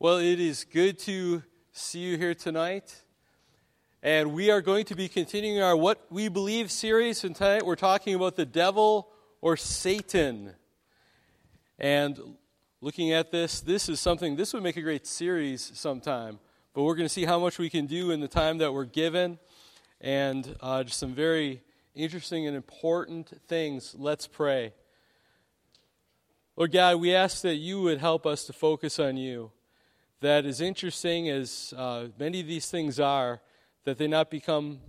Well, 0.00 0.18
it 0.18 0.38
is 0.38 0.62
good 0.62 0.96
to 1.00 1.42
see 1.72 1.98
you 1.98 2.16
here 2.16 2.32
tonight. 2.32 3.02
And 4.00 4.32
we 4.32 4.48
are 4.48 4.60
going 4.60 4.84
to 4.84 4.94
be 4.94 5.08
continuing 5.08 5.60
our 5.60 5.76
What 5.76 6.06
We 6.08 6.28
Believe 6.28 6.70
series. 6.70 7.24
And 7.24 7.34
tonight 7.34 7.66
we're 7.66 7.74
talking 7.74 8.14
about 8.14 8.36
the 8.36 8.46
devil 8.46 9.08
or 9.40 9.56
Satan. 9.56 10.54
And 11.80 12.36
looking 12.80 13.12
at 13.12 13.32
this, 13.32 13.60
this 13.60 13.88
is 13.88 13.98
something, 13.98 14.36
this 14.36 14.54
would 14.54 14.62
make 14.62 14.76
a 14.76 14.82
great 14.82 15.04
series 15.04 15.72
sometime. 15.74 16.38
But 16.74 16.84
we're 16.84 16.94
going 16.94 17.08
to 17.08 17.12
see 17.12 17.24
how 17.24 17.40
much 17.40 17.58
we 17.58 17.68
can 17.68 17.86
do 17.86 18.12
in 18.12 18.20
the 18.20 18.28
time 18.28 18.58
that 18.58 18.72
we're 18.72 18.84
given. 18.84 19.40
And 20.00 20.54
uh, 20.60 20.84
just 20.84 21.00
some 21.00 21.12
very 21.12 21.60
interesting 21.96 22.46
and 22.46 22.54
important 22.54 23.32
things. 23.48 23.96
Let's 23.98 24.28
pray. 24.28 24.74
Lord 26.54 26.70
God, 26.70 27.00
we 27.00 27.16
ask 27.16 27.42
that 27.42 27.56
you 27.56 27.82
would 27.82 27.98
help 27.98 28.26
us 28.26 28.44
to 28.44 28.52
focus 28.52 29.00
on 29.00 29.16
you 29.16 29.50
that, 30.20 30.44
as 30.44 30.60
interesting 30.60 31.28
as 31.28 31.72
uh, 31.76 32.08
many 32.18 32.40
of 32.40 32.46
these 32.46 32.70
things 32.70 32.98
are, 32.98 33.40
that 33.84 33.98
they 33.98 34.08
not 34.08 34.30
become 34.30 34.80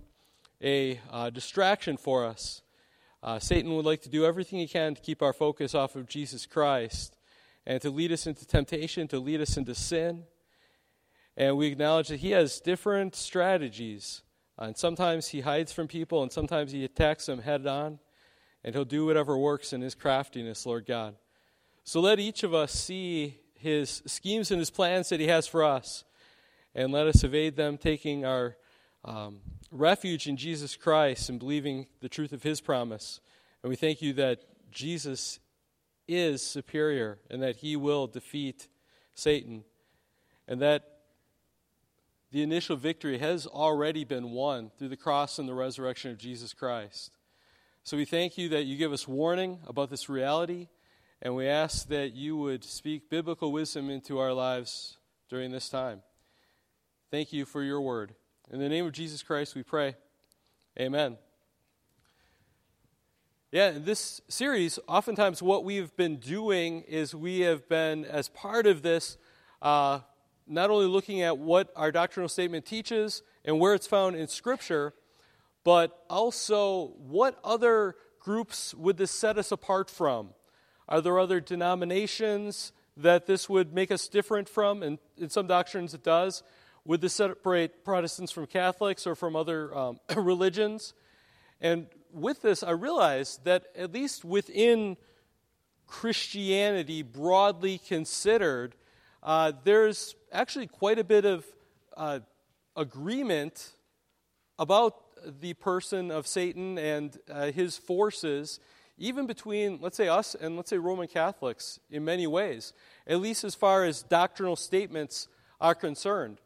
a 0.62 1.00
uh, 1.10 1.30
distraction 1.30 1.96
for 1.96 2.24
us. 2.26 2.62
Uh, 3.22 3.38
Satan 3.38 3.74
would 3.76 3.84
like 3.84 4.02
to 4.02 4.08
do 4.08 4.24
everything 4.24 4.58
he 4.58 4.66
can 4.66 4.94
to 4.94 5.00
keep 5.00 5.22
our 5.22 5.32
focus 5.32 5.74
off 5.74 5.94
of 5.94 6.08
Jesus 6.08 6.46
Christ 6.46 7.16
and 7.66 7.80
to 7.82 7.90
lead 7.90 8.12
us 8.12 8.26
into 8.26 8.46
temptation, 8.46 9.06
to 9.08 9.20
lead 9.20 9.40
us 9.40 9.56
into 9.56 9.74
sin. 9.74 10.24
And 11.36 11.56
we 11.56 11.68
acknowledge 11.68 12.08
that 12.08 12.20
he 12.20 12.32
has 12.32 12.60
different 12.60 13.14
strategies. 13.14 14.22
and 14.58 14.76
sometimes 14.76 15.28
he 15.28 15.40
hides 15.40 15.72
from 15.72 15.86
people, 15.86 16.22
and 16.22 16.32
sometimes 16.32 16.72
he 16.72 16.84
attacks 16.84 17.26
them 17.26 17.40
head 17.40 17.66
on. 17.66 17.98
And 18.64 18.74
he'll 18.74 18.84
do 18.84 19.06
whatever 19.06 19.38
works 19.38 19.72
in 19.72 19.80
his 19.80 19.94
craftiness, 19.94 20.66
Lord 20.66 20.84
God. 20.84 21.14
So 21.84 22.00
let 22.00 22.18
each 22.18 22.42
of 22.42 22.52
us 22.52 22.72
see 22.72 23.38
his 23.60 24.02
schemes 24.06 24.50
and 24.50 24.58
his 24.58 24.70
plans 24.70 25.08
that 25.10 25.20
he 25.20 25.26
has 25.28 25.46
for 25.46 25.62
us. 25.62 26.04
And 26.74 26.92
let 26.92 27.06
us 27.06 27.24
evade 27.24 27.56
them, 27.56 27.78
taking 27.78 28.24
our 28.24 28.56
um, 29.04 29.40
refuge 29.70 30.26
in 30.26 30.36
Jesus 30.36 30.76
Christ 30.76 31.28
and 31.28 31.38
believing 31.38 31.86
the 32.00 32.08
truth 32.08 32.32
of 32.32 32.42
his 32.42 32.60
promise. 32.60 33.20
And 33.62 33.70
we 33.70 33.76
thank 33.76 34.00
you 34.00 34.12
that 34.14 34.40
Jesus 34.70 35.40
is 36.08 36.44
superior 36.44 37.18
and 37.28 37.42
that 37.42 37.56
he 37.56 37.76
will 37.76 38.06
defeat 38.06 38.68
Satan. 39.14 39.64
And 40.48 40.60
that 40.62 40.84
the 42.32 42.42
initial 42.42 42.76
victory 42.76 43.18
has 43.18 43.46
already 43.46 44.04
been 44.04 44.30
won 44.30 44.70
through 44.78 44.88
the 44.88 44.96
cross 44.96 45.38
and 45.38 45.48
the 45.48 45.54
resurrection 45.54 46.10
of 46.10 46.18
Jesus 46.18 46.52
Christ. 46.52 47.10
So 47.82 47.96
we 47.96 48.04
thank 48.04 48.38
you 48.38 48.48
that 48.50 48.64
you 48.64 48.76
give 48.76 48.92
us 48.92 49.08
warning 49.08 49.58
about 49.66 49.90
this 49.90 50.08
reality 50.08 50.68
and 51.22 51.36
we 51.36 51.46
ask 51.46 51.88
that 51.88 52.14
you 52.14 52.36
would 52.36 52.64
speak 52.64 53.10
biblical 53.10 53.52
wisdom 53.52 53.90
into 53.90 54.18
our 54.18 54.32
lives 54.32 54.96
during 55.28 55.50
this 55.50 55.68
time. 55.68 56.02
Thank 57.10 57.32
you 57.32 57.44
for 57.44 57.62
your 57.62 57.80
word. 57.80 58.14
In 58.50 58.58
the 58.58 58.68
name 58.68 58.86
of 58.86 58.92
Jesus 58.92 59.22
Christ, 59.22 59.54
we 59.54 59.62
pray. 59.62 59.96
Amen. 60.78 61.18
Yeah, 63.52 63.70
in 63.70 63.84
this 63.84 64.20
series, 64.28 64.78
oftentimes 64.86 65.42
what 65.42 65.64
we've 65.64 65.94
been 65.96 66.16
doing 66.16 66.82
is 66.82 67.14
we 67.14 67.40
have 67.40 67.68
been, 67.68 68.04
as 68.04 68.28
part 68.28 68.66
of 68.66 68.82
this, 68.82 69.18
uh, 69.60 70.00
not 70.46 70.70
only 70.70 70.86
looking 70.86 71.20
at 71.22 71.36
what 71.36 71.72
our 71.76 71.92
doctrinal 71.92 72.28
statement 72.28 72.64
teaches 72.64 73.22
and 73.44 73.58
where 73.60 73.74
it's 73.74 73.86
found 73.86 74.16
in 74.16 74.26
Scripture, 74.26 74.94
but 75.64 76.04
also 76.08 76.94
what 76.96 77.38
other 77.44 77.96
groups 78.20 78.72
would 78.74 78.96
this 78.96 79.10
set 79.10 79.36
us 79.36 79.52
apart 79.52 79.90
from? 79.90 80.30
Are 80.90 81.00
there 81.00 81.20
other 81.20 81.40
denominations 81.40 82.72
that 82.96 83.26
this 83.26 83.48
would 83.48 83.72
make 83.72 83.92
us 83.92 84.08
different 84.08 84.48
from? 84.48 84.82
And 84.82 84.98
in 85.16 85.30
some 85.30 85.46
doctrines 85.46 85.94
it 85.94 86.02
does. 86.02 86.42
Would 86.84 87.00
this 87.00 87.14
separate 87.14 87.84
Protestants 87.84 88.32
from 88.32 88.46
Catholics 88.46 89.06
or 89.06 89.14
from 89.14 89.36
other 89.36 89.76
um, 89.76 90.00
religions? 90.16 90.94
And 91.60 91.86
with 92.12 92.42
this, 92.42 92.62
I 92.62 92.70
realized 92.70 93.44
that 93.44 93.66
at 93.76 93.92
least 93.92 94.24
within 94.24 94.96
Christianity, 95.86 97.02
broadly 97.02 97.78
considered, 97.78 98.74
uh, 99.22 99.52
there's 99.62 100.16
actually 100.32 100.66
quite 100.66 100.98
a 100.98 101.04
bit 101.04 101.24
of 101.24 101.44
uh, 101.96 102.20
agreement 102.76 103.72
about 104.58 104.96
the 105.40 105.54
person 105.54 106.10
of 106.10 106.26
Satan 106.26 106.78
and 106.78 107.16
uh, 107.30 107.52
his 107.52 107.76
forces 107.76 108.58
even 109.00 109.26
between, 109.26 109.78
let's 109.80 109.96
say, 109.96 110.08
us 110.08 110.36
and, 110.36 110.56
let's 110.56 110.68
say, 110.68 110.76
Roman 110.76 111.08
Catholics 111.08 111.80
in 111.90 112.04
many 112.04 112.26
ways, 112.26 112.74
at 113.06 113.18
least 113.18 113.44
as 113.44 113.54
far 113.54 113.84
as 113.84 114.02
doctrinal 114.02 114.56
statements 114.56 115.26
are 115.58 115.74
concerned. 115.74 116.38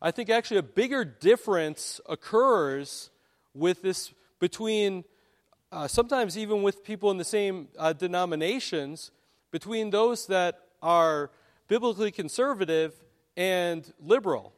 I 0.00 0.12
think 0.12 0.30
actually 0.30 0.58
a 0.58 0.62
bigger 0.62 1.04
difference 1.04 2.00
occurs 2.08 3.10
with 3.54 3.82
this 3.82 4.14
between, 4.38 5.04
uh, 5.72 5.88
sometimes 5.88 6.38
even 6.38 6.62
with 6.62 6.84
people 6.84 7.10
in 7.10 7.18
the 7.18 7.24
same 7.24 7.68
uh, 7.76 7.92
denominations, 7.92 9.10
between 9.50 9.90
those 9.90 10.26
that 10.26 10.60
are 10.82 11.30
biblically 11.66 12.12
conservative 12.12 12.94
and 13.36 13.92
liberal. 13.98 14.52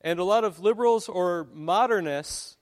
And 0.00 0.18
a 0.18 0.24
lot 0.24 0.44
of 0.44 0.60
liberals 0.60 1.08
or 1.08 1.46
modernists 1.52 2.56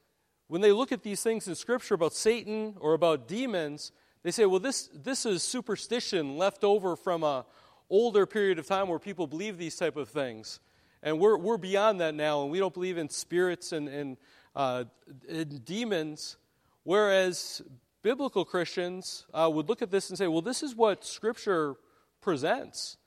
when 0.52 0.60
they 0.60 0.70
look 0.70 0.92
at 0.92 1.02
these 1.02 1.22
things 1.22 1.48
in 1.48 1.54
Scripture 1.54 1.94
about 1.94 2.12
Satan 2.12 2.74
or 2.78 2.92
about 2.92 3.26
demons, 3.26 3.90
they 4.22 4.30
say, 4.30 4.44
well, 4.44 4.60
this, 4.60 4.90
this 4.92 5.24
is 5.24 5.42
superstition 5.42 6.36
left 6.36 6.62
over 6.62 6.94
from 6.94 7.24
a 7.24 7.46
older 7.88 8.26
period 8.26 8.58
of 8.58 8.66
time 8.66 8.86
where 8.88 8.98
people 8.98 9.26
believe 9.26 9.56
these 9.56 9.76
type 9.76 9.96
of 9.96 10.10
things. 10.10 10.60
And 11.02 11.18
we're, 11.18 11.38
we're 11.38 11.56
beyond 11.56 12.02
that 12.02 12.14
now, 12.14 12.42
and 12.42 12.50
we 12.50 12.58
don't 12.58 12.74
believe 12.74 12.98
in 12.98 13.08
spirits 13.08 13.72
and, 13.72 13.88
and, 13.88 14.18
uh, 14.54 14.84
and 15.26 15.64
demons. 15.64 16.36
Whereas 16.82 17.62
biblical 18.02 18.44
Christians 18.44 19.24
uh, 19.32 19.48
would 19.50 19.70
look 19.70 19.80
at 19.80 19.90
this 19.90 20.10
and 20.10 20.18
say, 20.18 20.26
well, 20.26 20.42
this 20.42 20.62
is 20.62 20.76
what 20.76 21.02
Scripture 21.02 21.76
presents. 22.20 22.98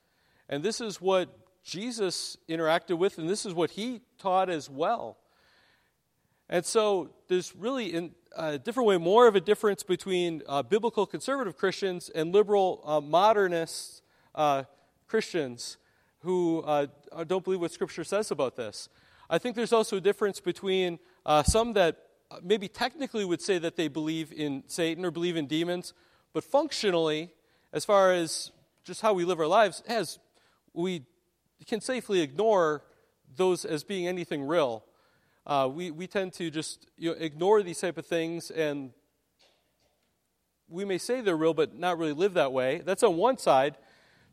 And 0.50 0.64
this 0.64 0.82
is 0.82 1.00
what 1.00 1.30
Jesus 1.64 2.38
interacted 2.50 2.98
with, 2.98 3.20
and 3.20 3.30
this 3.30 3.46
is 3.46 3.54
what 3.54 3.70
he 3.70 4.02
taught 4.18 4.50
as 4.50 4.68
well. 4.68 5.20
And 6.50 6.66
so 6.66 7.10
there's 7.28 7.56
really, 7.56 7.94
in 7.94 8.12
a 8.36 8.60
different 8.60 8.88
way, 8.88 8.98
more 8.98 9.28
of 9.28 9.36
a 9.36 9.42
difference 9.42 9.82
between 9.82 10.44
uh, 10.48 10.62
biblical 10.62 11.06
conservative 11.06 11.58
Christians 11.58 12.10
and 12.14 12.32
liberal 12.32 12.82
uh, 12.86 13.02
modernist 13.02 14.04
uh, 14.36 14.64
Christians 15.08 15.78
who 16.20 16.62
uh, 16.62 16.88
don't 17.28 17.44
believe 17.44 17.62
what 17.62 17.72
Scripture 17.72 18.04
says 18.04 18.32
about 18.32 18.56
this. 18.56 18.90
I 19.30 19.38
think 19.38 19.56
there's 19.56 19.74
also 19.74 19.98
a 19.98 20.02
difference 20.02 20.40
between 20.40 21.00
uh, 21.26 21.42
some 21.44 21.74
that 21.74 21.98
uh, 22.30 22.38
maybe 22.44 22.68
technically 22.68 23.26
would 23.26 23.42
say 23.42 23.58
that 23.58 23.76
they 23.76 23.88
believe 23.88 24.32
in 24.32 24.64
Satan 24.68 25.04
or 25.04 25.12
believe 25.12 25.38
in 25.38 25.48
demons, 25.48 25.94
but 26.34 26.44
functionally, 26.44 27.32
as 27.74 27.86
far 27.86 28.12
as 28.12 28.52
just 28.84 29.02
how 29.02 29.14
we 29.14 29.26
live 29.26 29.40
our 29.40 29.48
lives, 29.48 29.82
as 29.88 30.20
we 30.74 31.04
can 31.66 31.82
safely 31.82 32.22
ignore 32.22 32.84
those 33.36 33.66
as 33.66 33.84
being 33.84 34.08
anything 34.08 34.44
real 34.44 34.84
uh, 35.46 35.70
we, 35.72 35.92
we 35.92 36.08
tend 36.08 36.34
to 36.34 36.50
just 36.50 36.88
you 36.98 37.12
know, 37.12 37.18
ignore 37.20 37.62
these 37.62 37.80
type 37.80 37.98
of 37.98 38.06
things 38.06 38.50
and 38.52 38.92
we 40.68 40.84
may 40.86 40.98
say 40.98 41.22
they're 41.22 41.38
real 41.38 41.54
but 41.54 41.78
not 41.78 41.98
really 41.98 42.14
live 42.14 42.34
that 42.34 42.52
way. 42.52 42.82
That's 42.84 43.04
on 43.04 43.18
one 43.18 43.38
side 43.38 43.78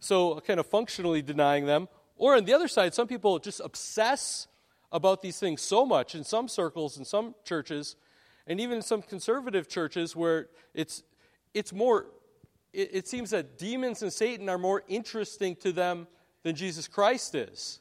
so 0.01 0.41
kind 0.41 0.59
of 0.59 0.67
functionally 0.67 1.23
denying 1.23 1.65
them. 1.67 1.89
Or 2.17 2.35
on 2.37 2.45
the 2.45 2.55
other 2.55 2.69
side 2.69 2.95
some 2.95 3.07
people 3.07 3.39
just 3.39 3.61
obsess 3.61 4.49
about 4.91 5.23
these 5.23 5.39
things 5.39 5.63
so 5.63 5.87
much 5.87 6.15
in 6.15 6.25
some 6.25 6.49
circles 6.49 6.99
in 6.99 7.05
some 7.05 7.35
churches 7.45 7.97
and 8.47 8.61
even 8.61 8.77
in 8.77 8.83
some 8.83 9.01
conservative 9.01 9.69
churches 9.69 10.15
where 10.15 10.49
it's 10.75 11.03
it's 11.55 11.73
more 11.73 12.07
it, 12.73 12.91
it 12.93 13.09
seems 13.09 13.31
that 13.31 13.57
demons 13.59 14.03
and 14.03 14.13
satan 14.13 14.49
are 14.49 14.59
more 14.59 14.83
interesting 14.89 15.57
to 15.57 15.73
them 15.73 16.07
than 16.43 16.55
jesus 16.55 16.89
christ 16.89 17.35
is. 17.35 17.81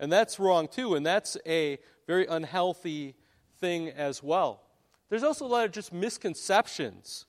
And 0.00 0.12
that's 0.12 0.38
wrong 0.38 0.68
too 0.68 0.94
and 0.94 1.06
that's 1.06 1.36
a 1.46 1.78
very 2.08 2.26
unhealthy 2.26 3.14
thing 3.60 3.90
as 3.90 4.22
well. 4.22 4.62
There's 5.10 5.22
also 5.22 5.44
a 5.44 5.46
lot 5.46 5.66
of 5.66 5.72
just 5.72 5.92
misconceptions 5.92 7.26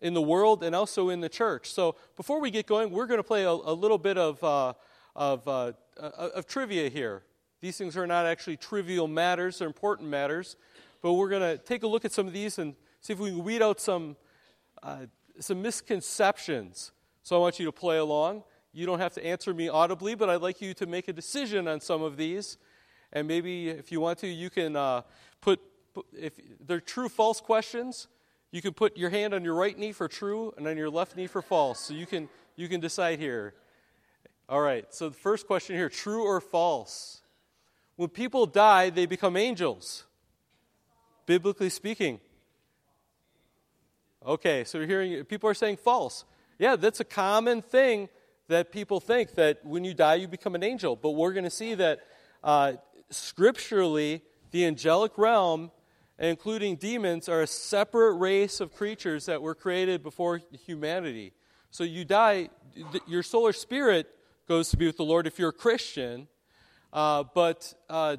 in 0.00 0.14
the 0.14 0.22
world 0.22 0.64
and 0.64 0.74
also 0.74 1.10
in 1.10 1.20
the 1.20 1.28
church. 1.28 1.70
So 1.70 1.96
before 2.16 2.40
we 2.40 2.50
get 2.50 2.66
going, 2.66 2.90
we're 2.90 3.06
going 3.06 3.20
to 3.20 3.24
play 3.24 3.44
a, 3.44 3.50
a 3.50 3.74
little 3.74 3.98
bit 3.98 4.16
of, 4.16 4.42
uh, 4.42 4.72
of, 5.14 5.46
uh, 5.46 5.72
uh, 6.00 6.30
of 6.34 6.46
trivia 6.46 6.88
here. 6.88 7.24
These 7.60 7.76
things 7.76 7.94
are 7.96 8.06
not 8.06 8.24
actually 8.24 8.56
trivial 8.56 9.06
matters, 9.06 9.58
they're 9.58 9.68
important 9.68 10.08
matters. 10.08 10.56
But 11.02 11.12
we're 11.12 11.28
going 11.28 11.42
to 11.42 11.58
take 11.62 11.82
a 11.82 11.86
look 11.86 12.04
at 12.06 12.12
some 12.12 12.26
of 12.26 12.32
these 12.32 12.58
and 12.58 12.74
see 13.02 13.12
if 13.12 13.18
we 13.18 13.30
can 13.30 13.44
weed 13.44 13.60
out 13.60 13.80
some, 13.80 14.16
uh, 14.82 15.06
some 15.40 15.60
misconceptions. 15.60 16.92
So 17.22 17.36
I 17.36 17.38
want 17.38 17.58
you 17.58 17.66
to 17.66 17.72
play 17.72 17.98
along. 17.98 18.44
You 18.72 18.86
don't 18.86 18.98
have 18.98 19.12
to 19.14 19.26
answer 19.26 19.52
me 19.52 19.68
audibly, 19.68 20.14
but 20.14 20.30
I'd 20.30 20.40
like 20.40 20.62
you 20.62 20.72
to 20.74 20.86
make 20.86 21.08
a 21.08 21.12
decision 21.12 21.68
on 21.68 21.80
some 21.80 22.02
of 22.02 22.16
these 22.16 22.56
and 23.12 23.28
maybe 23.28 23.68
if 23.68 23.92
you 23.92 24.00
want 24.00 24.18
to, 24.20 24.26
you 24.26 24.50
can 24.50 24.76
uh, 24.76 25.02
put, 25.40 25.60
if 26.18 26.32
they're 26.66 26.80
true 26.80 27.08
false 27.08 27.40
questions, 27.40 28.08
you 28.50 28.62
can 28.62 28.72
put 28.72 28.96
your 28.96 29.10
hand 29.10 29.34
on 29.34 29.44
your 29.44 29.54
right 29.54 29.78
knee 29.78 29.92
for 29.92 30.08
true 30.08 30.52
and 30.56 30.66
on 30.66 30.76
your 30.76 30.90
left 30.90 31.16
knee 31.16 31.26
for 31.26 31.42
false. 31.42 31.80
So 31.80 31.94
you 31.94 32.06
can, 32.06 32.28
you 32.56 32.68
can 32.68 32.80
decide 32.80 33.18
here. 33.18 33.54
All 34.48 34.60
right, 34.60 34.84
so 34.92 35.08
the 35.08 35.16
first 35.16 35.46
question 35.46 35.76
here 35.76 35.88
true 35.88 36.24
or 36.24 36.40
false? 36.40 37.22
When 37.96 38.08
people 38.08 38.46
die, 38.46 38.90
they 38.90 39.06
become 39.06 39.36
angels, 39.36 40.04
biblically 41.26 41.70
speaking. 41.70 42.20
Okay, 44.26 44.64
so 44.64 44.78
we're 44.78 44.86
hearing 44.86 45.24
people 45.24 45.48
are 45.50 45.54
saying 45.54 45.76
false. 45.76 46.24
Yeah, 46.58 46.76
that's 46.76 47.00
a 47.00 47.04
common 47.04 47.60
thing 47.62 48.08
that 48.48 48.70
people 48.72 49.00
think 49.00 49.34
that 49.34 49.64
when 49.64 49.84
you 49.84 49.94
die, 49.94 50.16
you 50.16 50.28
become 50.28 50.54
an 50.54 50.62
angel. 50.62 50.96
But 50.96 51.10
we're 51.10 51.32
going 51.32 51.44
to 51.44 51.50
see 51.50 51.74
that 51.74 52.00
uh, 52.44 52.74
scripturally, 53.12 54.22
the 54.50 54.64
angelic 54.64 55.16
realm, 55.16 55.70
including 56.18 56.76
demons, 56.76 57.28
are 57.28 57.42
a 57.42 57.46
separate 57.46 58.14
race 58.14 58.60
of 58.60 58.74
creatures 58.74 59.26
that 59.26 59.40
were 59.40 59.54
created 59.54 60.02
before 60.02 60.40
humanity. 60.66 61.32
So 61.70 61.84
you 61.84 62.04
die, 62.04 62.50
your 63.06 63.22
solar 63.22 63.52
spirit 63.52 64.08
goes 64.46 64.70
to 64.70 64.76
be 64.76 64.86
with 64.86 64.96
the 64.96 65.04
Lord 65.04 65.26
if 65.26 65.38
you're 65.38 65.50
a 65.50 65.52
Christian, 65.54 66.28
uh, 66.92 67.24
but 67.34 67.72
uh, 67.88 68.16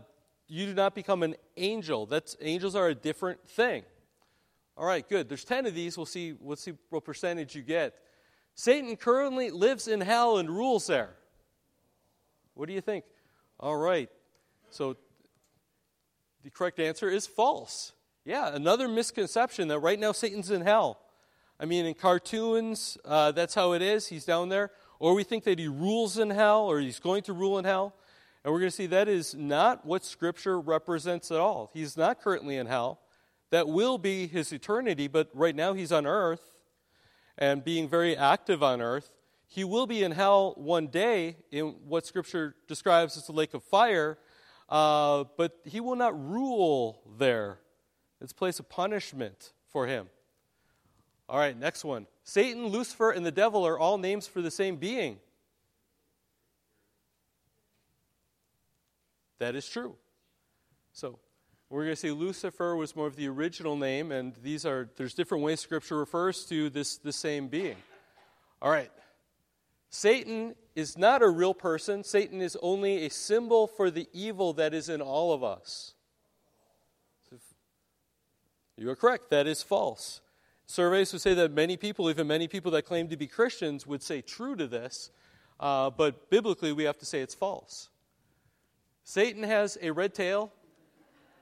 you 0.48 0.66
do 0.66 0.74
not 0.74 0.96
become 0.96 1.22
an 1.24 1.36
angel. 1.58 2.06
That's 2.06 2.36
angels 2.42 2.76
are 2.76 2.88
a 2.88 2.96
different 2.96 3.48
thing. 3.48 3.84
All 4.76 4.86
right, 4.86 5.08
good. 5.08 5.30
There's 5.30 5.44
ten 5.44 5.68
of 5.68 5.76
these. 5.76 5.98
We'll 5.98 6.08
see. 6.08 6.34
We'll 6.40 6.56
see 6.56 6.74
what 6.90 7.06
percentage 7.06 7.56
you 7.56 7.62
get. 7.62 7.94
Satan 8.56 8.96
currently 8.96 9.52
lives 9.52 9.88
in 9.88 10.02
hell 10.02 10.38
and 10.38 10.50
rules 10.50 10.88
there. 10.88 11.16
What 12.56 12.68
do 12.68 12.74
you 12.74 12.82
think? 12.82 13.06
All 13.60 13.76
right. 13.76 14.10
So 14.74 14.98
the 16.44 16.50
correct 16.50 16.80
answer 16.80 17.10
is 17.10 17.28
false. 17.28 17.94
Yeah, 18.26 18.54
another 18.54 18.88
misconception 18.88 19.68
that 19.68 19.80
right 19.80 20.00
now 20.00 20.12
Satan's 20.12 20.50
in 20.50 20.62
hell. 20.62 21.00
I 21.60 21.66
mean, 21.66 21.86
in 21.86 21.94
cartoons, 21.94 22.98
uh, 23.06 23.32
that's 23.32 23.54
how 23.54 23.74
it 23.74 23.82
is. 23.82 24.08
He's 24.08 24.26
down 24.26 24.50
there. 24.50 24.72
Or 25.00 25.14
we 25.14 25.24
think 25.24 25.44
that 25.44 25.60
he 25.60 25.68
rules 25.68 26.18
in 26.18 26.30
hell 26.30 26.62
or 26.62 26.80
he's 26.80 27.00
going 27.00 27.24
to 27.24 27.34
rule 27.34 27.60
in 27.60 27.66
hell. 27.66 27.94
And 28.44 28.52
we're 28.52 28.60
going 28.60 28.72
to 28.72 28.76
see 28.76 28.88
that 28.88 29.08
is 29.08 29.36
not 29.36 29.86
what 29.86 30.04
Scripture 30.04 30.60
represents 30.60 31.32
at 31.32 31.40
all. 31.40 31.70
He's 31.74 31.96
not 31.96 32.22
currently 32.22 32.58
in 32.58 32.66
hell. 32.66 33.00
That 33.52 33.68
will 33.68 33.98
be 33.98 34.28
his 34.28 34.52
eternity, 34.52 35.08
but 35.08 35.30
right 35.34 35.56
now 35.56 35.74
he's 35.74 35.92
on 35.92 36.08
earth 36.08 36.42
and 37.38 37.64
being 37.64 37.88
very 37.88 38.18
active 38.18 38.64
on 38.64 38.82
earth. 38.82 39.12
He 39.48 39.64
will 39.64 39.86
be 39.86 40.04
in 40.04 40.12
hell 40.12 40.54
one 40.58 40.88
day 40.88 41.38
in 41.52 41.76
what 41.86 42.08
Scripture 42.08 42.56
describes 42.68 43.16
as 43.18 43.28
the 43.28 43.34
lake 43.34 43.54
of 43.54 43.64
fire, 43.64 44.18
uh, 44.70 45.26
but 45.38 45.60
he 45.66 45.80
will 45.80 45.96
not 45.96 46.18
rule 46.18 47.02
there. 47.18 47.60
It's 48.22 48.32
a 48.32 48.36
place 48.36 48.60
of 48.60 48.70
punishment 48.70 49.54
for 49.70 49.88
him. 49.88 50.08
All 51.28 51.38
right, 51.38 51.58
next 51.58 51.84
one. 51.84 52.08
Satan, 52.24 52.68
Lucifer, 52.68 53.12
and 53.12 53.26
the 53.26 53.32
devil 53.32 53.66
are 53.66 53.78
all 53.78 53.98
names 53.98 54.28
for 54.28 54.42
the 54.42 54.52
same 54.52 54.78
being. 54.78 55.18
That 59.40 59.56
is 59.56 59.68
true. 59.68 59.96
So, 60.94 61.20
we're 61.70 61.86
going 61.86 61.96
to 61.96 62.00
say 62.00 62.12
Lucifer 62.12 62.76
was 62.76 62.96
more 62.96 63.08
of 63.08 63.16
the 63.16 63.28
original 63.28 63.76
name, 63.76 64.12
and 64.12 64.36
these 64.44 64.66
are 64.66 64.90
there's 64.96 65.16
different 65.16 65.44
ways 65.44 65.60
Scripture 65.60 65.98
refers 65.98 66.46
to 66.46 66.70
this 66.70 66.98
the 66.98 67.12
same 67.12 67.48
being. 67.48 67.78
All 68.62 68.70
right. 68.70 68.92
Satan 69.90 70.56
is 70.76 70.98
not 70.98 71.22
a 71.22 71.30
real 71.30 71.54
person. 71.54 72.04
Satan 72.04 72.42
is 72.42 72.58
only 72.62 73.06
a 73.06 73.10
symbol 73.10 73.68
for 73.68 73.92
the 73.92 74.08
evil 74.14 74.54
that 74.54 74.74
is 74.74 74.90
in 74.90 75.02
all 75.02 75.34
of 75.34 75.44
us. 75.44 75.94
You 78.76 78.90
are 78.90 78.96
correct. 78.96 79.30
That 79.30 79.46
is 79.46 79.62
false. 79.62 80.22
Surveys 80.66 81.14
would 81.14 81.22
say 81.22 81.34
that 81.36 81.52
many 81.52 81.78
people, 81.78 82.10
even 82.10 82.26
many 82.26 82.48
people 82.48 82.72
that 82.72 82.84
claim 82.84 83.08
to 83.10 83.18
be 83.18 83.28
Christians, 83.28 83.86
would 83.86 84.02
say 84.02 84.22
true 84.22 84.56
to 84.56 84.66
this, 84.66 85.12
uh, 85.60 85.90
but 85.92 86.30
biblically 86.30 86.74
we 86.74 86.84
have 86.86 86.98
to 86.98 87.06
say 87.06 87.22
it's 87.22 87.36
false. 87.36 87.90
Satan 89.04 89.44
has 89.44 89.78
a 89.82 89.92
red 89.92 90.14
tail, 90.14 90.52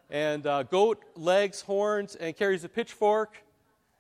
and 0.10 0.46
uh, 0.46 0.64
goat 0.64 1.04
legs, 1.16 1.62
horns, 1.62 2.16
and 2.16 2.36
carries 2.36 2.64
a 2.66 2.70
pitchfork. 2.70 3.44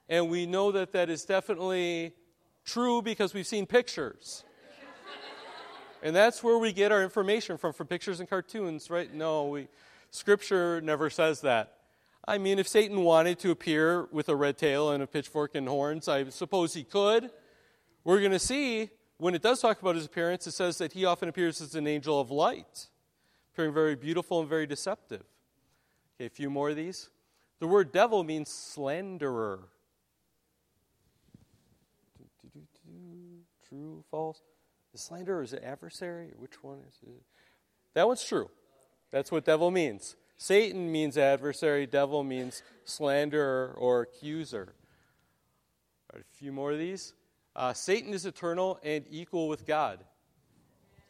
And 0.09 0.29
we 0.29 0.45
know 0.45 0.73
that 0.73 0.91
that 0.91 1.09
is 1.09 1.23
definitely 1.23 2.13
true 2.65 3.01
because 3.01 3.33
we've 3.33 3.47
seen 3.47 3.65
pictures. 3.65 4.43
And 6.03 6.15
that's 6.15 6.43
where 6.43 6.57
we 6.57 6.73
get 6.73 6.91
our 6.91 7.03
information 7.03 7.57
from, 7.57 7.73
from 7.73 7.87
pictures 7.87 8.19
and 8.19 8.29
cartoons, 8.29 8.89
right? 8.89 9.13
No, 9.13 9.47
we, 9.47 9.67
Scripture 10.09 10.81
never 10.81 11.09
says 11.09 11.41
that. 11.41 11.77
I 12.27 12.37
mean, 12.37 12.59
if 12.59 12.67
Satan 12.67 13.01
wanted 13.01 13.39
to 13.39 13.51
appear 13.51 14.07
with 14.11 14.29
a 14.29 14.35
red 14.35 14.57
tail 14.57 14.91
and 14.91 15.01
a 15.01 15.07
pitchfork 15.07 15.55
and 15.55 15.67
horns, 15.67 16.07
I 16.07 16.29
suppose 16.29 16.73
he 16.73 16.83
could. 16.83 17.31
We're 18.03 18.19
going 18.19 18.31
to 18.31 18.39
see 18.39 18.89
when 19.17 19.35
it 19.35 19.43
does 19.43 19.61
talk 19.61 19.79
about 19.79 19.95
his 19.95 20.05
appearance, 20.05 20.47
it 20.47 20.51
says 20.51 20.79
that 20.79 20.93
he 20.93 21.05
often 21.05 21.29
appears 21.29 21.61
as 21.61 21.75
an 21.75 21.85
angel 21.85 22.19
of 22.19 22.31
light, 22.31 22.87
appearing 23.53 23.71
very 23.71 23.95
beautiful 23.95 24.39
and 24.39 24.49
very 24.49 24.65
deceptive. 24.65 25.23
Okay, 26.15 26.25
a 26.25 26.29
few 26.29 26.49
more 26.49 26.71
of 26.71 26.75
these. 26.75 27.11
The 27.59 27.67
word 27.67 27.91
devil 27.91 28.23
means 28.23 28.49
slanderer. 28.49 29.59
True, 33.69 34.03
false? 34.09 34.41
The 34.91 34.97
slanderer 34.97 35.41
is 35.41 35.53
it 35.53 35.63
adversary? 35.63 36.31
Which 36.37 36.63
one 36.63 36.79
is 36.87 36.95
it? 37.07 37.23
That 37.93 38.07
one's 38.07 38.23
true. 38.23 38.49
That's 39.11 39.31
what 39.31 39.45
devil 39.45 39.71
means. 39.71 40.15
Satan 40.37 40.91
means 40.91 41.17
adversary, 41.17 41.85
devil 41.85 42.23
means 42.23 42.63
slanderer 42.83 43.75
or 43.77 44.01
accuser. 44.01 44.73
A 46.13 46.23
few 46.37 46.51
more 46.51 46.71
of 46.71 46.79
these. 46.79 47.13
Uh, 47.55 47.73
Satan 47.73 48.13
is 48.13 48.25
eternal 48.25 48.79
and 48.83 49.05
equal 49.09 49.47
with 49.47 49.65
God. 49.65 49.99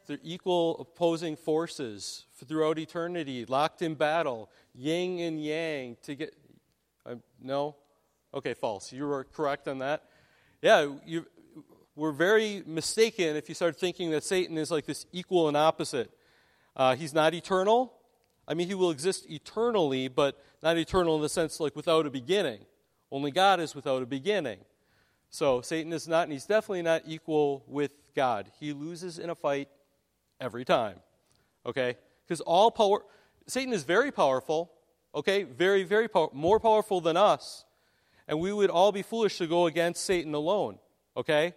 They're 0.08 0.20
equal 0.24 0.78
opposing 0.80 1.36
forces 1.36 2.26
throughout 2.46 2.80
eternity, 2.80 3.46
locked 3.46 3.82
in 3.82 3.96
battle, 3.96 4.50
yin 4.74 5.20
and 5.20 5.44
yang 5.44 5.96
to 6.04 6.16
get. 6.16 6.36
Uh, 7.06 7.16
no? 7.42 7.76
Okay, 8.34 8.54
false. 8.54 8.92
You 8.92 9.08
were 9.08 9.24
correct 9.24 9.68
on 9.68 9.80
that. 9.80 10.04
Yeah, 10.62 10.96
you, 11.06 11.26
we're 11.96 12.12
very 12.12 12.64
mistaken 12.66 13.36
if 13.36 13.50
you 13.50 13.56
start 13.56 13.78
thinking 13.78 14.12
that 14.12 14.24
Satan 14.24 14.58
is 14.58 14.72
like 14.72 14.86
this 14.86 15.06
equal 15.12 15.48
and 15.48 15.58
opposite. 15.58 16.10
Uh, 16.76 16.96
he's 16.96 17.14
not 17.14 17.34
eternal. 17.34 17.94
I 18.48 18.54
mean, 18.54 18.68
he 18.68 18.76
will 18.76 18.92
exist 18.92 19.30
eternally, 19.30 20.08
but 20.08 20.42
not 20.64 20.78
eternal 20.78 21.16
in 21.16 21.22
the 21.22 21.30
sense 21.30 21.60
like 21.60 21.76
without 21.76 22.06
a 22.06 22.10
beginning. 22.10 22.60
Only 23.12 23.32
God 23.32 23.60
is 23.60 23.76
without 23.76 24.02
a 24.02 24.06
beginning. 24.06 24.60
So 25.30 25.62
Satan 25.62 25.92
is 25.94 26.08
not, 26.08 26.24
and 26.24 26.32
he's 26.32 26.46
definitely 26.46 26.82
not 26.82 27.04
equal 27.06 27.64
with 27.68 27.92
God. 28.16 28.52
He 28.60 28.74
loses 28.74 29.20
in 29.20 29.30
a 29.30 29.36
fight 29.36 29.70
every 30.40 30.66
time. 30.66 30.98
Okay? 31.66 31.98
Because 32.26 32.42
all 32.42 32.72
power, 32.72 33.04
Satan 33.48 33.74
is 33.74 33.84
very 33.84 34.12
powerful, 34.12 34.72
okay? 35.14 35.44
Very, 35.44 35.84
very 35.84 36.08
powerful, 36.08 36.38
more 36.38 36.60
powerful 36.60 37.02
than 37.02 37.18
us. 37.18 37.66
And 38.28 38.40
we 38.40 38.54
would 38.54 38.70
all 38.70 38.92
be 38.92 39.02
foolish 39.02 39.38
to 39.40 39.48
go 39.48 39.66
against 39.66 40.06
Satan 40.06 40.34
alone, 40.34 40.80
okay? 41.18 41.54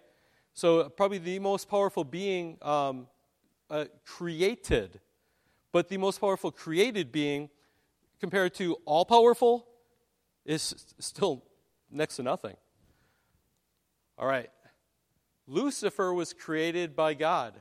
So, 0.57 0.89
probably 0.89 1.19
the 1.19 1.41
most 1.41 1.69
powerful 1.69 2.05
being 2.05 2.59
um, 2.63 3.09
uh, 3.69 3.87
created, 4.07 5.01
but 5.73 5.89
the 5.89 5.97
most 5.97 6.21
powerful 6.21 6.53
created 6.53 7.11
being 7.11 7.51
compared 8.21 8.55
to 8.55 8.77
all 8.85 9.05
powerful 9.05 9.67
is 10.45 10.95
still 11.01 11.43
next 11.91 12.17
to 12.17 12.23
nothing. 12.23 12.57
All 14.17 14.29
right. 14.29 14.49
Lucifer 15.49 16.15
was 16.15 16.33
created 16.33 16.95
by 16.95 17.15
God. 17.15 17.61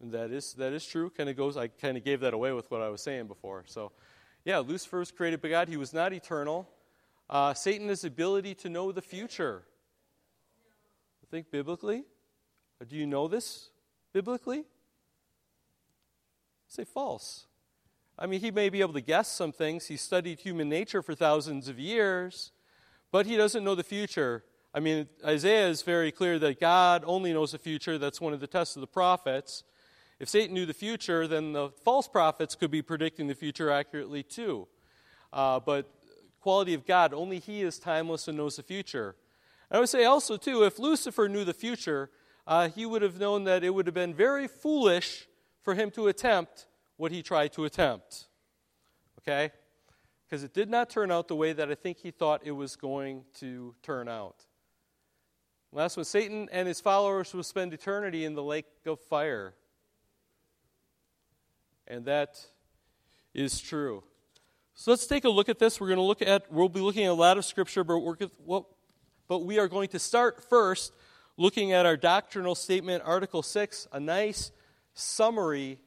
That 0.00 0.30
is 0.30 0.54
that 0.54 0.72
is 0.72 0.86
true. 0.86 1.10
Kind 1.10 1.28
of 1.28 1.36
goes. 1.36 1.56
I 1.56 1.66
kind 1.66 1.96
of 1.96 2.04
gave 2.04 2.20
that 2.20 2.32
away 2.32 2.52
with 2.52 2.70
what 2.70 2.80
I 2.80 2.88
was 2.90 3.02
saying 3.02 3.26
before. 3.26 3.64
So, 3.66 3.90
yeah, 4.44 4.58
Lucifer 4.58 5.00
was 5.00 5.10
created 5.10 5.42
by 5.42 5.48
God. 5.48 5.68
He 5.68 5.76
was 5.76 5.92
not 5.92 6.12
eternal. 6.12 6.68
Uh, 7.28 7.54
Satan 7.54 7.88
has 7.88 8.04
ability 8.04 8.54
to 8.56 8.68
know 8.68 8.92
the 8.92 9.02
future. 9.02 9.64
Think 11.34 11.50
biblically. 11.50 12.04
Do 12.88 12.94
you 12.94 13.08
know 13.08 13.26
this 13.26 13.70
biblically? 14.12 14.66
Say 16.68 16.84
false. 16.84 17.48
I 18.16 18.26
mean, 18.26 18.38
he 18.38 18.52
may 18.52 18.68
be 18.68 18.82
able 18.82 18.92
to 18.92 19.00
guess 19.00 19.32
some 19.32 19.50
things. 19.50 19.88
He 19.88 19.96
studied 19.96 20.38
human 20.38 20.68
nature 20.68 21.02
for 21.02 21.12
thousands 21.12 21.66
of 21.66 21.76
years, 21.76 22.52
but 23.10 23.26
he 23.26 23.36
doesn't 23.36 23.64
know 23.64 23.74
the 23.74 23.82
future. 23.82 24.44
I 24.72 24.78
mean, 24.78 25.08
Isaiah 25.24 25.66
is 25.66 25.82
very 25.82 26.12
clear 26.12 26.38
that 26.38 26.60
God 26.60 27.02
only 27.04 27.32
knows 27.32 27.50
the 27.50 27.58
future. 27.58 27.98
That's 27.98 28.20
one 28.20 28.32
of 28.32 28.38
the 28.38 28.46
tests 28.46 28.76
of 28.76 28.80
the 28.80 28.86
prophets. 28.86 29.64
If 30.20 30.28
Satan 30.28 30.54
knew 30.54 30.66
the 30.66 30.72
future, 30.72 31.26
then 31.26 31.52
the 31.52 31.70
false 31.84 32.06
prophets 32.06 32.54
could 32.54 32.70
be 32.70 32.80
predicting 32.80 33.26
the 33.26 33.34
future 33.34 33.72
accurately 33.72 34.22
too. 34.22 34.68
Uh, 35.32 35.58
but 35.58 35.92
quality 36.38 36.74
of 36.74 36.86
God, 36.86 37.12
only 37.12 37.40
He 37.40 37.62
is 37.62 37.80
timeless 37.80 38.28
and 38.28 38.38
knows 38.38 38.54
the 38.54 38.62
future. 38.62 39.16
I 39.70 39.78
would 39.78 39.88
say 39.88 40.04
also, 40.04 40.36
too, 40.36 40.64
if 40.64 40.78
Lucifer 40.78 41.28
knew 41.28 41.44
the 41.44 41.54
future, 41.54 42.10
uh, 42.46 42.68
he 42.68 42.86
would 42.86 43.02
have 43.02 43.18
known 43.18 43.44
that 43.44 43.64
it 43.64 43.70
would 43.70 43.86
have 43.86 43.94
been 43.94 44.14
very 44.14 44.46
foolish 44.46 45.26
for 45.62 45.74
him 45.74 45.90
to 45.92 46.08
attempt 46.08 46.66
what 46.96 47.10
he 47.10 47.22
tried 47.22 47.52
to 47.54 47.64
attempt. 47.64 48.26
Okay? 49.20 49.50
Because 50.24 50.44
it 50.44 50.52
did 50.52 50.68
not 50.68 50.90
turn 50.90 51.10
out 51.10 51.28
the 51.28 51.36
way 51.36 51.52
that 51.52 51.70
I 51.70 51.74
think 51.74 51.98
he 51.98 52.10
thought 52.10 52.42
it 52.44 52.52
was 52.52 52.76
going 52.76 53.24
to 53.40 53.74
turn 53.82 54.08
out. 54.08 54.44
Last 55.72 55.96
one 55.96 56.04
Satan 56.04 56.48
and 56.52 56.68
his 56.68 56.80
followers 56.80 57.34
will 57.34 57.42
spend 57.42 57.72
eternity 57.72 58.24
in 58.24 58.34
the 58.34 58.42
lake 58.42 58.66
of 58.86 59.00
fire. 59.00 59.54
And 61.88 62.04
that 62.04 62.40
is 63.34 63.60
true. 63.60 64.04
So 64.74 64.90
let's 64.90 65.06
take 65.06 65.24
a 65.24 65.28
look 65.28 65.48
at 65.48 65.58
this. 65.58 65.80
We're 65.80 65.88
going 65.88 65.98
to 65.98 66.02
look 66.02 66.22
at, 66.22 66.50
we'll 66.52 66.68
be 66.68 66.80
looking 66.80 67.04
at 67.04 67.10
a 67.10 67.14
lot 67.14 67.38
of 67.38 67.44
scripture, 67.44 67.84
but, 67.84 67.98
we're, 67.98 68.62
but 69.28 69.40
we 69.40 69.58
are 69.58 69.68
going 69.68 69.88
to 69.88 69.98
start 69.98 70.42
first 70.48 70.92
looking 71.36 71.72
at 71.72 71.86
our 71.86 71.96
doctrinal 71.96 72.54
statement, 72.54 73.02
Article 73.04 73.42
6, 73.42 73.88
a 73.92 74.00
nice 74.00 74.52
summary 74.92 75.78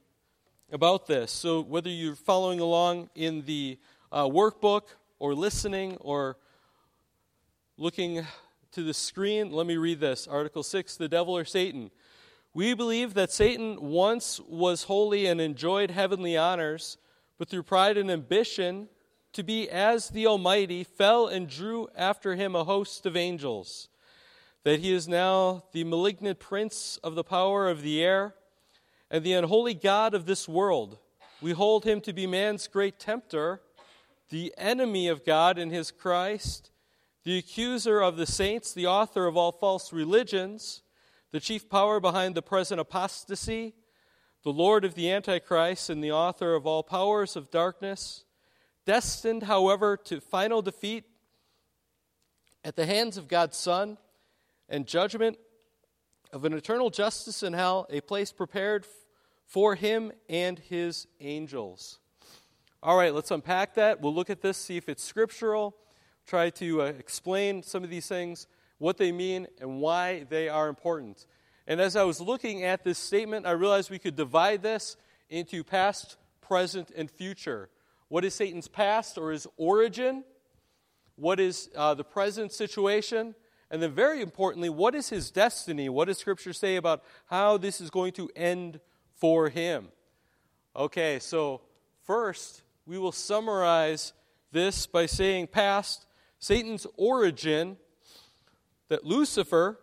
about 0.72 1.08
this. 1.08 1.32
So 1.32 1.62
whether 1.62 1.90
you're 1.90 2.16
following 2.16 2.60
along 2.60 3.10
in 3.16 3.44
the 3.46 3.78
uh, 4.12 4.26
workbook 4.26 4.84
or 5.20 5.34
listening 5.36 5.98
or 6.02 6.38
looking 7.78 8.26
to 8.72 8.84
the 8.84 8.94
screen, 8.94 9.52
let 9.52 9.66
me 9.66 9.78
read 9.78 10.00
this. 10.00 10.28
Article 10.28 10.64
6 10.64 10.98
The 10.98 11.08
devil 11.08 11.38
or 11.38 11.46
Satan. 11.46 11.92
We 12.54 12.74
believe 12.74 13.14
that 13.14 13.32
Satan 13.32 13.78
once 13.80 14.40
was 14.48 14.84
holy 14.84 15.28
and 15.28 15.40
enjoyed 15.40 15.92
heavenly 15.92 16.36
honors, 16.36 16.98
but 17.38 17.48
through 17.50 17.64
pride 17.64 17.98
and 17.98 18.10
ambition 18.10 18.90
to 19.38 19.44
be 19.44 19.70
as 19.70 20.10
the 20.10 20.28
Almighty, 20.28 20.84
fell 20.84 21.28
and 21.28 21.48
drew 21.48 21.88
after 21.96 22.36
him 22.36 22.56
a 22.56 22.64
host 22.64 23.06
of 23.06 23.16
angels. 23.16 23.88
That 24.64 24.80
he 24.80 24.92
is 24.92 25.08
now 25.08 25.64
the 25.72 25.84
malignant 25.84 26.40
prince 26.40 26.98
of 27.04 27.16
the 27.16 27.24
power 27.24 27.70
of 27.70 27.84
the 27.84 28.04
air 28.04 28.34
and 29.10 29.24
the 29.24 29.34
unholy 29.34 29.76
God 29.76 30.14
of 30.14 30.26
this 30.26 30.50
world. 30.50 30.98
We 31.40 31.52
hold 31.52 31.86
him 31.86 32.02
to 32.02 32.14
be 32.14 32.26
man's 32.26 32.68
great 32.68 33.00
tempter, 33.00 33.62
the 34.30 34.54
enemy 34.58 35.08
of 35.08 35.24
God 35.24 35.58
in 35.58 35.70
his 35.70 35.92
Christ 35.92 36.72
the 37.24 37.38
accuser 37.38 38.00
of 38.00 38.16
the 38.16 38.26
saints, 38.26 38.74
the 38.74 38.88
author 38.88 39.28
of 39.28 39.36
all 39.36 39.52
false 39.52 39.92
religions, 39.92 40.82
the 41.34 41.42
chief 41.42 41.70
power 41.70 42.00
behind 42.00 42.36
the 42.36 42.42
present 42.42 42.80
apostasy, 42.80 43.76
the 44.44 44.54
Lord 44.54 44.86
of 44.86 44.96
the 44.96 45.12
Antichrist, 45.12 45.90
and 45.90 46.02
the 46.02 46.14
author 46.14 46.56
of 46.56 46.66
all 46.66 46.84
powers 46.84 47.36
of 47.36 47.52
darkness, 47.52 48.24
destined, 48.88 49.44
however, 49.44 49.98
to 49.98 50.20
final 50.20 50.64
defeat 50.64 51.04
at 52.64 52.76
the 52.76 52.88
hands 52.88 53.18
of 53.18 53.28
God's 53.28 53.58
Son 53.58 53.98
and 54.68 54.88
judgment 54.88 55.38
of 56.34 56.46
an 56.46 56.54
eternal 56.54 56.90
justice 56.90 57.44
in 57.44 57.54
hell, 57.54 57.86
a 57.90 58.02
place 58.02 58.32
prepared 58.32 58.88
for 59.46 59.76
him 59.76 60.12
and 60.28 60.58
his 60.58 61.06
angels. 61.20 62.00
All 62.82 62.98
right, 62.98 63.14
let's 63.14 63.30
unpack 63.30 63.76
that. 63.76 64.02
We'll 64.02 64.16
look 64.16 64.30
at 64.30 64.42
this, 64.42 64.58
see 64.58 64.78
if 64.78 64.90
it's 64.90 65.04
scriptural 65.04 65.76
try 66.28 66.50
to 66.50 66.82
uh, 66.82 66.86
explain 66.86 67.64
some 67.64 67.84
of 67.84 67.90
these 67.90 68.08
things, 68.08 68.48
what 68.78 68.98
they 68.98 69.12
mean, 69.12 69.48
and 69.62 69.80
why 69.80 70.26
they 70.30 70.50
are 70.50 70.68
important. 70.68 71.26
And 71.66 71.80
as 71.80 71.96
I 71.96 72.04
was 72.04 72.20
looking 72.20 72.64
at 72.64 72.84
this 72.84 73.00
statement, 73.00 73.46
I 73.46 73.52
realized 73.52 73.90
we 73.90 73.98
could 73.98 74.16
divide 74.16 74.62
this 74.62 74.98
into 75.30 75.64
past, 75.64 76.18
present, 76.42 76.92
and 76.96 77.10
future. 77.10 77.70
What 78.10 78.24
is 78.24 78.34
Satan's 78.34 78.68
past 78.68 79.18
or 79.18 79.32
his 79.32 79.48
origin? 79.58 80.24
What 81.16 81.40
is 81.40 81.70
uh, 81.76 81.94
the 81.94 82.04
present 82.04 82.52
situation? 82.52 83.36
And 83.70 83.82
then, 83.82 83.92
very 83.92 84.22
importantly, 84.22 84.70
what 84.70 84.96
is 84.96 85.10
his 85.10 85.30
destiny? 85.30 85.90
What 85.90 86.08
does 86.08 86.18
Scripture 86.18 86.54
say 86.54 86.78
about 86.78 87.04
how 87.26 87.58
this 87.58 87.82
is 87.82 87.90
going 87.90 88.14
to 88.14 88.30
end 88.36 88.80
for 89.16 89.50
him? 89.50 89.90
Okay, 90.76 91.20
so 91.20 91.62
first, 92.04 92.62
we 92.86 92.98
will 92.98 93.12
summarize 93.12 94.14
this 94.52 94.88
by 94.88 95.06
saying 95.06 95.48
past, 95.48 96.06
Satan's 96.40 96.88
origin 96.96 97.78
that 98.88 99.04
Lucifer 99.04 99.80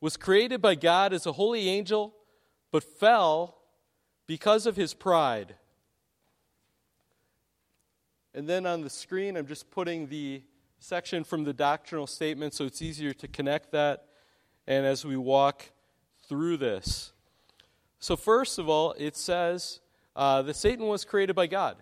was 0.00 0.16
created 0.16 0.62
by 0.62 0.74
God 0.74 1.12
as 1.12 1.26
a 1.26 1.32
holy 1.32 1.68
angel, 1.68 2.14
but 2.70 2.82
fell 2.82 3.58
because 4.26 4.64
of 4.64 4.76
his 4.76 4.94
pride. 4.94 5.56
And 8.34 8.48
then 8.48 8.66
on 8.66 8.82
the 8.82 8.90
screen, 8.90 9.36
I'm 9.36 9.46
just 9.46 9.70
putting 9.70 10.08
the 10.08 10.42
section 10.78 11.24
from 11.24 11.44
the 11.44 11.52
doctrinal 11.52 12.06
statement 12.06 12.54
so 12.54 12.64
it's 12.64 12.82
easier 12.82 13.12
to 13.12 13.26
connect 13.26 13.72
that 13.72 14.04
and 14.66 14.86
as 14.86 15.04
we 15.04 15.16
walk 15.16 15.64
through 16.28 16.58
this. 16.58 17.12
So, 17.98 18.16
first 18.16 18.58
of 18.58 18.68
all, 18.68 18.94
it 18.98 19.16
says 19.16 19.80
uh, 20.14 20.42
that 20.42 20.54
Satan 20.54 20.86
was 20.86 21.04
created 21.04 21.34
by 21.34 21.46
God. 21.46 21.76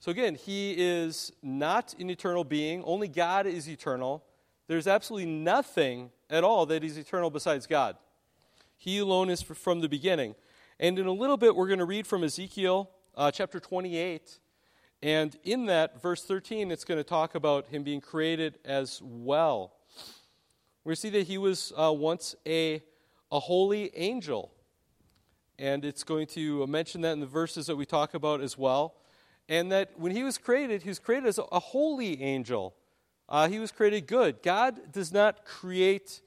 So 0.00 0.10
again, 0.10 0.36
he 0.36 0.74
is 0.78 1.32
not 1.42 1.94
an 1.98 2.08
eternal 2.08 2.44
being. 2.44 2.84
Only 2.84 3.08
God 3.08 3.46
is 3.46 3.68
eternal. 3.68 4.24
There's 4.68 4.86
absolutely 4.86 5.30
nothing 5.30 6.10
at 6.30 6.44
all 6.44 6.66
that 6.66 6.84
is 6.84 6.96
eternal 6.96 7.30
besides 7.30 7.66
God. 7.66 7.96
He 8.76 8.98
alone 8.98 9.28
is 9.28 9.42
from 9.42 9.80
the 9.80 9.88
beginning. 9.88 10.36
And 10.78 10.98
in 10.98 11.06
a 11.06 11.12
little 11.12 11.36
bit, 11.36 11.56
we're 11.56 11.66
going 11.66 11.80
to 11.80 11.84
read 11.84 12.06
from 12.06 12.22
Ezekiel 12.22 12.90
uh, 13.16 13.32
chapter 13.32 13.58
28. 13.58 14.38
And 15.02 15.36
in 15.44 15.66
that, 15.66 16.02
verse 16.02 16.24
13, 16.24 16.70
it's 16.70 16.84
going 16.84 16.98
to 16.98 17.04
talk 17.04 17.34
about 17.34 17.68
him 17.68 17.82
being 17.82 18.00
created 18.00 18.58
as 18.64 19.00
well. 19.02 19.74
We 20.84 20.94
see 20.94 21.10
that 21.10 21.26
he 21.26 21.38
was 21.38 21.72
uh, 21.76 21.92
once 21.92 22.34
a, 22.46 22.82
a 23.30 23.38
holy 23.38 23.96
angel. 23.96 24.52
And 25.58 25.84
it's 25.84 26.04
going 26.04 26.26
to 26.28 26.66
mention 26.66 27.00
that 27.02 27.12
in 27.12 27.20
the 27.20 27.26
verses 27.26 27.66
that 27.66 27.76
we 27.76 27.86
talk 27.86 28.14
about 28.14 28.40
as 28.40 28.56
well 28.56 28.94
and 29.48 29.72
that 29.72 29.98
when 29.98 30.12
he 30.12 30.22
was 30.22 30.36
created, 30.36 30.82
he 30.82 30.88
was 30.90 30.98
created 30.98 31.26
as 31.26 31.38
a 31.38 31.58
holy 31.58 32.22
angel. 32.22 32.74
Uh, 33.28 33.48
he 33.48 33.58
was 33.58 33.72
created 33.72 34.06
good. 34.06 34.42
God 34.42 34.92
does 34.92 35.12
not 35.12 35.44
create 35.44 36.20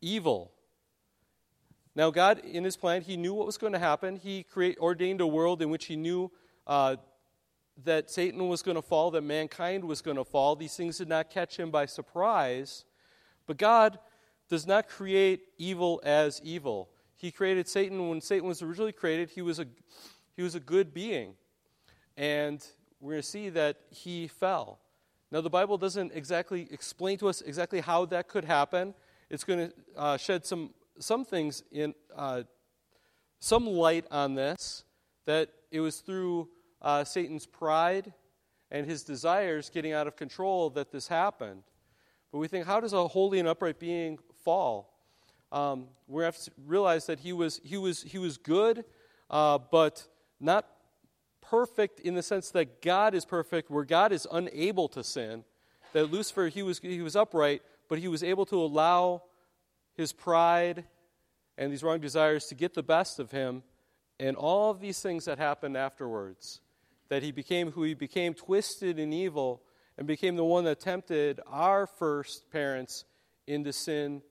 evil. 0.00 0.52
Now, 1.94 2.10
God, 2.10 2.40
in 2.40 2.64
his 2.64 2.76
plan, 2.76 3.02
he 3.02 3.16
knew 3.16 3.34
what 3.34 3.46
was 3.46 3.58
going 3.58 3.72
to 3.72 3.78
happen. 3.78 4.16
He 4.16 4.42
create, 4.42 4.78
ordained 4.78 5.20
a 5.20 5.26
world 5.26 5.62
in 5.62 5.70
which 5.70 5.86
he 5.86 5.96
knew 5.96 6.30
uh, 6.66 6.96
that 7.84 8.10
Satan 8.10 8.48
was 8.48 8.62
going 8.62 8.76
to 8.76 8.82
fall, 8.82 9.10
that 9.12 9.22
mankind 9.22 9.84
was 9.84 10.02
going 10.02 10.16
to 10.16 10.24
fall. 10.24 10.56
These 10.56 10.76
things 10.76 10.98
did 10.98 11.08
not 11.08 11.30
catch 11.30 11.58
him 11.58 11.70
by 11.70 11.86
surprise. 11.86 12.84
But 13.46 13.56
God 13.56 13.98
does 14.48 14.66
not 14.66 14.88
create 14.88 15.42
evil 15.58 16.00
as 16.04 16.40
evil. 16.44 16.90
He 17.16 17.30
created 17.30 17.68
Satan 17.68 18.08
when 18.08 18.20
Satan 18.20 18.48
was 18.48 18.62
originally 18.62 18.92
created, 18.92 19.30
he 19.30 19.42
was 19.42 19.58
a, 19.58 19.66
he 20.34 20.42
was 20.42 20.54
a 20.54 20.60
good 20.60 20.92
being 20.94 21.34
and 22.16 22.64
we're 23.00 23.12
going 23.12 23.22
to 23.22 23.28
see 23.28 23.48
that 23.48 23.76
he 23.90 24.28
fell. 24.28 24.78
Now, 25.30 25.40
the 25.40 25.50
Bible 25.50 25.78
doesn't 25.78 26.12
exactly 26.12 26.68
explain 26.70 27.16
to 27.18 27.28
us 27.28 27.40
exactly 27.40 27.80
how 27.80 28.04
that 28.06 28.28
could 28.28 28.44
happen. 28.44 28.94
It's 29.30 29.44
going 29.44 29.68
to 29.70 29.74
uh, 29.96 30.16
shed 30.18 30.44
some, 30.44 30.74
some 30.98 31.24
things 31.24 31.62
in, 31.72 31.94
uh, 32.14 32.42
some 33.38 33.66
light 33.66 34.04
on 34.10 34.34
this, 34.34 34.84
that 35.24 35.48
it 35.70 35.80
was 35.80 36.00
through 36.00 36.48
uh, 36.82 37.04
Satan's 37.04 37.46
pride 37.46 38.12
and 38.70 38.86
his 38.86 39.02
desires 39.02 39.70
getting 39.70 39.92
out 39.92 40.06
of 40.06 40.16
control 40.16 40.70
that 40.70 40.92
this 40.92 41.08
happened. 41.08 41.62
But 42.32 42.38
we 42.38 42.48
think, 42.48 42.66
how 42.66 42.80
does 42.80 42.92
a 42.92 43.08
holy 43.08 43.38
and 43.38 43.48
upright 43.48 43.78
being 43.78 44.18
fall? 44.44 44.94
Um, 45.50 45.88
we 46.06 46.22
have 46.22 46.38
to 46.38 46.50
realize 46.64 47.06
that 47.06 47.20
he 47.20 47.32
was, 47.32 47.60
he 47.64 47.76
was, 47.76 48.02
he 48.02 48.18
was 48.18 48.38
good, 48.38 48.84
uh, 49.28 49.58
but 49.58 50.06
not 50.38 50.66
perfect 51.40 51.98
in 52.00 52.14
the 52.14 52.22
sense 52.22 52.50
that 52.50 52.80
God 52.80 53.14
is 53.14 53.24
perfect, 53.24 53.70
where 53.70 53.84
God 53.84 54.12
is 54.12 54.28
unable 54.30 54.88
to 54.90 55.02
sin. 55.02 55.44
That 55.92 56.12
Lucifer, 56.12 56.46
he 56.46 56.62
was, 56.62 56.78
he 56.78 57.02
was 57.02 57.16
upright, 57.16 57.62
but 57.88 57.98
he 57.98 58.06
was 58.06 58.22
able 58.22 58.46
to 58.46 58.56
allow 58.56 59.24
his 59.96 60.12
pride 60.12 60.84
and 61.58 61.72
these 61.72 61.82
wrong 61.82 62.00
desires 62.00 62.46
to 62.46 62.54
get 62.54 62.74
the 62.74 62.82
best 62.82 63.18
of 63.18 63.32
him, 63.32 63.62
and 64.18 64.36
all 64.36 64.70
of 64.70 64.80
these 64.80 65.00
things 65.00 65.24
that 65.24 65.38
happened 65.38 65.76
afterwards. 65.76 66.60
That 67.10 67.22
he 67.22 67.30
became 67.30 67.72
who 67.72 67.82
he 67.82 67.92
became, 67.92 68.32
twisted 68.32 68.98
in 68.98 69.12
evil, 69.12 69.62
and 69.98 70.06
became 70.06 70.36
the 70.36 70.44
one 70.44 70.64
that 70.64 70.80
tempted 70.80 71.40
our 71.46 71.86
first 71.86 72.50
parents 72.50 73.04
into 73.46 73.72
sin 73.72 74.22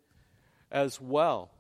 as 0.72 1.00
well. 1.00 1.52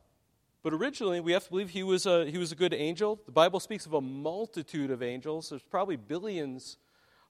But 0.63 0.73
originally, 0.73 1.19
we 1.19 1.31
have 1.31 1.43
to 1.45 1.49
believe 1.51 1.69
he 1.69 1.83
was 1.83 2.05
a, 2.05 2.25
he 2.25 2.37
was 2.37 2.51
a 2.51 2.55
good 2.55 2.73
angel. 2.73 3.19
The 3.25 3.31
Bible 3.31 3.59
speaks 3.59 3.85
of 3.85 3.93
a 3.93 4.01
multitude 4.01 4.91
of 4.91 5.01
angels. 5.01 5.49
There's 5.49 5.61
probably 5.61 5.95
billions 5.95 6.77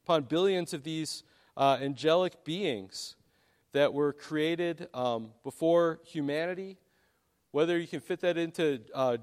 upon 0.03 0.23
billions 0.23 0.73
of 0.73 0.83
these 0.83 1.23
uh, 1.55 1.77
angelic 1.81 2.43
beings 2.43 3.15
that 3.73 3.93
were 3.93 4.13
created 4.13 4.87
um, 4.93 5.31
before 5.43 5.99
humanity. 6.03 6.77
Whether 7.51 7.77
you 7.77 7.87
can 7.87 7.99
fit 7.99 8.21
that 8.21 8.37
into 8.37 8.81
uh, 8.95 9.17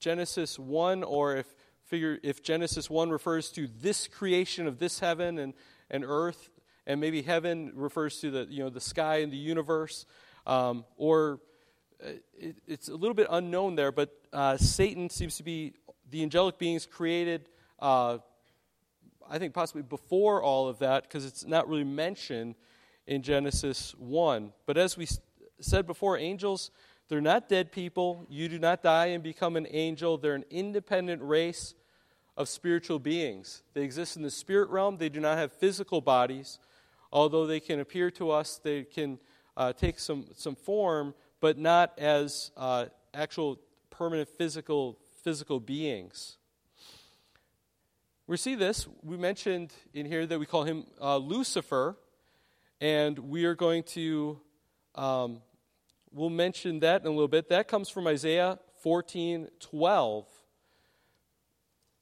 Genesis 0.00 0.58
1 0.58 1.04
or 1.04 1.36
if, 1.36 1.46
figure, 1.90 2.18
if 2.22 2.42
Genesis 2.42 2.88
1 2.88 3.10
refers 3.10 3.50
to 3.50 3.68
this 3.80 4.06
creation 4.06 4.68
of 4.68 4.78
this 4.78 5.00
heaven 5.00 5.38
and, 5.38 5.54
and 5.90 6.04
earth, 6.06 6.48
and 6.86 7.00
maybe 7.00 7.20
heaven 7.20 7.72
refers 7.74 8.20
to 8.20 8.30
the, 8.30 8.46
you 8.48 8.62
know, 8.62 8.70
the 8.70 8.80
sky 8.80 9.16
and 9.16 9.32
the 9.32 9.36
universe, 9.36 10.06
um, 10.46 10.84
or 10.96 11.40
uh, 12.02 12.10
it, 12.32 12.56
it's 12.66 12.88
a 12.88 12.94
little 12.94 13.14
bit 13.14 13.26
unknown 13.28 13.74
there, 13.74 13.90
but 13.90 14.10
uh, 14.32 14.56
Satan 14.56 15.10
seems 15.10 15.36
to 15.36 15.42
be 15.42 15.74
the 16.08 16.22
angelic 16.22 16.58
beings 16.58 16.86
created, 16.86 17.48
uh, 17.80 18.18
I 19.28 19.38
think 19.38 19.52
possibly 19.52 19.82
before 19.82 20.42
all 20.42 20.68
of 20.68 20.78
that, 20.78 21.02
because 21.02 21.26
it's 21.26 21.44
not 21.44 21.68
really 21.68 21.84
mentioned 21.84 22.54
in 23.06 23.22
Genesis 23.22 23.96
1. 23.98 24.52
But 24.64 24.78
as 24.78 24.96
we 24.96 25.08
said 25.60 25.88
before, 25.88 26.16
angels, 26.16 26.70
they're 27.08 27.20
not 27.20 27.48
dead 27.48 27.72
people. 27.72 28.24
You 28.28 28.48
do 28.48 28.60
not 28.60 28.84
die 28.84 29.06
and 29.06 29.22
become 29.22 29.56
an 29.56 29.66
angel. 29.70 30.18
They're 30.18 30.36
an 30.36 30.44
independent 30.50 31.20
race 31.22 31.74
of 32.36 32.48
spiritual 32.48 32.98
beings. 32.98 33.62
They 33.74 33.82
exist 33.82 34.16
in 34.16 34.22
the 34.22 34.30
spirit 34.30 34.70
realm. 34.70 34.96
They 34.96 35.08
do 35.08 35.20
not 35.20 35.38
have 35.38 35.52
physical 35.52 36.00
bodies. 36.00 36.58
Although 37.12 37.46
they 37.46 37.60
can 37.60 37.80
appear 37.80 38.10
to 38.12 38.30
us, 38.30 38.60
they 38.62 38.84
can 38.84 39.18
uh, 39.56 39.72
take 39.72 39.98
some, 39.98 40.26
some 40.34 40.54
form, 40.54 41.14
but 41.40 41.58
not 41.58 41.98
as 41.98 42.50
uh, 42.56 42.86
actual 43.12 43.58
permanent 43.90 44.28
physical, 44.28 44.98
physical 45.22 45.60
beings. 45.60 46.36
We 48.26 48.36
see 48.36 48.54
this. 48.54 48.86
We 49.02 49.16
mentioned 49.16 49.72
in 49.92 50.06
here 50.06 50.24
that 50.24 50.38
we 50.38 50.46
call 50.46 50.62
him 50.62 50.86
uh, 51.00 51.16
Lucifer, 51.16 51.96
and 52.80 53.18
we 53.18 53.44
are 53.44 53.56
going 53.56 53.82
to, 53.82 54.38
um, 54.94 55.42
we'll 56.12 56.30
mention 56.30 56.78
that 56.80 57.00
in 57.00 57.08
a 57.08 57.10
little 57.10 57.28
bit. 57.28 57.48
That 57.48 57.66
comes 57.66 57.88
from 57.88 58.06
Isaiah 58.06 58.60
14 58.82 59.48
12, 59.58 60.26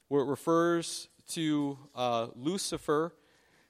where 0.09 0.23
it 0.23 0.27
refers 0.27 1.09
to 1.29 1.79
uh, 1.95 2.29
Lucifer, 2.35 3.15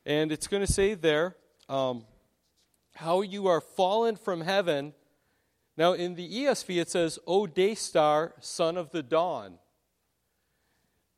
and 0.07 0.33
it's 0.33 0.47
going 0.47 0.65
to 0.65 0.73
say 0.73 0.95
there, 0.95 1.37
um, 1.69 2.05
how 2.95 3.21
you 3.21 3.49
are 3.49 3.61
fallen 3.61 4.17
from 4.17 4.41
heaven. 4.41 4.95
Now, 5.77 5.93
in 5.93 6.15
the 6.15 6.29
ESV, 6.29 6.81
it 6.81 6.91
says, 6.91 7.19
O 7.27 7.47
day 7.47 7.75
star, 7.75 8.35
son 8.41 8.77
of 8.77 8.91
the 8.91 9.03
dawn. 9.03 9.59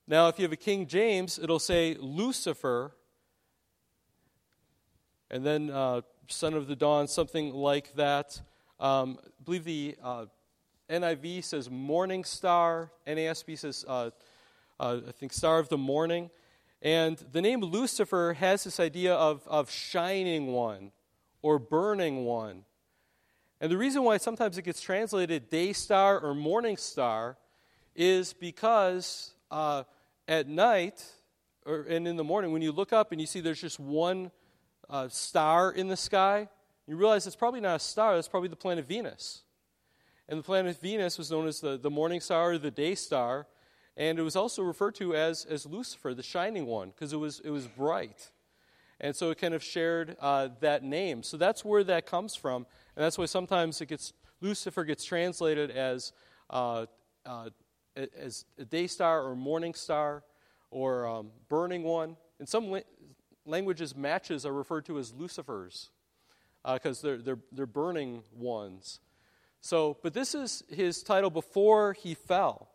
Now, 0.07 0.29
if 0.29 0.39
you 0.39 0.43
have 0.43 0.53
a 0.53 0.57
King 0.57 0.87
James, 0.87 1.39
it'll 1.39 1.59
say 1.59 1.97
Lucifer, 1.99 2.97
and 5.31 5.47
then 5.47 5.71
uh, 5.71 6.01
son 6.27 6.55
of 6.55 6.67
the 6.67 6.75
dawn, 6.75 7.07
something 7.07 7.53
like 7.53 7.95
that. 7.95 8.41
Um, 8.81 9.19
I 9.23 9.29
believe 9.45 9.65
the 9.65 9.97
uh, 10.03 10.27
NIV 10.89 11.45
says 11.45 11.71
morning 11.71 12.25
star, 12.25 12.91
NASB 13.07 13.59
says, 13.59 13.85
uh, 13.87 14.11
uh, 14.81 15.01
I 15.07 15.13
think, 15.13 15.33
star 15.33 15.59
of 15.59 15.69
the 15.69 15.79
morning. 15.79 16.31
And 16.83 17.19
the 17.33 17.43
name 17.43 17.61
Lucifer 17.61 18.35
has 18.39 18.65
this 18.65 18.81
idea 18.81 19.15
of, 19.15 19.47
of 19.47 19.71
shining 19.71 20.49
one 20.49 20.93
or 21.43 21.59
burning 21.59 22.25
one. 22.25 22.65
And 23.61 23.71
the 23.71 23.77
reason 23.77 24.03
why 24.03 24.17
sometimes 24.17 24.57
it 24.57 24.63
gets 24.63 24.81
translated 24.81 25.51
day 25.51 25.75
star 25.75 26.19
or 26.19 26.35
morning 26.35 26.79
star 26.79 27.37
is 27.95 28.33
because 28.33 29.35
uh, 29.51 29.85
at 30.27 30.49
night 30.49 31.05
or, 31.67 31.83
and 31.83 32.09
in 32.09 32.17
the 32.17 32.25
morning, 32.25 32.53
when 32.53 32.63
you 32.63 32.73
look 32.73 32.93
up 32.93 33.13
and 33.13 33.21
you 33.21 33.27
see 33.27 33.41
there's 33.41 33.61
just 33.61 33.79
one 33.79 34.31
uh, 34.89 35.09
star 35.09 35.71
in 35.73 35.89
the 35.89 35.97
sky, 35.97 36.49
you 36.87 36.97
realize 36.97 37.27
it's 37.27 37.37
probably 37.37 37.61
not 37.61 37.77
a 37.77 37.79
star, 37.79 38.15
that's 38.15 38.29
probably 38.29 38.49
the 38.49 38.57
planet 38.57 38.87
Venus. 38.89 39.43
And 40.27 40.39
the 40.39 40.43
planet 40.43 40.81
Venus 40.81 41.19
was 41.19 41.31
known 41.31 41.47
as 41.47 41.61
the, 41.61 41.77
the 41.77 41.91
morning 41.91 42.21
star 42.21 42.53
or 42.53 42.59
the 42.59 42.71
day 42.71 42.95
star, 42.95 43.47
and 44.01 44.19
it 44.19 44.23
was 44.23 44.35
also 44.35 44.63
referred 44.63 44.95
to 44.95 45.15
as, 45.15 45.45
as 45.45 45.67
Lucifer, 45.67 46.15
the 46.15 46.23
shining 46.23 46.65
one, 46.65 46.89
because 46.89 47.13
it 47.13 47.19
was, 47.19 47.39
it 47.45 47.51
was 47.51 47.67
bright. 47.67 48.31
And 48.99 49.15
so 49.15 49.29
it 49.29 49.37
kind 49.37 49.53
of 49.53 49.63
shared 49.63 50.17
uh, 50.21 50.49
that 50.61 50.83
name. 50.83 51.23
So 51.23 51.37
that's 51.37 51.67
where 51.67 51.85
that 51.85 52.07
comes 52.07 52.35
from. 52.35 52.65
And 52.97 53.05
that's 53.05 53.19
why 53.19 53.27
sometimes 53.27 53.79
it 53.83 53.91
gets, 53.91 54.15
Lucifer 54.41 54.85
gets 54.85 55.05
translated 55.05 55.71
as 55.71 56.15
uh, 56.49 56.87
uh, 57.27 57.51
as 57.95 58.47
a 58.59 58.65
day 58.65 58.87
star 58.87 59.23
or 59.23 59.37
morning 59.37 59.75
star 59.75 60.23
or 60.71 61.07
um, 61.07 61.31
burning 61.51 61.83
one. 61.83 62.17
In 62.39 62.47
some 62.47 62.71
la- 62.71 62.81
languages, 63.45 63.95
matches 63.95 64.47
are 64.47 64.55
referred 64.55 64.87
to 64.87 64.99
as 64.99 65.13
lucifers 65.13 65.91
because 66.65 67.05
uh, 67.05 67.07
they're, 67.07 67.19
they're, 67.19 67.39
they're 67.53 67.67
burning 67.67 68.23
ones. 68.33 69.01
So, 69.61 69.99
but 70.03 70.15
this 70.15 70.35
is 70.35 70.63
his 70.71 71.03
title 71.03 71.29
before 71.29 71.93
he 71.93 72.15
fell. 72.15 72.71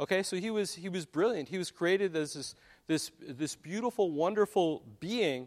Okay, 0.00 0.22
so 0.22 0.36
he 0.36 0.50
was, 0.50 0.74
he 0.74 0.88
was 0.88 1.04
brilliant. 1.04 1.50
He 1.50 1.58
was 1.58 1.70
created 1.70 2.16
as 2.16 2.32
this, 2.32 2.54
this, 2.86 3.10
this 3.20 3.54
beautiful, 3.54 4.10
wonderful 4.10 4.82
being, 4.98 5.46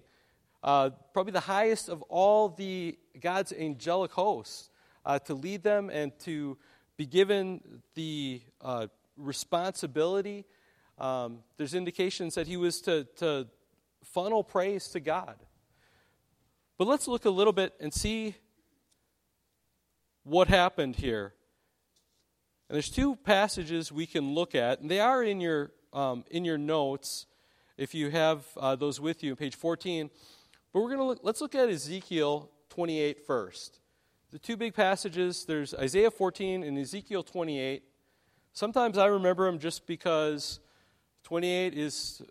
uh, 0.62 0.92
probably 1.12 1.32
the 1.32 1.40
highest 1.40 1.90
of 1.90 2.04
all 2.04 2.50
the 2.50 2.96
God's 3.20 3.52
angelic 3.52 4.12
hosts, 4.12 4.70
uh, 5.08 5.18
to 5.18 5.34
lead 5.34 5.64
them 5.64 5.90
and 5.90 6.12
to 6.20 6.56
be 6.98 7.08
given 7.08 7.62
the 7.96 8.42
uh, 8.62 8.86
responsibility. 9.18 10.46
Um, 11.00 11.40
there's 11.58 11.74
indications 11.74 12.36
that 12.36 12.46
he 12.46 12.56
was 12.56 12.80
to, 12.82 13.06
to 13.18 13.48
funnel 14.04 14.44
praise 14.44 14.88
to 14.90 15.00
God. 15.00 15.36
But 16.78 16.86
let's 16.86 17.08
look 17.08 17.26
a 17.26 17.32
little 17.32 17.54
bit 17.54 17.74
and 17.80 17.92
see 17.92 18.36
what 20.24 20.48
happened 20.48 20.98
here. 20.98 21.34
And 22.74 22.78
there's 22.78 22.90
two 22.90 23.16
passages 23.18 23.92
we 23.92 24.08
can 24.08 24.34
look 24.34 24.56
at, 24.56 24.80
and 24.80 24.90
they 24.90 25.00
are 25.00 25.22
in 25.22 25.40
your, 25.40 25.70
um, 25.94 26.24
in 26.32 26.44
your 26.44 26.58
notes 26.58 27.28
if 27.78 27.94
you 27.94 28.10
have 28.10 28.48
uh, 28.58 28.76
those 28.76 29.00
with 29.00 29.22
you, 29.22 29.36
page 29.36 29.54
14. 29.54 30.10
But 30.74 30.80
we're 30.80 30.88
going 30.88 30.98
to 30.98 31.06
look, 31.06 31.20
let's 31.22 31.40
look 31.40 31.54
at 31.54 31.70
Ezekiel 31.70 32.50
28 32.70 33.28
first. 33.28 33.80
The 34.32 34.40
two 34.40 34.58
big 34.58 34.74
passages, 34.74 35.46
there's 35.46 35.76
Isaiah 35.76 36.10
14 36.10 36.64
and 36.64 36.80
Ezekiel 36.80 37.22
28. 37.22 37.84
Sometimes 38.54 38.98
I 38.98 39.06
remember 39.06 39.46
them 39.46 39.60
just 39.60 39.86
because 39.86 40.60
28 41.26 41.76
is 41.76 42.24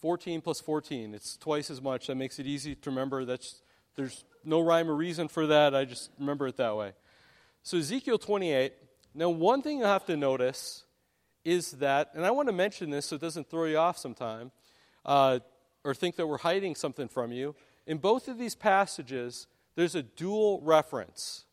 14 0.00 0.40
plus 0.40 0.62
14. 0.62 1.12
It's 1.12 1.36
twice 1.36 1.70
as 1.70 1.82
much. 1.82 2.06
That 2.06 2.14
makes 2.14 2.38
it 2.38 2.46
easy 2.46 2.74
to 2.74 2.88
remember. 2.88 3.26
That's, 3.26 3.60
there's 3.94 4.24
no 4.42 4.62
rhyme 4.62 4.88
or 4.88 4.94
reason 4.94 5.28
for 5.28 5.46
that. 5.48 5.74
I 5.74 5.84
just 5.84 6.12
remember 6.18 6.46
it 6.46 6.56
that 6.56 6.74
way. 6.74 6.92
So, 7.62 7.76
Ezekiel 7.76 8.16
28. 8.16 8.72
Now, 9.14 9.30
one 9.30 9.62
thing 9.62 9.78
you 9.78 9.84
have 9.84 10.04
to 10.06 10.16
notice 10.16 10.84
is 11.44 11.72
that, 11.72 12.10
and 12.14 12.26
I 12.26 12.30
want 12.30 12.48
to 12.48 12.52
mention 12.52 12.90
this 12.90 13.06
so 13.06 13.16
it 13.16 13.22
doesn't 13.22 13.48
throw 13.48 13.64
you 13.64 13.78
off 13.78 13.98
sometime 13.98 14.50
uh, 15.04 15.40
or 15.84 15.94
think 15.94 16.16
that 16.16 16.26
we're 16.26 16.38
hiding 16.38 16.74
something 16.74 17.08
from 17.08 17.32
you. 17.32 17.54
In 17.86 17.98
both 17.98 18.28
of 18.28 18.38
these 18.38 18.54
passages, 18.54 19.46
there's 19.74 19.94
a 19.94 20.02
dual 20.02 20.60
reference. 20.62 21.44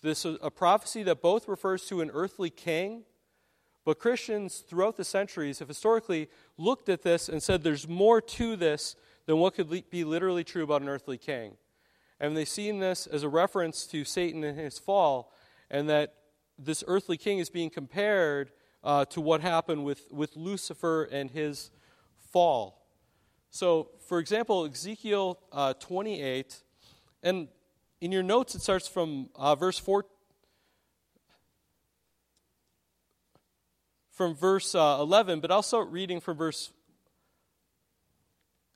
This 0.00 0.24
is 0.24 0.38
a 0.40 0.50
prophecy 0.50 1.02
that 1.02 1.20
both 1.20 1.48
refers 1.48 1.86
to 1.86 2.00
an 2.00 2.10
earthly 2.14 2.50
king, 2.50 3.02
but 3.84 3.98
Christians 3.98 4.64
throughout 4.66 4.96
the 4.96 5.04
centuries 5.04 5.58
have 5.58 5.68
historically 5.68 6.28
looked 6.56 6.88
at 6.88 7.02
this 7.02 7.28
and 7.28 7.42
said 7.42 7.62
there's 7.62 7.88
more 7.88 8.20
to 8.20 8.56
this 8.56 8.96
than 9.26 9.38
what 9.38 9.54
could 9.54 9.90
be 9.90 10.04
literally 10.04 10.44
true 10.44 10.62
about 10.62 10.82
an 10.82 10.88
earthly 10.88 11.18
king. 11.18 11.56
And 12.20 12.36
they've 12.36 12.48
seen 12.48 12.78
this 12.78 13.06
as 13.06 13.22
a 13.22 13.28
reference 13.28 13.86
to 13.88 14.04
Satan 14.04 14.44
and 14.44 14.58
his 14.58 14.78
fall, 14.78 15.32
and 15.70 15.88
that 15.88 16.14
this 16.58 16.82
earthly 16.86 17.16
king 17.16 17.38
is 17.38 17.50
being 17.50 17.70
compared 17.70 18.50
uh, 18.82 19.04
to 19.06 19.20
what 19.20 19.40
happened 19.40 19.84
with, 19.84 20.06
with 20.10 20.36
Lucifer 20.36 21.04
and 21.04 21.30
his 21.30 21.70
fall. 22.32 22.86
So, 23.50 23.90
for 24.06 24.18
example, 24.18 24.66
Ezekiel 24.66 25.38
uh, 25.52 25.74
28, 25.74 26.62
and 27.22 27.48
in 28.00 28.12
your 28.12 28.22
notes, 28.22 28.54
it 28.54 28.62
starts 28.62 28.86
from 28.86 29.30
uh, 29.34 29.54
verse 29.54 29.78
4. 29.78 30.04
From 34.12 34.34
verse 34.34 34.74
uh, 34.74 34.98
11, 35.00 35.40
but 35.40 35.50
I'll 35.50 35.62
start 35.62 35.88
reading 35.90 36.20
from 36.20 36.36
verse. 36.36 36.72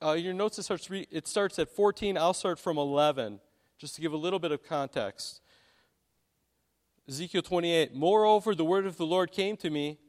Uh, 0.01 0.13
your 0.13 0.33
notes 0.33 0.57
it 0.57 0.63
starts, 0.63 0.89
re- 0.89 1.07
it 1.11 1.27
starts 1.27 1.59
at 1.59 1.69
14. 1.69 2.17
I'll 2.17 2.33
start 2.33 2.59
from 2.59 2.77
11, 2.77 3.39
just 3.77 3.95
to 3.95 4.01
give 4.01 4.13
a 4.13 4.17
little 4.17 4.39
bit 4.39 4.51
of 4.51 4.63
context. 4.63 5.42
Ezekiel 7.07 7.41
28. 7.41 7.93
Moreover, 7.93 8.55
the 8.55 8.63
word 8.63 8.85
of 8.85 8.95
the 8.95 9.05
Lord 9.05 9.31
came 9.31 9.57
to 9.57 9.69
me 9.69 9.99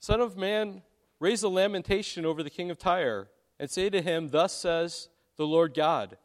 Son 0.00 0.20
of 0.20 0.36
man, 0.36 0.82
raise 1.20 1.42
a 1.42 1.48
lamentation 1.48 2.24
over 2.24 2.42
the 2.42 2.50
king 2.50 2.70
of 2.70 2.78
Tyre, 2.78 3.28
and 3.58 3.70
say 3.70 3.90
to 3.90 4.00
him, 4.00 4.30
Thus 4.30 4.52
says 4.52 5.08
the 5.36 5.46
Lord 5.46 5.74
God. 5.74 6.16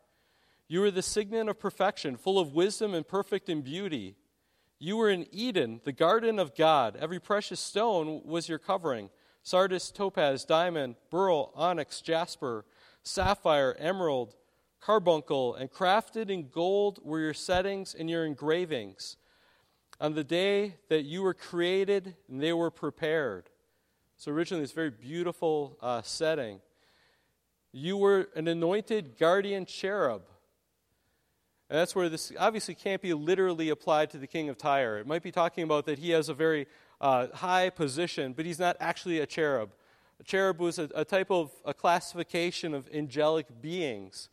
You 0.67 0.79
were 0.79 0.91
the 0.91 1.03
signet 1.03 1.47
of 1.47 1.59
perfection, 1.59 2.15
full 2.17 2.39
of 2.39 2.53
wisdom 2.53 2.93
and 2.93 3.07
perfect 3.07 3.49
in 3.49 3.61
beauty. 3.61 4.15
You 4.79 4.97
were 4.97 5.09
in 5.09 5.27
Eden, 5.31 5.81
the 5.83 5.91
garden 5.91 6.39
of 6.39 6.55
God. 6.55 6.97
Every 6.99 7.19
precious 7.19 7.59
stone 7.59 8.21
was 8.25 8.49
your 8.49 8.59
covering 8.59 9.09
sardius, 9.43 9.91
topaz, 9.91 10.43
diamond, 10.43 10.95
beryl, 11.11 11.51
onyx, 11.53 12.01
jasper, 12.01 12.65
sapphire, 13.03 13.75
emerald, 13.77 14.33
carbuncle, 14.81 15.53
and 15.53 15.71
crafted 15.71 16.31
in 16.31 16.49
gold 16.49 16.99
were 17.03 17.19
your 17.19 17.33
settings 17.33 17.93
and 17.93 18.09
your 18.09 18.25
engravings. 18.25 19.17
On 19.99 20.13
the 20.13 20.23
day 20.23 20.75
that 20.89 21.03
you 21.03 21.21
were 21.21 21.33
created, 21.33 22.15
and 22.29 22.41
they 22.41 22.53
were 22.53 22.71
prepared. 22.71 23.49
So, 24.17 24.31
originally, 24.31 24.63
this 24.63 24.71
very 24.71 24.91
beautiful 24.91 25.77
uh, 25.81 26.01
setting. 26.01 26.59
You 27.71 27.97
were 27.97 28.29
an 28.35 28.47
anointed 28.47 29.17
guardian 29.17 29.65
cherub 29.65 30.23
and 31.69 31.79
that's 31.79 31.95
where 31.95 32.09
this 32.09 32.31
obviously 32.37 32.75
can't 32.75 33.01
be 33.01 33.13
literally 33.13 33.69
applied 33.69 34.11
to 34.11 34.17
the 34.17 34.27
king 34.27 34.49
of 34.49 34.57
Tyre. 34.57 34.97
It 34.97 35.07
might 35.07 35.23
be 35.23 35.31
talking 35.31 35.63
about 35.63 35.85
that 35.87 35.97
he 35.97 36.11
has 36.11 36.29
a 36.29 36.33
very 36.33 36.67
uh, 37.01 37.27
high 37.33 37.71
position, 37.71 38.33
but 38.33 38.45
he's 38.45 38.59
not 38.59 38.77
actually 38.79 39.19
a 39.19 39.25
cherub. 39.25 39.71
A 40.19 40.23
cherub 40.23 40.59
was 40.59 40.77
a, 40.77 40.89
a 40.93 41.03
type 41.03 41.31
of 41.31 41.51
a 41.65 41.73
classification 41.73 42.75
of 42.75 42.87
angelic 42.93 43.61
beings. 43.61 44.29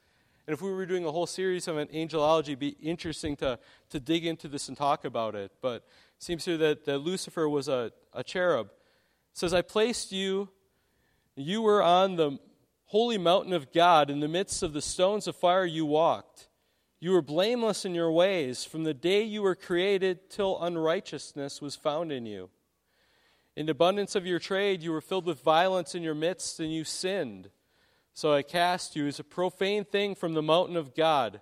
And 0.46 0.54
if 0.54 0.60
we 0.60 0.72
were 0.72 0.86
doing 0.86 1.04
a 1.04 1.12
whole 1.12 1.26
series 1.26 1.68
of 1.68 1.76
an 1.76 1.88
angelology, 1.88 2.48
it'd 2.48 2.58
be 2.58 2.76
interesting 2.80 3.36
to, 3.36 3.58
to 3.90 4.00
dig 4.00 4.26
into 4.26 4.48
this 4.48 4.68
and 4.68 4.76
talk 4.76 5.04
about 5.04 5.34
it. 5.34 5.52
But 5.60 5.76
it 5.76 5.84
seems 6.18 6.44
here 6.44 6.56
that, 6.56 6.84
that 6.84 6.98
Lucifer 6.98 7.48
was 7.48 7.68
a, 7.68 7.92
a 8.12 8.24
cherub. 8.24 8.66
It 8.66 9.38
says, 9.38 9.54
I 9.54 9.62
placed 9.62 10.10
you, 10.10 10.48
you 11.36 11.62
were 11.62 11.82
on 11.82 12.16
the 12.16 12.38
holy 12.86 13.18
mountain 13.18 13.52
of 13.52 13.72
God. 13.72 14.10
In 14.10 14.20
the 14.20 14.28
midst 14.28 14.62
of 14.62 14.72
the 14.72 14.82
stones 14.82 15.26
of 15.26 15.36
fire 15.36 15.64
you 15.64 15.86
walked. 15.86 16.48
You 17.00 17.12
were 17.12 17.22
blameless 17.22 17.84
in 17.84 17.94
your 17.94 18.12
ways 18.12 18.64
from 18.64 18.84
the 18.84 18.94
day 18.94 19.22
you 19.22 19.42
were 19.42 19.56
created 19.56 20.30
till 20.30 20.62
unrighteousness 20.62 21.60
was 21.60 21.74
found 21.74 22.12
in 22.12 22.26
you. 22.26 22.50
In 23.56 23.68
abundance 23.68 24.14
of 24.14 24.24
your 24.24 24.38
trade, 24.38 24.82
you 24.82 24.92
were 24.92 25.00
filled 25.00 25.26
with 25.26 25.42
violence 25.42 25.94
in 25.94 26.02
your 26.02 26.14
midst, 26.14 26.60
and 26.60 26.72
you 26.72 26.84
sinned. 26.84 27.50
So 28.14 28.32
I 28.32 28.42
cast 28.42 28.94
you 28.94 29.06
as 29.06 29.18
a 29.18 29.24
profane 29.24 29.84
thing 29.84 30.14
from 30.14 30.34
the 30.34 30.42
mountain 30.42 30.76
of 30.76 30.94
God. 30.94 31.40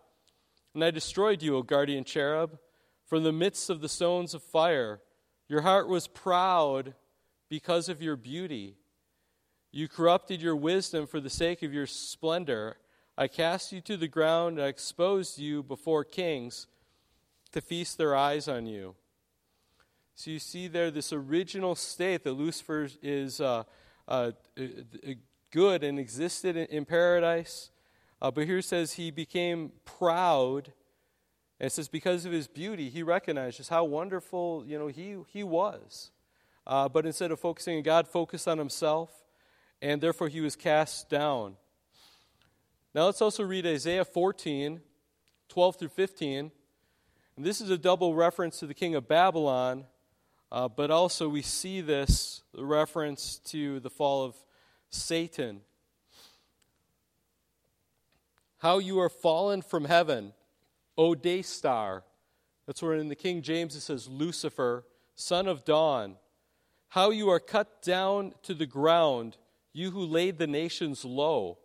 And 0.74 0.85
I 0.85 0.90
destroyed 0.90 1.42
you, 1.42 1.56
O 1.56 1.62
guardian 1.62 2.04
cherub, 2.04 2.59
from 3.06 3.24
the 3.24 3.33
midst 3.33 3.70
of 3.70 3.80
the 3.80 3.88
stones 3.88 4.35
of 4.35 4.42
fire. 4.42 5.00
Your 5.48 5.62
heart 5.62 5.88
was 5.88 6.06
proud 6.06 6.94
because 7.48 7.88
of 7.88 8.00
your 8.00 8.14
beauty. 8.16 8.76
You 9.72 9.88
corrupted 9.88 10.40
your 10.40 10.54
wisdom 10.54 11.06
for 11.06 11.20
the 11.20 11.30
sake 11.30 11.62
of 11.62 11.74
your 11.74 11.87
splendor. 11.87 12.76
I 13.18 13.26
cast 13.26 13.72
you 13.72 13.80
to 13.83 13.96
the 13.96 14.09
ground 14.09 14.59
and 14.59 14.66
I 14.66 14.68
exposed 14.68 15.38
you 15.38 15.62
before 15.62 16.04
kings 16.04 16.68
to 17.52 17.61
feast 17.61 17.98
their 17.98 18.14
eyes 18.14 18.46
on 18.46 18.66
you. 18.66 18.94
So 20.14 20.30
you 20.30 20.38
see 20.38 20.68
there 20.68 20.90
this 20.90 21.12
original 21.12 21.74
state 21.74 22.24
that 22.24 22.33
Lucifer 22.33 22.88
is 23.02 23.40
uh, 23.40 23.64
uh, 24.06 24.33
good 25.51 25.83
and 25.83 25.99
existed 25.99 26.57
in, 26.57 26.67
in 26.67 26.85
paradise. 26.85 27.71
Uh, 28.23 28.31
but 28.31 28.47
here 28.47 28.59
it 28.59 28.65
says 28.65 28.93
he 28.93 29.11
became 29.11 29.73
proud. 29.85 30.73
And 31.59 31.67
it 31.67 31.73
says 31.73 31.89
because 31.89 32.25
of 32.25 32.33
his 32.33 32.49
beauty, 32.49 32.89
he 32.89 33.03
recognized 33.03 33.59
just 33.59 33.71
how 33.71 33.85
wonderful 33.85 34.65
you 34.67 34.79
know 34.79 34.89
he, 34.89 35.17
he 35.29 35.43
was. 35.43 36.11
Uh, 36.67 36.89
but 36.89 37.07
instead 37.07 37.31
of 37.31 37.41
focusing 37.41 37.79
on 37.79 37.83
God, 37.83 38.07
focused 38.07 38.47
on 38.47 38.59
himself, 38.59 39.11
and 39.83 40.01
therefore 40.01 40.29
he 40.29 40.41
was 40.41 40.57
cast 40.57 41.09
down. 41.09 41.57
Now 42.95 43.07
let's 43.07 43.23
also 43.23 43.45
read 43.45 43.67
Isaiah 43.67 44.05
14, 44.05 44.81
12 45.49 45.77
through 45.77 45.89
15. 45.89 46.51
And 47.37 47.47
this 47.47 47.61
is 47.61 47.71
a 47.71 47.79
double 47.79 48.15
reference 48.15 48.59
to 48.59 48.67
the 48.67 48.75
king 48.75 48.95
of 48.95 49.09
Babylon, 49.09 49.85
uh, 50.53 50.69
but 50.69 50.91
also 50.91 51.29
we 51.29 51.43
see 51.43 51.81
this 51.81 52.43
reference 52.57 53.39
to 53.47 53.81
the 53.81 53.91
fall 53.91 54.25
of 54.25 54.35
Satan. 54.90 55.61
How 58.59 58.79
you 58.79 59.00
are 59.00 59.09
fallen 59.09 59.62
from 59.62 59.87
heaven, 59.87 60.35
O 60.98 61.14
day 61.14 61.42
star. 61.42 62.05
That's 62.66 62.83
where 62.83 62.94
in 62.94 63.09
the 63.09 63.14
King 63.14 63.40
James 63.40 63.74
it 63.74 63.81
says 63.81 64.09
Lucifer, 64.09 64.85
son 65.14 65.48
of 65.48 65.64
dawn. 65.64 66.16
How 66.88 67.11
you 67.11 67.31
are 67.31 67.40
cut 67.40 67.83
down 67.83 68.35
to 68.42 68.53
the 68.53 68.66
ground, 68.66 69.37
you 69.72 69.92
who 69.92 70.05
laid 70.05 70.38
the 70.38 70.46
nations 70.46 71.05
low. 71.05 71.59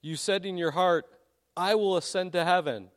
You 0.00 0.16
said 0.16 0.46
in 0.46 0.56
your 0.56 0.70
heart, 0.70 1.06
I 1.56 1.74
will 1.74 1.96
ascend 1.96 2.32
to 2.32 2.44
heaven. 2.44 2.88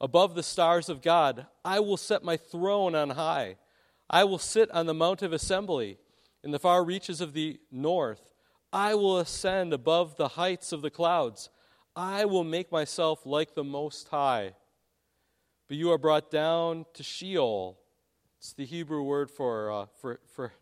Above 0.00 0.34
the 0.34 0.42
stars 0.42 0.88
of 0.88 1.02
God, 1.02 1.46
I 1.64 1.80
will 1.80 1.96
set 1.96 2.22
my 2.22 2.36
throne 2.36 2.94
on 2.94 3.10
high. 3.10 3.56
I 4.08 4.24
will 4.24 4.38
sit 4.38 4.70
on 4.70 4.86
the 4.86 4.94
mount 4.94 5.22
of 5.22 5.32
assembly 5.32 5.98
in 6.42 6.50
the 6.50 6.58
far 6.58 6.84
reaches 6.84 7.20
of 7.20 7.32
the 7.32 7.60
north. 7.70 8.32
I 8.72 8.94
will 8.94 9.18
ascend 9.18 9.72
above 9.72 10.16
the 10.16 10.28
heights 10.28 10.72
of 10.72 10.82
the 10.82 10.90
clouds. 10.90 11.50
I 11.96 12.24
will 12.24 12.44
make 12.44 12.70
myself 12.70 13.26
like 13.26 13.54
the 13.54 13.64
Most 13.64 14.08
High. 14.08 14.54
But 15.68 15.76
you 15.76 15.90
are 15.90 15.98
brought 15.98 16.30
down 16.30 16.86
to 16.94 17.02
Sheol. 17.02 17.78
It's 18.38 18.52
the 18.52 18.64
Hebrew 18.64 19.02
word 19.02 19.30
for, 19.30 19.70
uh, 19.70 19.86
for, 20.00 20.20
for 20.34 20.52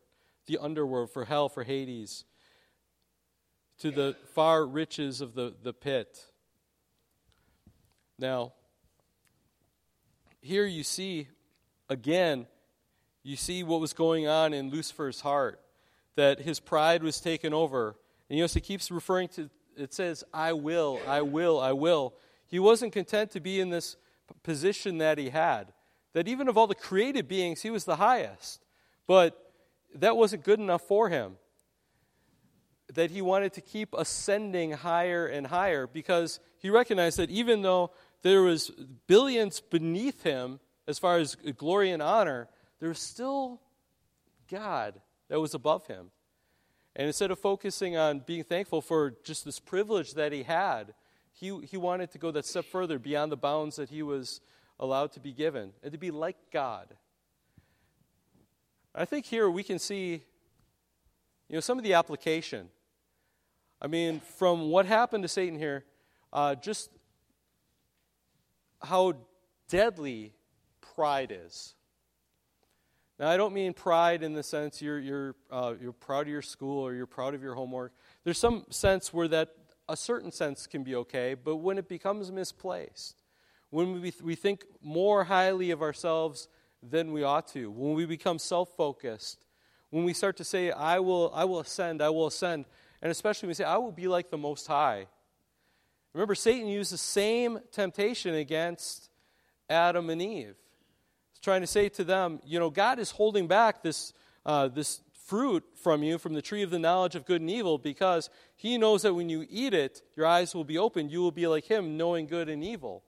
the 0.47 0.59
underworld, 0.59 1.11
for 1.11 1.25
hell, 1.25 1.49
for 1.49 1.65
Hades. 1.65 2.25
To 3.81 3.91
the 3.91 4.17
far 4.35 4.67
reaches 4.67 5.21
of 5.21 5.35
the, 5.35 5.55
the 5.63 5.73
pit. 5.73 6.25
Now, 8.19 8.55
here 10.41 10.67
you 10.67 10.83
see, 10.83 11.29
again, 11.89 12.47
you 13.23 13.37
see 13.37 13.63
what 13.63 13.81
was 13.81 13.93
going 13.93 14.27
on 14.27 14.53
in 14.53 14.71
Lucifer's 14.71 15.21
heart 15.21 15.61
that 16.19 16.41
his 16.41 16.59
pride 16.59 17.05
was 17.05 17.21
taken 17.21 17.55
over. 17.55 17.95
And 18.29 18.37
you 18.37 18.43
notice 18.43 18.55
he 18.55 18.61
keeps 18.61 18.91
referring 18.91 19.29
to, 19.29 19.49
it 19.77 19.95
says, 19.95 20.25
I 20.35 20.53
will, 20.53 20.99
I 21.07 21.23
will, 21.23 21.61
I 21.61 21.71
will. 21.71 22.13
He 22.49 22.59
wasn't 22.59 22.93
content 22.93 23.31
to 23.31 23.41
be 23.41 23.61
in 23.61 23.71
this 23.71 23.97
position 24.43 24.99
that 24.99 25.17
he 25.17 25.29
had. 25.29 25.73
That 26.15 26.27
even 26.27 26.49
of 26.49 26.59
all 26.59 26.67
the 26.67 26.75
created 26.75 27.29
beings, 27.29 27.63
he 27.63 27.71
was 27.71 27.85
the 27.85 27.95
highest. 27.95 28.65
But 29.07 29.53
that 29.95 30.17
wasn't 30.17 30.43
good 30.43 30.59
enough 30.59 30.83
for 30.83 31.09
him. 31.09 31.37
That 32.95 33.13
he 33.13 33.23
wanted 33.23 33.53
to 33.53 33.61
keep 33.61 33.95
ascending 33.97 34.73
higher 34.73 35.25
and 35.25 35.47
higher 35.47 35.87
because 35.87 36.41
he 36.59 36.69
recognized 36.69 37.21
that 37.21 37.31
even 37.31 37.63
though 37.63 37.93
there 38.23 38.43
was 38.43 38.73
billions 39.07 39.61
beneath 39.61 40.25
him 40.25 40.59
as 40.89 40.99
far 40.99 41.19
as 41.19 41.37
glory 41.37 41.93
and 41.93 42.03
honor, 42.03 42.49
there 42.81 42.89
was 42.89 42.99
still 42.99 43.61
God 44.51 45.01
that 45.29 45.41
was 45.41 45.55
above 45.55 45.87
him. 45.87 46.11
And 46.97 47.07
instead 47.07 47.31
of 47.31 47.39
focusing 47.39 47.97
on 47.97 48.21
being 48.21 48.45
thankful 48.45 48.81
for 48.81 49.15
just 49.23 49.45
this 49.45 49.61
privilege 49.61 50.15
that 50.15 50.33
he 50.33 50.43
had, 50.43 50.95
he, 51.33 51.57
he 51.61 51.77
wanted 51.77 52.11
to 52.13 52.19
go 52.19 52.31
that 52.33 52.45
step 52.45 52.65
further 52.65 52.99
beyond 52.99 53.31
the 53.31 53.37
bounds 53.37 53.77
that 53.77 53.91
he 53.91 54.03
was 54.03 54.41
allowed 54.81 55.13
to 55.13 55.21
be 55.21 55.33
given 55.33 55.73
and 55.83 55.93
to 55.93 55.99
be 55.99 56.11
like 56.11 56.37
God. 56.53 56.97
I 58.95 59.05
think 59.05 59.27
here 59.27 59.49
we 59.49 59.63
can 59.63 59.79
see 59.79 60.25
you 61.49 61.55
know, 61.55 61.61
some 61.61 61.79
of 61.79 61.85
the 61.85 61.95
application. 61.95 62.69
I 63.81 63.87
mean, 63.87 64.21
from 64.21 64.71
what 64.71 64.87
happened 64.87 65.23
to 65.23 65.29
Satan 65.29 65.59
here, 65.59 65.85
uh, 66.33 66.57
just 66.57 66.91
how 68.83 69.15
deadly 69.69 70.35
pride 70.81 71.33
is. 71.33 71.75
Now, 73.19 73.29
I 73.29 73.37
don't 73.37 73.53
mean 73.53 73.73
pride 73.73 74.23
in 74.23 74.33
the 74.33 74.45
sense 74.45 74.81
you're, 74.81 74.99
you're, 74.99 75.35
uh, 75.51 75.75
you're 75.81 75.93
proud 75.93 76.23
of 76.23 76.29
your 76.29 76.43
school 76.43 76.87
or 76.87 76.95
you're 76.95 77.07
proud 77.07 77.35
of 77.35 77.43
your 77.43 77.55
homework. 77.55 77.93
There's 78.23 78.39
some 78.39 78.65
sense 78.71 79.13
where 79.13 79.27
that, 79.29 79.51
a 79.89 79.97
certain 79.97 80.31
sense 80.31 80.67
can 80.67 80.85
be 80.85 80.95
okay, 80.95 81.35
but 81.35 81.57
when 81.57 81.79
it 81.79 81.89
becomes 81.89 82.31
misplaced, 82.31 83.23
when 83.71 84.01
we, 84.01 84.13
we 84.23 84.35
think 84.35 84.65
more 84.83 85.25
highly 85.25 85.71
of 85.71 85.83
ourselves 85.83 86.49
than 86.83 87.11
we 87.13 87.23
ought 87.23 87.49
to, 87.49 87.71
when 87.71 87.95
we 87.95 88.05
become 88.05 88.39
self 88.39 88.69
focused, 88.77 89.47
when 89.91 90.05
we 90.05 90.13
start 90.13 90.37
to 90.37 90.45
say, 90.45 90.71
I 90.71 91.01
will, 91.01 91.33
I 91.35 91.45
will 91.45 91.61
ascend, 91.61 92.03
I 92.03 92.11
will 92.11 92.27
ascend, 92.27 92.67
and 93.03 93.11
especially 93.11 93.47
when 93.47 93.51
we 93.51 93.55
say, 93.55 93.65
I 93.65 93.79
will 93.79 93.91
be 93.91 94.09
like 94.09 94.31
the 94.31 94.39
Most 94.39 94.67
High. 94.67 95.07
Remember, 96.13 96.35
Satan 96.35 96.69
used 96.69 96.93
the 96.93 96.99
same 96.99 97.59
temptation 97.73 98.35
against 98.35 99.11
Adam 99.69 100.11
and 100.11 100.21
Eve 100.23 100.57
trying 101.49 101.63
to 101.63 101.67
say 101.67 101.89
to 101.89 102.05
them, 102.05 102.41
you 102.45 102.59
know, 102.59 102.69
God 102.69 102.99
is 102.99 103.11
holding 103.11 103.47
back 103.47 103.83
this, 103.83 104.13
uh, 104.45 104.69
this 104.69 105.01
fruit 105.25 105.65
from 105.83 106.03
you, 106.03 106.19
from 106.19 106.35
the 106.35 106.43
tree 106.43 106.63
of 106.63 106.69
the 106.69 106.79
knowledge 106.79 107.15
of 107.15 107.25
good 107.25 107.41
and 107.41 107.49
evil, 107.49 107.79
because 107.79 108.29
He 108.55 108.77
knows 108.77 109.01
that 109.01 109.15
when 109.15 109.31
you 109.31 109.47
eat 109.49 109.73
it, 109.73 110.03
your 110.15 110.27
eyes 110.27 110.55
will 110.55 110.65
be 110.65 110.77
opened. 110.77 111.11
You 111.11 111.23
will 111.23 111.33
be 111.33 111.47
like 111.47 111.65
Him, 111.65 111.97
knowing 111.97 112.27
good 112.27 112.51
and 112.51 112.63
evil. 112.63 113.03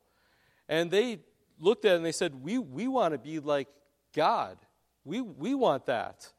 And 0.71 0.91
they 0.91 1.21
looked 1.59 1.85
at 1.85 1.93
it 1.93 1.97
and 1.97 2.05
they 2.05 2.13
said, 2.13 2.35
We, 2.35 2.57
we 2.57 2.89
want 2.89 3.13
to 3.13 3.19
be 3.19 3.41
like 3.41 3.69
God. 4.15 4.57
We, 5.05 5.21
we 5.21 5.55
want 5.55 5.85
that. 5.85 6.33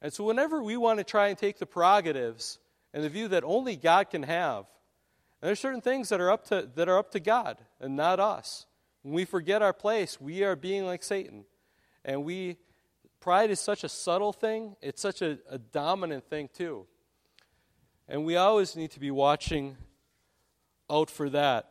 And 0.00 0.12
so, 0.12 0.22
whenever 0.22 0.62
we 0.62 0.76
want 0.76 1.00
to 1.00 1.04
try 1.04 1.26
and 1.26 1.36
take 1.36 1.58
the 1.58 1.66
prerogatives 1.66 2.60
and 2.94 3.02
the 3.02 3.08
view 3.08 3.26
that 3.28 3.42
only 3.42 3.74
God 3.74 4.10
can 4.10 4.22
have, 4.22 4.66
and 5.42 5.48
there's 5.48 5.58
certain 5.58 5.80
things 5.80 6.08
that 6.10 6.20
are 6.20 6.30
up 6.30 6.44
to, 6.50 6.70
that 6.76 6.88
are 6.88 6.98
up 6.98 7.10
to 7.10 7.18
God 7.18 7.58
and 7.80 7.96
not 7.96 8.20
us. 8.20 8.66
When 9.06 9.14
we 9.14 9.24
forget 9.24 9.62
our 9.62 9.72
place, 9.72 10.20
we 10.20 10.42
are 10.42 10.56
being 10.56 10.84
like 10.84 11.04
Satan. 11.04 11.44
And 12.04 12.24
we, 12.24 12.56
pride 13.20 13.52
is 13.52 13.60
such 13.60 13.84
a 13.84 13.88
subtle 13.88 14.32
thing, 14.32 14.74
it's 14.82 15.00
such 15.00 15.22
a, 15.22 15.38
a 15.48 15.58
dominant 15.58 16.28
thing, 16.28 16.48
too. 16.52 16.88
And 18.08 18.24
we 18.24 18.34
always 18.34 18.74
need 18.74 18.90
to 18.90 18.98
be 18.98 19.12
watching 19.12 19.76
out 20.90 21.08
for 21.08 21.30
that. 21.30 21.70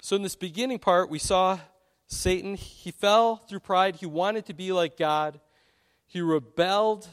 So, 0.00 0.16
in 0.16 0.22
this 0.22 0.34
beginning 0.34 0.78
part, 0.78 1.10
we 1.10 1.18
saw 1.18 1.58
Satan. 2.06 2.54
He 2.54 2.90
fell 2.90 3.36
through 3.36 3.60
pride. 3.60 3.96
He 3.96 4.06
wanted 4.06 4.46
to 4.46 4.54
be 4.54 4.72
like 4.72 4.96
God. 4.96 5.38
He 6.06 6.22
rebelled, 6.22 7.06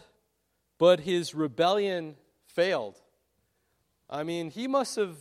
but 0.77 1.01
his 1.01 1.35
rebellion 1.35 2.15
failed. 2.47 3.01
I 4.09 4.23
mean, 4.23 4.51
he 4.51 4.69
must 4.69 4.95
have 4.95 5.17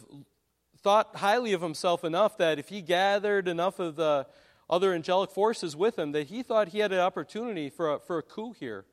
thought 0.85 1.17
highly 1.17 1.55
of 1.55 1.63
himself 1.63 2.05
enough 2.05 2.37
that 2.37 2.59
if 2.59 2.69
he 2.69 2.83
gathered 2.83 3.49
enough 3.49 3.79
of 3.79 3.97
the 3.97 4.27
other 4.69 4.93
angelic 4.93 5.31
forces 5.31 5.75
with 5.75 5.99
him, 5.99 6.13
that 6.13 6.27
he 6.27 6.43
thought 6.43 6.69
he 6.69 6.79
had 6.79 6.93
an 6.93 7.01
opportunity 7.01 7.71
for 7.71 7.95
a, 7.95 7.99
for 7.99 8.19
a 8.19 8.23
coup 8.23 8.53
here, 8.53 8.85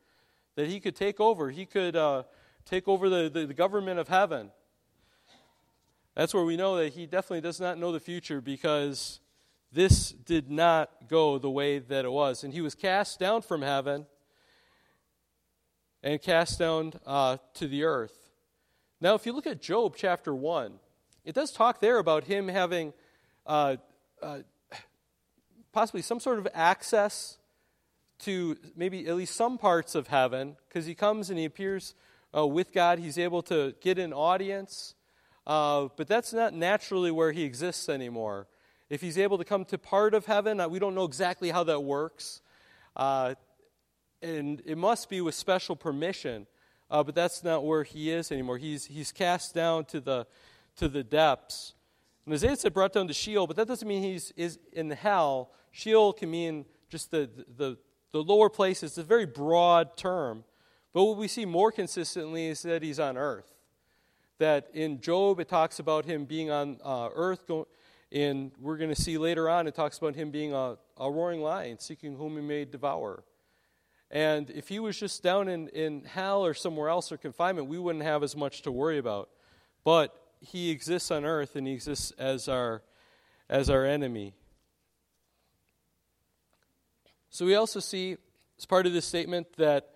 that 0.55 0.67
he 0.67 0.79
could 0.79 0.95
take 0.95 1.19
over. 1.19 1.49
He 1.51 1.65
could 1.65 1.97
uh, 1.97 2.23
take 2.65 2.87
over 2.87 3.09
the, 3.09 3.29
the, 3.29 3.45
the 3.45 3.53
government 3.53 3.99
of 3.99 4.07
heaven. 4.07 4.51
That's 6.15 6.33
where 6.33 6.45
we 6.45 6.55
know 6.55 6.77
that 6.77 6.93
he 6.93 7.05
definitely 7.05 7.41
does 7.41 7.59
not 7.59 7.77
know 7.77 7.91
the 7.91 7.99
future 7.99 8.39
because 8.39 9.19
this 9.73 10.11
did 10.11 10.49
not 10.49 11.09
go 11.09 11.37
the 11.37 11.49
way 11.49 11.79
that 11.79 12.05
it 12.05 12.11
was. 12.11 12.45
And 12.45 12.53
he 12.53 12.61
was 12.61 12.73
cast 12.73 13.19
down 13.19 13.41
from 13.41 13.61
heaven 13.61 14.05
and 16.01 16.21
cast 16.21 16.57
down 16.57 16.93
uh, 17.05 17.37
to 17.55 17.67
the 17.67 17.83
earth. 17.83 18.29
Now, 19.01 19.15
if 19.15 19.25
you 19.25 19.33
look 19.33 19.47
at 19.47 19.61
Job 19.61 19.95
chapter 19.97 20.33
1, 20.33 20.79
it 21.23 21.35
does 21.35 21.51
talk 21.51 21.79
there 21.79 21.99
about 21.99 22.23
him 22.23 22.47
having 22.47 22.93
uh, 23.45 23.77
uh, 24.21 24.39
possibly 25.71 26.01
some 26.01 26.19
sort 26.19 26.39
of 26.39 26.47
access 26.53 27.37
to 28.19 28.57
maybe 28.75 29.07
at 29.07 29.15
least 29.15 29.35
some 29.35 29.57
parts 29.57 29.95
of 29.95 30.07
heaven 30.07 30.55
because 30.67 30.85
he 30.85 30.95
comes 30.95 31.29
and 31.29 31.37
he 31.37 31.45
appears 31.45 31.95
uh, 32.35 32.45
with 32.45 32.71
God. 32.73 32.99
He's 32.99 33.17
able 33.17 33.41
to 33.43 33.75
get 33.81 33.97
an 33.99 34.13
audience, 34.13 34.95
uh, 35.45 35.89
but 35.95 36.07
that's 36.07 36.33
not 36.33 36.53
naturally 36.53 37.11
where 37.11 37.31
he 37.31 37.43
exists 37.43 37.89
anymore. 37.89 38.47
If 38.89 39.01
he's 39.01 39.17
able 39.17 39.37
to 39.37 39.45
come 39.45 39.65
to 39.65 39.77
part 39.77 40.13
of 40.13 40.25
heaven, 40.25 40.59
uh, 40.59 40.67
we 40.67 40.79
don't 40.79 40.95
know 40.95 41.05
exactly 41.05 41.51
how 41.51 41.63
that 41.65 41.81
works. 41.81 42.41
Uh, 42.95 43.35
and 44.21 44.61
it 44.65 44.77
must 44.77 45.09
be 45.09 45.21
with 45.21 45.33
special 45.33 45.75
permission, 45.75 46.45
but 46.89 47.15
that's 47.15 47.43
not 47.43 47.65
where 47.65 47.83
he 47.83 48.11
is 48.11 48.31
anymore. 48.31 48.57
He's, 48.57 48.85
he's 48.85 49.11
cast 49.11 49.55
down 49.55 49.85
to 49.85 49.99
the, 49.99 50.27
to 50.77 50.87
the 50.87 51.03
depths. 51.03 51.73
And 52.25 52.33
Isaiah 52.33 52.55
said 52.55 52.73
brought 52.73 52.93
down 52.93 53.07
to 53.07 53.13
Sheol, 53.13 53.47
but 53.47 53.55
that 53.55 53.67
doesn't 53.67 53.87
mean 53.87 54.03
he's 54.03 54.31
is 54.37 54.59
in 54.73 54.89
hell. 54.91 55.51
Sheol 55.71 56.13
can 56.13 56.29
mean 56.29 56.65
just 56.89 57.11
the, 57.11 57.29
the, 57.57 57.77
the 58.11 58.21
lower 58.21 58.49
places. 58.49 58.91
It's 58.91 58.97
a 58.97 59.03
very 59.03 59.25
broad 59.25 59.97
term. 59.97 60.43
But 60.93 61.05
what 61.05 61.17
we 61.17 61.27
see 61.27 61.45
more 61.45 61.71
consistently 61.71 62.47
is 62.47 62.61
that 62.63 62.83
he's 62.83 62.99
on 62.99 63.17
earth. 63.17 63.51
That 64.39 64.69
in 64.73 64.99
Job, 64.99 65.39
it 65.39 65.47
talks 65.47 65.79
about 65.79 66.05
him 66.05 66.25
being 66.25 66.51
on 66.51 66.79
uh, 66.83 67.09
earth. 67.13 67.49
and 68.11 68.51
we're 68.59 68.77
going 68.77 68.93
to 68.93 69.01
see 69.01 69.17
later 69.17 69.49
on, 69.49 69.67
it 69.67 69.75
talks 69.75 69.97
about 69.97 70.15
him 70.15 70.31
being 70.31 70.53
a, 70.53 70.77
a 70.97 71.09
roaring 71.09 71.41
lion, 71.41 71.79
seeking 71.79 72.17
whom 72.17 72.35
he 72.35 72.41
may 72.41 72.65
devour. 72.65 73.23
And 74.09 74.49
if 74.49 74.67
he 74.67 74.79
was 74.79 74.99
just 74.99 75.23
down 75.23 75.47
in, 75.47 75.69
in 75.69 76.03
hell 76.03 76.45
or 76.45 76.53
somewhere 76.53 76.89
else 76.89 77.11
or 77.11 77.17
confinement, 77.17 77.67
we 77.67 77.79
wouldn't 77.79 78.03
have 78.03 78.23
as 78.23 78.35
much 78.35 78.61
to 78.63 78.71
worry 78.71 78.97
about. 78.97 79.29
But 79.85 80.13
he 80.41 80.71
exists 80.71 81.11
on 81.11 81.23
earth 81.23 81.55
and 81.55 81.67
he 81.67 81.73
exists 81.73 82.11
as 82.17 82.49
our, 82.49 82.81
as 83.49 83.69
our 83.69 83.85
enemy. 83.85 84.33
So 87.29 87.45
we 87.45 87.55
also 87.55 87.79
see, 87.79 88.17
as 88.57 88.65
part 88.65 88.85
of 88.85 88.93
this 88.93 89.05
statement, 89.05 89.55
that 89.57 89.91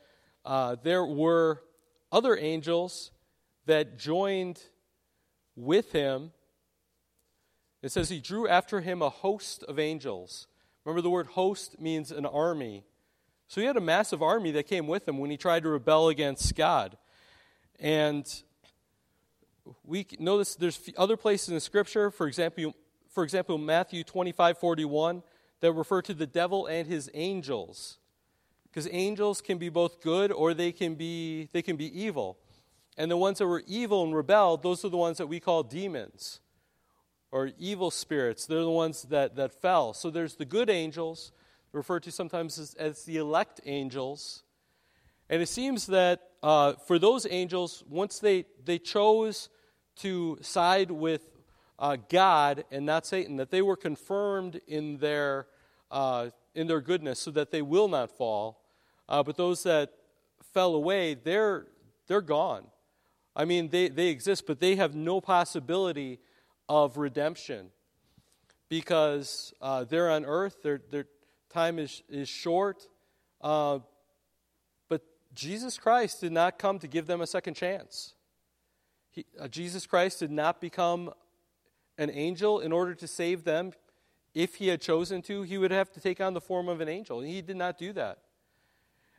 uh, 0.45 0.77
there 0.84 1.03
were 1.03 1.62
other 2.12 2.38
angels 2.38 3.12
that 3.65 3.97
joined 3.97 4.62
with 5.55 5.91
him. 5.91 6.31
It 7.81 7.91
says 7.91 8.10
he 8.10 8.21
drew 8.21 8.47
after 8.47 8.81
him 8.81 9.01
a 9.01 9.10
host 9.10 9.63
of 9.63 9.79
angels. 9.79 10.47
Remember, 10.86 11.01
the 11.01 11.10
word 11.10 11.27
host 11.27 11.81
means 11.81 12.12
an 12.12 12.25
army. 12.25 12.86
So 13.47 13.60
he 13.60 13.67
had 13.67 13.77
a 13.77 13.81
massive 13.81 14.21
army 14.21 14.51
that 14.51 14.67
came 14.67 14.88
with 14.88 15.08
him 15.08 15.17
when 15.17 15.31
he 15.31 15.38
tried 15.38 15.63
to 15.63 15.69
rebel 15.69 16.10
against 16.10 16.55
God. 16.55 16.97
And 17.79 18.25
we 19.84 20.06
notice 20.19 20.56
there's 20.56 20.80
other 20.97 21.17
places 21.17 21.49
in 21.49 21.56
the 21.56 21.62
Scripture, 21.62 22.12
for 22.12 22.28
example, 22.28 22.73
for 23.10 23.23
example, 23.23 23.58
Matthew 23.58 24.04
25, 24.04 24.58
41, 24.58 25.23
that 25.62 25.71
refer 25.71 26.01
to 26.01 26.13
the 26.13 26.28
devil 26.28 26.67
and 26.67 26.88
his 26.88 27.10
angels. 27.13 27.97
Because 28.63 28.89
angels 28.91 29.41
can 29.41 29.58
be 29.58 29.69
both 29.69 30.01
good 30.01 30.32
or 30.32 30.54
they 30.54 30.71
can 30.71 30.95
be 30.95 31.49
they 31.54 31.62
can 31.62 31.78
be 31.78 32.01
evil. 32.01 32.38
And 32.97 33.10
the 33.10 33.17
ones 33.17 33.39
that 33.39 33.47
were 33.47 33.63
evil 33.67 34.04
and 34.04 34.15
rebelled 34.15 34.63
those 34.63 34.84
are 34.84 34.89
the 34.89 34.97
ones 34.97 35.17
that 35.17 35.28
we 35.28 35.39
call 35.39 35.63
demons 35.63 36.41
or 37.32 37.51
evil 37.58 37.91
spirits. 37.91 38.45
They're 38.45 38.62
the 38.62 38.69
ones 38.69 39.04
that, 39.04 39.36
that 39.36 39.62
fell. 39.62 39.93
So 39.93 40.10
there's 40.10 40.36
the 40.36 40.45
good 40.45 40.69
angels 40.69 41.32
referred 41.71 42.04
to 42.04 42.12
sometimes 42.12 42.58
as, 42.58 42.73
as 42.75 43.04
the 43.04 43.17
elect 43.17 43.62
angels. 43.65 44.43
And 45.30 45.41
it 45.41 45.47
seems 45.47 45.88
that 45.88 46.21
uh, 46.43 46.73
for 46.88 46.99
those 46.99 47.25
angels 47.30 47.84
once 47.89 48.19
they, 48.19 48.45
they 48.63 48.78
chose 48.78 49.49
to 49.97 50.38
side 50.41 50.91
with 50.91 51.29
uh, 51.79 51.97
god 52.10 52.63
and 52.71 52.86
not 52.86 53.05
satan 53.05 53.38
that 53.38 53.51
they 53.51 53.62
were 53.62 53.77
confirmed 53.77 54.60
in 54.67 54.97
their 54.97 55.47
uh, 55.91 56.29
in 56.53 56.67
their 56.67 56.81
goodness 56.81 57.19
so 57.19 57.31
that 57.31 57.51
they 57.51 57.62
will 57.62 57.88
not 57.88 58.10
fall 58.10 58.62
uh, 59.08 59.21
but 59.21 59.38
those 59.38 59.63
that 59.63 59.91
fell 60.53 60.73
away, 60.73 61.15
they're, 61.15 61.67
they're 62.08 62.21
gone. 62.21 62.65
I 63.36 63.45
mean, 63.45 63.69
they, 63.69 63.89
they 63.89 64.08
exist, 64.08 64.47
but 64.47 64.60
they 64.60 64.75
have 64.77 64.95
no 64.95 65.21
possibility 65.21 66.19
of 66.69 66.97
redemption 66.97 67.67
because 68.69 69.53
uh, 69.62 69.84
they're 69.84 70.10
on 70.10 70.25
earth, 70.25 70.63
their, 70.63 70.81
their 70.89 71.05
time 71.49 71.77
is, 71.77 72.01
is 72.10 72.29
short. 72.29 72.88
Uh, 73.41 73.79
but 74.89 75.03
Jesus 75.34 75.77
Christ 75.77 76.21
did 76.21 76.31
not 76.31 76.58
come 76.58 76.79
to 76.79 76.88
give 76.88 77.05
them 77.05 77.21
a 77.21 77.27
second 77.27 77.55
chance. 77.55 78.14
He, 79.15 79.25
uh, 79.39 79.47
Jesus 79.47 79.88
Christ 79.88 80.19
did 80.19 80.32
not 80.32 80.60
become 80.60 81.12
an 81.97 82.10
angel 82.12 82.60
in 82.60 82.73
order 82.73 82.93
to 82.93 83.08
save 83.08 83.45
them. 83.45 83.71
If 84.34 84.56
he 84.56 84.67
had 84.67 84.82
chosen 84.82 85.21
to, 85.23 85.43
he 85.43 85.58
would 85.58 85.71
have 85.71 85.89
to 85.93 86.01
take 86.01 86.19
on 86.19 86.34
the 86.34 86.41
form 86.41 86.67
of 86.67 86.82
an 86.82 86.89
angel. 86.89 87.21
And 87.21 87.30
he 87.30 87.41
did 87.41 87.56
not 87.56 87.78
do 87.78 87.93
that. 87.93 88.19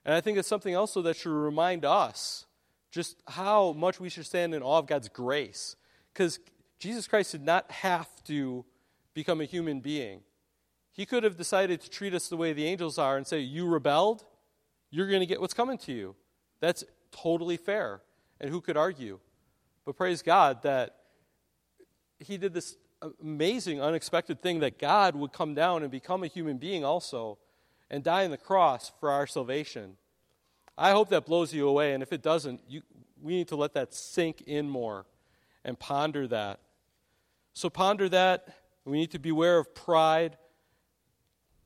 And 0.04 0.14
I 0.14 0.20
think 0.20 0.37
it's 0.37 0.46
something 0.46 0.76
also 0.76 1.00
that 1.02 1.16
should 1.16 1.32
remind 1.32 1.87
us 1.87 2.44
just 2.90 3.16
how 3.26 3.72
much 3.72 3.98
we 3.98 4.11
should 4.11 4.26
stand 4.26 4.54
in 4.54 4.62
awe 4.62 4.78
of 4.78 4.87
God's 4.87 5.09
grace. 5.09 5.76
Because 6.12 6.38
Jesus 6.78 7.09
Christ 7.09 7.32
did 7.32 7.42
not 7.42 7.70
have 7.70 8.09
to 8.24 8.66
become 9.14 9.40
a 9.40 9.46
human 9.46 9.80
being. 9.80 10.20
He 10.92 11.06
could 11.06 11.24
have 11.24 11.37
decided 11.37 11.80
to 11.80 11.90
treat 11.90 12.12
us 12.12 12.28
the 12.28 12.37
way 12.37 12.52
the 12.52 12.66
angels 12.66 12.98
are 12.98 13.16
and 13.16 13.26
say, 13.26 13.40
You 13.40 13.66
rebelled, 13.66 14.24
you're 14.90 15.09
going 15.09 15.20
to 15.20 15.26
get 15.26 15.40
what's 15.40 15.54
coming 15.54 15.78
to 15.78 15.92
you. 15.92 16.14
That's 16.61 16.85
totally 17.11 17.56
fair. 17.56 18.02
And 18.40 18.50
who 18.50 18.61
could 18.61 18.76
argue? 18.76 19.18
But 19.87 19.96
praise 19.96 20.20
God 20.20 20.62
that 20.64 20.96
He 22.18 22.37
did 22.37 22.53
this 22.53 22.77
amazing, 23.22 23.81
unexpected 23.81 24.42
thing 24.42 24.61
that 24.61 24.79
God 24.79 25.14
would 25.14 25.33
come 25.33 25.55
down 25.55 25.83
and 25.83 25.90
become 25.90 26.25
a 26.25 26.27
human 26.27 26.59
being 26.59 26.85
also 26.85 27.38
and 27.88 28.03
die 28.03 28.25
on 28.25 28.33
the 28.33 28.37
cross 28.37 28.90
for 28.99 29.11
our 29.11 29.27
salvation. 29.27 29.96
I 30.77 30.90
hope 30.90 31.09
that 31.11 31.25
blows 31.25 31.55
you 31.55 31.68
away, 31.68 31.94
and 31.94 32.03
if 32.03 32.12
it 32.12 32.22
doesn't, 32.22 32.61
you, 32.68 32.83
we 33.22 33.35
need 33.37 33.49
to 33.49 33.57
let 33.57 33.75
that 33.75 33.94
sink 33.94 34.42
in 34.42 34.68
more 34.68 35.07
and 35.64 35.79
ponder 35.79 36.27
that. 36.29 36.61
So, 37.55 37.70
ponder 37.70 38.09
that. 38.11 38.57
We 38.85 38.99
need 38.99 39.12
to 39.12 39.18
beware 39.18 39.59
of 39.59 39.75
pride. 39.75 40.37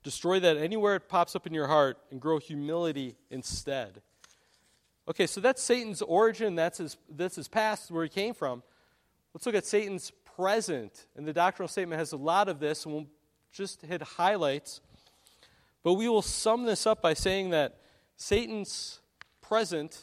Destroy 0.02 0.40
that 0.40 0.56
anywhere 0.56 0.96
it 0.96 1.09
pops 1.09 1.35
up 1.35 1.46
in 1.46 1.52
your 1.52 1.66
heart 1.66 1.98
and 2.11 2.20
grow 2.20 2.38
humility 2.38 3.16
instead. 3.30 4.00
Okay, 5.08 5.26
so 5.26 5.40
that's 5.40 5.62
Satan's 5.62 6.02
origin. 6.02 6.54
That's 6.54 6.78
his, 6.78 6.96
that's 7.08 7.36
his 7.36 7.48
past, 7.48 7.90
where 7.90 8.04
he 8.04 8.08
came 8.08 8.34
from. 8.34 8.62
Let's 9.34 9.46
look 9.46 9.54
at 9.54 9.66
Satan's 9.66 10.12
present. 10.36 11.06
And 11.16 11.26
the 11.26 11.32
doctrinal 11.32 11.68
statement 11.68 11.98
has 11.98 12.12
a 12.12 12.16
lot 12.16 12.48
of 12.48 12.60
this, 12.60 12.84
and 12.84 12.94
we'll 12.94 13.06
just 13.52 13.82
hit 13.82 14.02
highlights. 14.02 14.80
But 15.82 15.94
we 15.94 16.08
will 16.08 16.22
sum 16.22 16.64
this 16.64 16.86
up 16.86 17.00
by 17.02 17.14
saying 17.14 17.50
that 17.50 17.78
Satan's 18.16 19.00
present, 19.40 19.98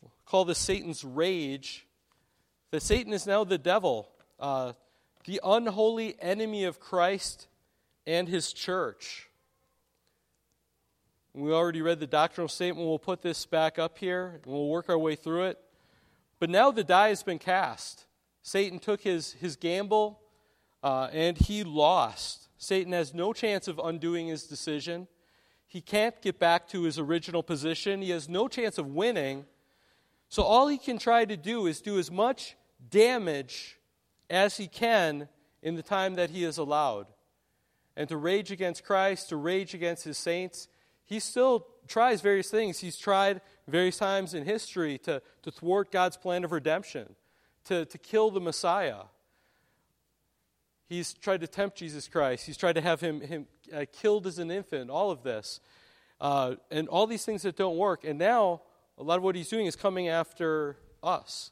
we'll 0.00 0.12
call 0.24 0.44
this 0.44 0.58
Satan's 0.58 1.04
rage, 1.04 1.86
that 2.70 2.82
Satan 2.82 3.12
is 3.12 3.26
now 3.26 3.44
the 3.44 3.58
devil, 3.58 4.08
uh, 4.40 4.72
the 5.26 5.40
unholy 5.44 6.16
enemy 6.20 6.64
of 6.64 6.80
Christ 6.80 7.46
and 8.06 8.28
his 8.28 8.52
church. 8.52 9.28
We 11.34 11.50
already 11.50 11.80
read 11.80 11.98
the 11.98 12.06
doctrinal 12.06 12.48
statement. 12.48 12.86
We'll 12.86 12.98
put 12.98 13.22
this 13.22 13.46
back 13.46 13.78
up 13.78 13.96
here 13.96 14.32
and 14.34 14.52
we'll 14.52 14.68
work 14.68 14.90
our 14.90 14.98
way 14.98 15.14
through 15.14 15.44
it. 15.44 15.58
But 16.38 16.50
now 16.50 16.70
the 16.70 16.84
die 16.84 17.08
has 17.08 17.22
been 17.22 17.38
cast. 17.38 18.04
Satan 18.42 18.78
took 18.78 19.00
his, 19.00 19.32
his 19.34 19.56
gamble 19.56 20.20
uh, 20.82 21.08
and 21.10 21.38
he 21.38 21.64
lost. 21.64 22.48
Satan 22.58 22.92
has 22.92 23.14
no 23.14 23.32
chance 23.32 23.66
of 23.66 23.80
undoing 23.82 24.26
his 24.26 24.44
decision. 24.44 25.08
He 25.66 25.80
can't 25.80 26.20
get 26.20 26.38
back 26.38 26.68
to 26.68 26.82
his 26.82 26.98
original 26.98 27.42
position. 27.42 28.02
He 28.02 28.10
has 28.10 28.28
no 28.28 28.46
chance 28.46 28.76
of 28.76 28.88
winning. 28.88 29.46
So 30.28 30.42
all 30.42 30.68
he 30.68 30.76
can 30.76 30.98
try 30.98 31.24
to 31.24 31.36
do 31.36 31.66
is 31.66 31.80
do 31.80 31.98
as 31.98 32.10
much 32.10 32.56
damage 32.90 33.78
as 34.28 34.58
he 34.58 34.66
can 34.66 35.28
in 35.62 35.76
the 35.76 35.82
time 35.82 36.16
that 36.16 36.28
he 36.28 36.44
is 36.44 36.58
allowed. 36.58 37.06
And 37.96 38.06
to 38.10 38.18
rage 38.18 38.50
against 38.50 38.84
Christ, 38.84 39.30
to 39.30 39.36
rage 39.36 39.72
against 39.72 40.04
his 40.04 40.18
saints, 40.18 40.68
he 41.12 41.20
still 41.20 41.66
tries 41.88 42.22
various 42.22 42.50
things. 42.50 42.78
He's 42.78 42.96
tried 42.96 43.42
various 43.68 43.98
times 43.98 44.32
in 44.32 44.46
history 44.46 44.96
to, 44.98 45.20
to 45.42 45.50
thwart 45.50 45.92
God's 45.92 46.16
plan 46.16 46.42
of 46.42 46.52
redemption, 46.52 47.16
to, 47.64 47.84
to 47.84 47.98
kill 47.98 48.30
the 48.30 48.40
Messiah. 48.40 49.02
He's 50.88 51.12
tried 51.12 51.42
to 51.42 51.46
tempt 51.46 51.76
Jesus 51.76 52.08
Christ. 52.08 52.46
He's 52.46 52.56
tried 52.56 52.76
to 52.76 52.80
have 52.80 53.02
him, 53.02 53.20
him 53.20 53.46
uh, 53.74 53.84
killed 53.92 54.26
as 54.26 54.38
an 54.38 54.50
infant, 54.50 54.88
all 54.88 55.10
of 55.10 55.22
this. 55.22 55.60
Uh, 56.18 56.54
and 56.70 56.88
all 56.88 57.06
these 57.06 57.26
things 57.26 57.42
that 57.42 57.56
don't 57.56 57.76
work. 57.76 58.04
And 58.04 58.18
now, 58.18 58.62
a 58.96 59.02
lot 59.02 59.18
of 59.18 59.22
what 59.22 59.34
he's 59.34 59.50
doing 59.50 59.66
is 59.66 59.76
coming 59.76 60.08
after 60.08 60.78
us, 61.02 61.50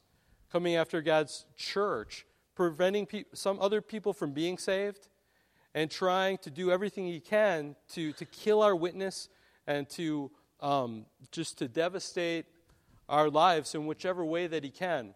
coming 0.50 0.74
after 0.74 1.02
God's 1.02 1.44
church, 1.54 2.24
preventing 2.54 3.04
pe- 3.04 3.24
some 3.34 3.58
other 3.60 3.82
people 3.82 4.14
from 4.14 4.32
being 4.32 4.56
saved, 4.56 5.08
and 5.74 5.90
trying 5.90 6.38
to 6.38 6.50
do 6.50 6.70
everything 6.70 7.06
he 7.06 7.20
can 7.20 7.76
to, 7.92 8.14
to 8.14 8.24
kill 8.24 8.62
our 8.62 8.74
witness 8.74 9.28
and 9.70 9.88
to 9.88 10.30
um, 10.60 11.06
just 11.30 11.58
to 11.58 11.68
devastate 11.68 12.46
our 13.08 13.30
lives 13.30 13.74
in 13.74 13.86
whichever 13.86 14.24
way 14.24 14.46
that 14.46 14.64
he 14.64 14.70
can. 14.70 15.14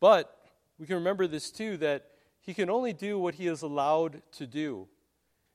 But 0.00 0.36
we 0.78 0.86
can 0.86 0.96
remember 0.96 1.26
this 1.26 1.50
too 1.50 1.76
that 1.78 2.06
he 2.40 2.52
can 2.52 2.68
only 2.68 2.92
do 2.92 3.18
what 3.18 3.36
he 3.36 3.46
is 3.46 3.62
allowed 3.62 4.22
to 4.32 4.46
do. 4.46 4.88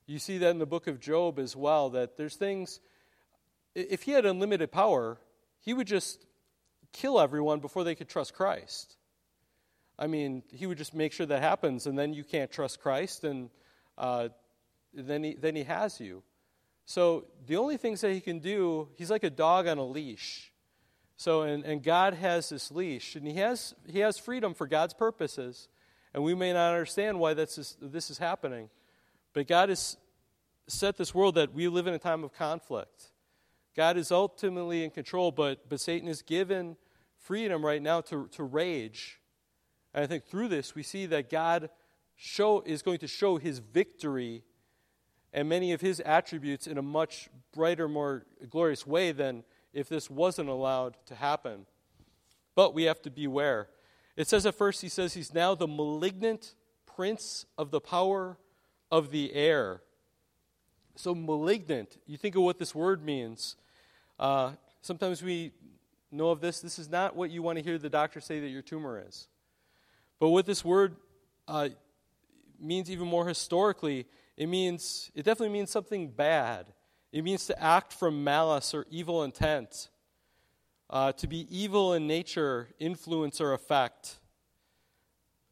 You 0.08 0.18
see 0.18 0.38
that 0.40 0.50
in 0.50 0.60
the 0.60 0.66
book 0.66 0.88
of 0.88 1.00
Job 1.00 1.40
as 1.40 1.56
well, 1.56 1.90
that 1.92 2.18
there's 2.18 2.36
things, 2.36 2.80
if 3.76 4.04
he 4.04 4.12
had 4.12 4.26
unlimited 4.26 4.72
power, 4.72 5.18
he 5.60 5.74
would 5.74 5.88
just 5.88 6.26
kill 6.92 7.20
everyone 7.20 7.60
before 7.60 7.84
they 7.84 7.96
could 7.96 8.10
trust 8.10 8.34
Christ. 8.34 8.98
I 10.00 10.08
mean, 10.08 10.44
he 10.52 10.66
would 10.66 10.78
just 10.78 10.94
make 10.94 11.14
sure 11.14 11.26
that 11.26 11.42
happens, 11.42 11.86
and 11.86 11.98
then 11.98 12.14
you 12.14 12.24
can't 12.24 12.52
trust 12.52 12.82
Christ, 12.82 13.24
and 13.24 13.50
uh, 13.98 14.30
then, 14.94 15.24
he, 15.24 15.36
then 15.36 15.56
he 15.56 15.64
has 15.64 16.00
you. 16.00 16.24
So 16.86 17.26
the 17.46 17.58
only 17.58 17.78
things 17.78 18.02
that 18.02 18.12
he 18.12 18.22
can 18.22 18.40
do, 18.40 18.90
he's 18.96 19.12
like 19.12 19.24
a 19.24 19.30
dog 19.30 19.68
on 19.68 19.78
a 19.78 19.86
leash. 19.86 20.52
So, 21.16 21.44
and, 21.44 21.64
and 21.64 21.84
God 21.84 22.16
has 22.16 22.50
this 22.50 22.72
leash, 22.72 23.16
and 23.16 23.28
he 23.28 23.36
has, 23.36 23.76
he 23.88 24.00
has 24.00 24.18
freedom 24.18 24.54
for 24.54 24.68
God's 24.68 24.94
purposes. 24.94 25.70
And 26.14 26.24
we 26.24 26.36
may 26.36 26.52
not 26.52 26.72
understand 26.72 27.20
why 27.20 27.34
this, 27.34 27.78
this 27.82 28.10
is 28.10 28.18
happening. 28.18 28.70
But 29.34 29.48
God 29.48 29.70
has 29.70 29.98
set 30.68 30.98
this 30.98 31.14
world 31.14 31.36
that 31.36 31.54
we 31.54 31.68
live 31.68 31.88
in 31.88 31.94
a 31.94 32.00
time 32.00 32.24
of 32.24 32.34
conflict. 32.34 33.12
God 33.76 33.98
is 33.98 34.12
ultimately 34.12 34.84
in 34.84 34.92
control, 34.92 35.32
but, 35.32 35.70
but 35.70 35.80
Satan 35.80 36.10
is 36.10 36.22
given 36.22 36.76
freedom 37.18 37.64
right 37.64 37.82
now 37.82 38.02
to, 38.02 38.28
to 38.34 38.44
rage. 38.44 39.20
And 39.94 40.04
I 40.04 40.08
think 40.08 40.26
through 40.26 40.50
this, 40.50 40.76
we 40.76 40.84
see 40.84 41.06
that 41.06 41.30
God 41.30 41.70
show, 42.16 42.62
is 42.62 42.82
going 42.82 43.00
to 43.00 43.08
show 43.08 43.38
his 43.38 43.60
victory 43.60 44.44
and 45.34 45.48
many 45.48 45.72
of 45.72 45.82
his 45.82 46.00
attributes 46.02 46.68
in 46.68 46.78
a 46.78 46.82
much 46.82 47.30
brighter, 47.54 47.88
more 47.88 48.26
glorious 48.50 48.86
way 48.86 49.12
than 49.12 49.44
if 49.74 49.88
this 49.88 50.10
wasn't 50.10 50.50
allowed 50.50 50.98
to 51.06 51.16
happen. 51.16 51.66
But 52.56 52.74
we 52.74 52.84
have 52.84 53.02
to 53.04 53.10
beware. 53.10 53.70
It 54.18 54.28
says 54.28 54.46
at 54.46 54.56
first, 54.56 54.82
he 54.82 54.90
says 54.90 55.14
he's 55.14 55.34
now 55.34 55.56
the 55.56 55.68
malignant 55.68 56.54
prince 56.86 57.46
of 57.58 57.72
the 57.72 57.80
power 57.80 58.38
of 58.92 59.12
the 59.12 59.34
air. 59.34 59.82
So, 60.96 61.16
malignant, 61.16 61.98
you 62.06 62.18
think 62.18 62.36
of 62.36 62.44
what 62.44 62.60
this 62.60 62.76
word 62.76 63.04
means. 63.04 63.56
Uh, 64.20 64.52
sometimes 64.82 65.24
we 65.24 65.54
know 66.12 66.30
of 66.30 66.42
this. 66.42 66.60
This 66.60 66.78
is 66.78 66.90
not 66.90 67.16
what 67.16 67.32
you 67.32 67.42
want 67.42 67.58
to 67.58 67.64
hear 67.64 67.78
the 67.78 67.90
doctor 67.90 68.20
say 68.20 68.42
that 68.42 68.50
your 68.50 68.62
tumor 68.62 69.02
is. 69.08 69.28
But 70.20 70.30
what 70.30 70.46
this 70.46 70.66
word 70.66 70.98
uh, 71.48 71.70
means, 72.60 72.92
even 72.92 73.08
more 73.08 73.28
historically, 73.28 74.06
it 74.38 74.48
means, 74.48 75.12
it 75.14 75.24
definitely 75.24 75.54
means 75.54 75.70
something 75.70 76.10
bad. 76.10 76.68
It 77.12 77.24
means 77.24 77.46
to 77.48 77.62
act 77.62 77.94
from 77.94 78.24
malice 78.24 78.74
or 78.74 78.86
evil 78.90 79.24
intent, 79.24 79.90
uh, 80.90 81.12
to 81.14 81.28
be 81.28 81.46
evil 81.50 81.94
in 81.94 82.08
nature, 82.08 82.70
influence, 82.80 83.42
or 83.42 83.54
effect. 83.54 84.20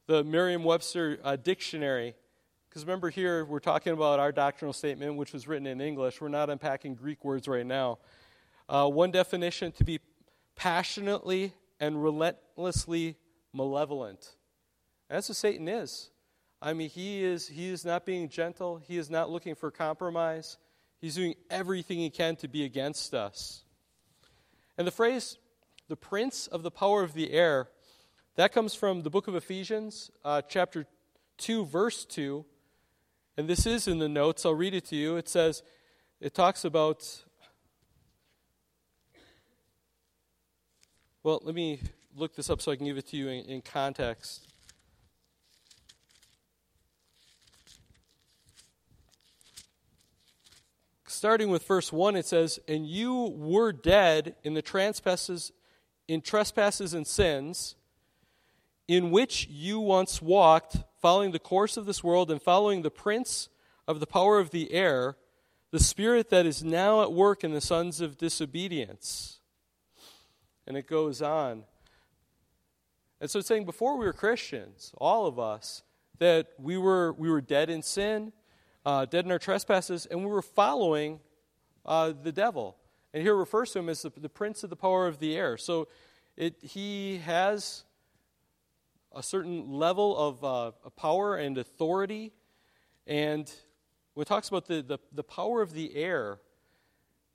The 0.08 0.24
Merriam 0.24 0.64
Webster 0.64 1.20
uh, 1.24 1.36
dictionary, 1.36 2.16
because 2.70 2.84
remember 2.84 3.10
here 3.10 3.46
we're 3.46 3.60
talking 3.60 3.94
about 3.94 4.20
our 4.20 4.32
doctrinal 4.32 4.74
statement, 4.74 5.16
which 5.16 5.34
was 5.34 5.48
written 5.48 5.68
in 5.68 5.82
English. 5.82 6.22
We're 6.22 6.30
not 6.30 6.50
unpacking 6.50 6.96
Greek 6.96 7.24
words 7.26 7.48
right 7.48 7.66
now. 7.66 8.00
Uh, 8.68 8.88
one 8.88 9.12
definition 9.12 9.72
to 9.74 9.84
be 9.84 10.00
passionately 10.56 11.54
and 11.80 12.02
relentlessly 12.02 13.18
malevolent. 13.54 14.36
that's 15.10 15.30
what 15.30 15.36
Satan 15.36 15.68
is. 15.68 16.12
I 16.62 16.74
mean, 16.74 16.90
he 16.90 17.24
is, 17.24 17.48
he 17.48 17.70
is 17.70 17.86
not 17.86 18.06
being 18.06 18.28
gentle, 18.28 18.78
he 18.78 18.98
is 18.98 19.10
not 19.10 19.30
looking 19.30 19.56
for 19.56 19.72
compromise. 19.72 20.58
He's 21.00 21.16
doing 21.16 21.36
everything 21.50 22.00
he 22.00 22.10
can 22.10 22.36
to 22.38 22.50
be 22.50 22.66
against 22.66 23.14
us. 23.14 23.64
And 24.78 24.86
the 24.86 24.92
phrase, 24.92 25.38
the 25.88 25.96
prince 25.96 26.48
of 26.48 26.62
the 26.62 26.72
power 26.72 27.04
of 27.04 27.14
the 27.14 27.32
air, 27.32 27.70
that 28.36 28.52
comes 28.52 28.76
from 28.76 29.04
the 29.04 29.10
book 29.10 29.28
of 29.28 29.36
Ephesians, 29.36 30.12
uh, 30.26 30.42
chapter 30.42 30.86
2, 31.38 31.66
verse 31.66 32.04
2. 32.06 32.46
And 33.38 33.48
this 33.48 33.66
is 33.66 33.88
in 33.88 34.00
the 34.00 34.10
notes. 34.10 34.46
I'll 34.46 34.54
read 34.54 34.74
it 34.74 34.86
to 34.88 34.98
you. 34.98 35.16
It 35.16 35.30
says, 35.30 35.64
it 36.20 36.34
talks 36.34 36.66
about, 36.66 37.24
well, 41.24 41.40
let 41.44 41.56
me 41.56 41.80
look 42.14 42.36
this 42.36 42.50
up 42.50 42.62
so 42.62 42.74
I 42.74 42.76
can 42.76 42.86
give 42.86 42.98
it 42.98 43.08
to 43.08 43.18
you 43.18 43.30
in, 43.30 43.46
in 43.46 43.62
context. 43.62 44.49
Starting 51.10 51.50
with 51.50 51.66
verse 51.66 51.92
1, 51.92 52.16
it 52.16 52.26
says, 52.26 52.60
And 52.68 52.88
you 52.88 53.34
were 53.36 53.72
dead 53.72 54.36
in 54.44 54.54
the 54.54 54.62
trespasses, 54.62 55.52
in 56.08 56.22
trespasses 56.22 56.94
and 56.94 57.06
sins, 57.06 57.76
in 58.88 59.12
which 59.12 59.48
you 59.50 59.80
once 59.80 60.22
walked, 60.22 60.78
following 61.02 61.32
the 61.32 61.40
course 61.40 61.78
of 61.78 61.86
this 61.86 62.04
world 62.04 62.32
and 62.32 62.42
following 62.42 62.82
the 62.82 62.92
prince 62.92 63.50
of 63.88 64.00
the 64.00 64.08
power 64.08 64.40
of 64.40 64.52
the 64.52 64.72
air, 64.72 65.18
the 65.72 65.80
spirit 65.80 66.30
that 66.30 66.46
is 66.46 66.64
now 66.64 67.02
at 67.02 67.12
work 67.12 67.44
in 67.44 67.54
the 67.54 67.62
sons 67.62 68.02
of 68.02 68.18
disobedience. 68.18 69.40
And 70.68 70.78
it 70.78 70.88
goes 70.88 71.22
on. 71.22 71.64
And 73.22 73.30
so 73.30 73.40
it's 73.40 73.48
saying 73.48 73.66
before 73.66 73.98
we 73.98 74.06
were 74.06 74.14
Christians, 74.14 74.94
all 74.98 75.26
of 75.26 75.40
us, 75.40 75.84
that 76.20 76.48
we 76.60 76.78
were, 76.78 77.14
we 77.14 77.30
were 77.30 77.42
dead 77.42 77.70
in 77.70 77.82
sin, 77.82 78.32
uh, 78.90 79.06
dead 79.06 79.24
in 79.24 79.32
our 79.32 79.38
trespasses, 79.38 80.08
and 80.08 80.20
we 80.20 80.26
were 80.26 80.42
following 80.42 81.20
uh, 81.86 82.12
the 82.24 82.32
devil. 82.32 82.76
And 83.14 83.22
here 83.22 83.36
refers 83.36 83.72
to 83.72 83.80
him 83.80 83.88
as 83.88 84.02
the, 84.02 84.12
the, 84.18 84.30
prince 84.30 84.64
of 84.64 84.72
the 84.72 84.76
power 84.76 85.06
of 85.06 85.20
the 85.20 85.36
air. 85.36 85.58
So 85.58 85.88
it, 86.36 86.56
he 86.62 87.18
has 87.18 87.84
a 89.16 89.22
certain 89.22 89.72
level 89.74 90.18
of 90.18 90.44
uh, 90.44 90.72
power 90.96 91.36
and 91.36 91.56
authority. 91.60 92.32
And 93.06 93.52
when 94.16 94.24
it 94.24 94.28
talks 94.28 94.50
about 94.50 94.66
the, 94.66 94.82
the, 94.82 94.98
the 95.14 95.24
power 95.24 95.62
of 95.62 95.74
the 95.74 95.96
air, 95.96 96.40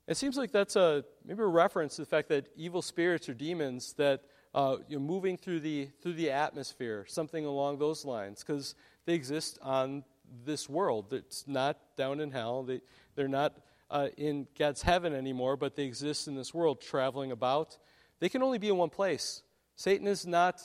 it 0.07 0.17
seems 0.17 0.35
like 0.35 0.51
that's 0.51 0.75
a 0.75 1.05
maybe 1.25 1.41
a 1.41 1.47
reference 1.47 1.95
to 1.95 2.01
the 2.01 2.05
fact 2.05 2.27
that 2.29 2.47
evil 2.57 2.81
spirits 2.81 3.29
or 3.29 3.33
demons 3.33 3.93
that 3.93 4.23
uh, 4.53 4.77
you're 4.89 4.99
moving 4.99 5.37
through 5.37 5.61
the 5.61 5.87
through 6.01 6.13
the 6.13 6.31
atmosphere, 6.31 7.05
something 7.07 7.45
along 7.45 7.79
those 7.79 8.03
lines, 8.03 8.43
because 8.43 8.75
they 9.05 9.13
exist 9.13 9.57
on 9.61 10.03
this 10.45 10.69
world. 10.69 11.13
It's 11.13 11.47
not 11.47 11.77
down 11.97 12.19
in 12.19 12.31
hell. 12.31 12.63
They, 12.63 12.81
they're 13.15 13.27
not 13.27 13.53
uh, 13.89 14.09
in 14.17 14.47
God's 14.57 14.81
heaven 14.81 15.13
anymore, 15.13 15.57
but 15.57 15.75
they 15.75 15.83
exist 15.83 16.27
in 16.27 16.35
this 16.35 16.53
world, 16.53 16.81
traveling 16.81 17.31
about. 17.31 17.77
They 18.19 18.29
can 18.29 18.41
only 18.43 18.57
be 18.57 18.69
in 18.69 18.77
one 18.77 18.89
place. 18.89 19.43
Satan 19.75 20.07
is 20.07 20.25
not 20.25 20.61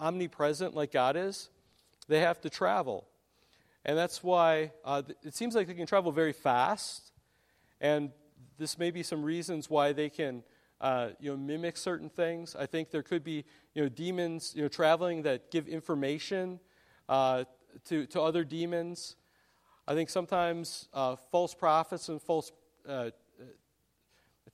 omnipresent 0.00 0.74
like 0.74 0.92
God 0.92 1.16
is, 1.16 1.50
they 2.06 2.20
have 2.20 2.40
to 2.42 2.50
travel. 2.50 3.08
And 3.84 3.96
that's 3.96 4.22
why 4.22 4.72
uh, 4.84 5.02
it 5.22 5.34
seems 5.34 5.54
like 5.54 5.66
they 5.66 5.74
can 5.74 5.86
travel 5.86 6.12
very 6.12 6.32
fast. 6.32 7.12
And 7.80 8.10
this 8.58 8.78
may 8.78 8.90
be 8.90 9.02
some 9.02 9.22
reasons 9.22 9.70
why 9.70 9.92
they 9.92 10.08
can 10.08 10.42
uh, 10.80 11.10
you 11.20 11.30
know, 11.30 11.36
mimic 11.36 11.76
certain 11.76 12.08
things. 12.08 12.54
I 12.56 12.66
think 12.66 12.90
there 12.90 13.02
could 13.02 13.24
be 13.24 13.44
you 13.74 13.82
know, 13.82 13.88
demons 13.88 14.52
you 14.54 14.62
know, 14.62 14.68
traveling 14.68 15.22
that 15.22 15.50
give 15.50 15.66
information 15.66 16.60
uh, 17.08 17.44
to, 17.86 18.06
to 18.06 18.20
other 18.20 18.44
demons. 18.44 19.16
I 19.86 19.94
think 19.94 20.10
sometimes 20.10 20.88
uh, 20.92 21.16
false 21.16 21.54
prophets 21.54 22.08
and 22.08 22.20
false 22.20 22.52
uh, 22.86 22.92
uh, 22.92 23.10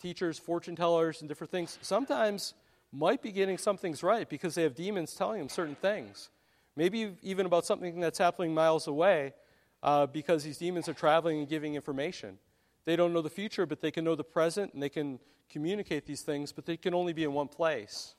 teachers, 0.01 0.39
fortune 0.39 0.77
tellers, 0.77 1.21
and 1.21 1.29
different 1.29 1.51
things 1.51 1.79
sometimes 1.83 2.55
might 2.93 3.23
be 3.23 3.33
getting 3.33 3.59
some 3.59 3.77
things 3.77 4.03
right 4.03 4.29
because 4.29 4.55
they 4.55 4.63
have 4.63 4.75
demons 4.75 5.15
telling 5.15 5.39
them 5.39 5.49
certain 5.49 5.75
things. 5.75 6.31
Maybe 6.77 7.17
even 7.23 7.47
about 7.47 7.67
something 7.67 8.01
that's 8.01 8.19
happening 8.19 8.55
miles 8.55 8.87
away 8.87 9.35
uh, 9.83 10.07
because 10.07 10.45
these 10.45 10.59
demons 10.59 10.89
are 10.89 10.95
traveling 10.95 11.39
and 11.39 11.49
giving 11.49 11.75
information. 11.75 12.39
They 12.85 12.97
don't 12.97 13.13
know 13.13 13.23
the 13.23 13.31
future, 13.31 13.67
but 13.67 13.81
they 13.81 13.91
can 13.91 14.05
know 14.05 14.15
the 14.15 14.25
present 14.25 14.75
and 14.75 14.83
they 14.83 14.89
can 14.89 15.19
communicate 15.51 16.07
these 16.07 16.23
things, 16.23 16.53
but 16.53 16.67
they 16.67 16.77
can 16.77 16.95
only 16.95 17.13
be 17.13 17.25
in 17.25 17.33
one 17.33 17.49
place. 17.49 18.15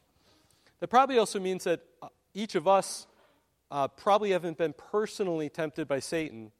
That 0.80 0.88
probably 0.88 1.18
also 1.18 1.40
means 1.40 1.64
that 1.64 1.82
uh, 2.02 2.08
each 2.34 2.56
of 2.56 2.68
us 2.68 3.08
uh, 3.72 3.88
probably 3.88 4.32
haven't 4.32 4.58
been 4.58 4.74
personally 4.74 5.50
tempted 5.50 5.88
by 5.88 6.00
Satan, 6.00 6.52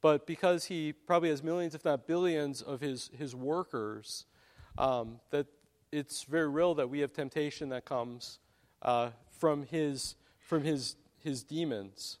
but 0.00 0.26
because 0.26 0.66
he 0.66 0.92
probably 0.92 1.30
has 1.30 1.42
millions, 1.42 1.74
if 1.74 1.84
not 1.84 2.06
billions, 2.06 2.62
of 2.62 2.80
his, 2.80 3.10
his 3.16 3.34
workers, 3.34 4.26
um, 4.78 5.20
that 5.30 5.46
it's 5.92 6.24
very 6.24 6.48
real 6.48 6.74
that 6.74 6.88
we 6.88 7.00
have 7.00 7.12
temptation 7.12 7.68
that 7.70 7.84
comes 7.84 8.38
uh, 8.82 9.10
from, 9.38 9.64
his, 9.64 10.16
from 10.38 10.62
his, 10.62 10.96
his 11.22 11.42
demons. 11.42 12.18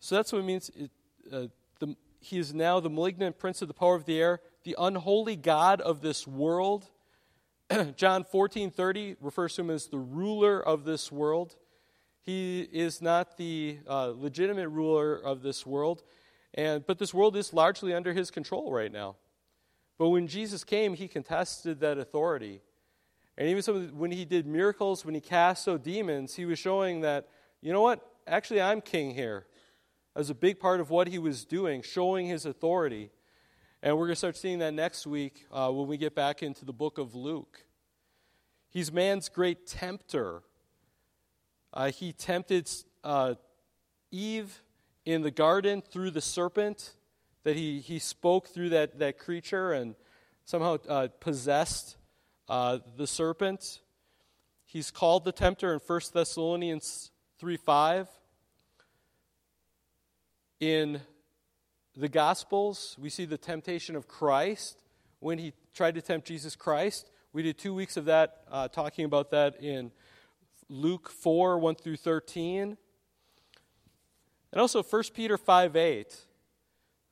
So 0.00 0.14
that's 0.14 0.32
what 0.32 0.40
it 0.40 0.44
means. 0.44 0.70
It, 0.70 0.90
uh, 1.32 1.46
the, 1.78 1.96
he 2.20 2.38
is 2.38 2.54
now 2.54 2.80
the 2.80 2.90
malignant 2.90 3.38
prince 3.38 3.62
of 3.62 3.68
the 3.68 3.74
power 3.74 3.94
of 3.94 4.04
the 4.04 4.20
air, 4.20 4.40
the 4.64 4.76
unholy 4.78 5.36
God 5.36 5.80
of 5.80 6.00
this 6.00 6.26
world. 6.26 6.86
John 7.96 8.24
14:30 8.24 9.16
refers 9.20 9.54
to 9.54 9.62
him 9.62 9.70
as 9.70 9.86
the 9.86 9.98
ruler 9.98 10.60
of 10.60 10.84
this 10.84 11.10
world. 11.10 11.56
He 12.22 12.60
is 12.60 13.00
not 13.00 13.36
the 13.36 13.78
uh, 13.88 14.12
legitimate 14.16 14.68
ruler 14.68 15.16
of 15.16 15.42
this 15.42 15.64
world, 15.64 16.02
and 16.54 16.86
but 16.86 16.98
this 16.98 17.14
world 17.14 17.36
is 17.36 17.52
largely 17.52 17.94
under 17.94 18.12
his 18.12 18.30
control 18.30 18.70
right 18.72 18.92
now. 18.92 19.16
But 19.98 20.08
when 20.08 20.26
Jesus 20.26 20.64
came, 20.64 20.94
he 20.94 21.08
contested 21.08 21.80
that 21.80 21.98
authority. 21.98 22.62
And 23.36 23.48
even 23.48 23.62
the, 23.62 23.94
when 23.94 24.10
he 24.10 24.24
did 24.24 24.46
miracles, 24.46 25.04
when 25.04 25.14
he 25.14 25.20
cast 25.20 25.68
out 25.68 25.82
demons, 25.82 26.34
he 26.34 26.44
was 26.44 26.58
showing 26.58 27.02
that, 27.02 27.28
you 27.60 27.72
know 27.72 27.82
what? 27.82 28.00
Actually, 28.26 28.62
I'm 28.62 28.80
king 28.80 29.14
here. 29.14 29.46
As 30.16 30.30
a 30.30 30.34
big 30.34 30.58
part 30.58 30.80
of 30.80 30.90
what 30.90 31.08
he 31.08 31.18
was 31.18 31.44
doing, 31.44 31.82
showing 31.82 32.26
his 32.26 32.46
authority. 32.46 33.10
And 33.82 33.96
we're 33.96 34.06
going 34.06 34.12
to 34.12 34.18
start 34.18 34.36
seeing 34.36 34.58
that 34.58 34.74
next 34.74 35.06
week 35.06 35.46
uh, 35.52 35.70
when 35.70 35.86
we 35.86 35.96
get 35.96 36.14
back 36.14 36.42
into 36.42 36.64
the 36.64 36.72
book 36.72 36.98
of 36.98 37.14
Luke. 37.14 37.64
He's 38.68 38.92
man's 38.92 39.28
great 39.28 39.66
tempter. 39.66 40.42
Uh, 41.72 41.90
he 41.90 42.12
tempted 42.12 42.68
uh, 43.04 43.34
Eve 44.10 44.62
in 45.04 45.22
the 45.22 45.30
garden 45.30 45.82
through 45.82 46.10
the 46.10 46.20
serpent, 46.20 46.92
that 47.44 47.56
he, 47.56 47.80
he 47.80 47.98
spoke 47.98 48.48
through 48.48 48.70
that, 48.70 48.98
that 48.98 49.18
creature 49.18 49.72
and 49.72 49.94
somehow 50.44 50.78
uh, 50.88 51.08
possessed 51.20 51.96
uh, 52.48 52.78
the 52.96 53.06
serpent. 53.06 53.80
He's 54.66 54.90
called 54.90 55.24
the 55.24 55.32
tempter 55.32 55.72
in 55.72 55.80
1 55.84 56.00
Thessalonians 56.12 57.10
3 57.38 57.56
5. 57.56 58.08
In 60.60 61.00
the 61.96 62.08
Gospels, 62.08 62.96
we 63.00 63.08
see 63.08 63.24
the 63.24 63.38
temptation 63.38 63.96
of 63.96 64.06
Christ 64.06 64.82
when 65.20 65.38
he 65.38 65.52
tried 65.74 65.94
to 65.94 66.02
tempt 66.02 66.26
Jesus 66.26 66.54
Christ. 66.54 67.10
We 67.32 67.42
did 67.42 67.56
two 67.56 67.74
weeks 67.74 67.96
of 67.96 68.04
that, 68.06 68.42
uh, 68.50 68.68
talking 68.68 69.04
about 69.04 69.30
that 69.30 69.62
in 69.62 69.92
Luke 70.70 71.10
4 71.10 71.58
1 71.58 71.74
through 71.74 71.96
13. 71.96 72.78
And 74.52 74.60
also 74.60 74.82
1 74.82 75.02
Peter 75.12 75.36
5 75.36 75.76
8 75.76 76.16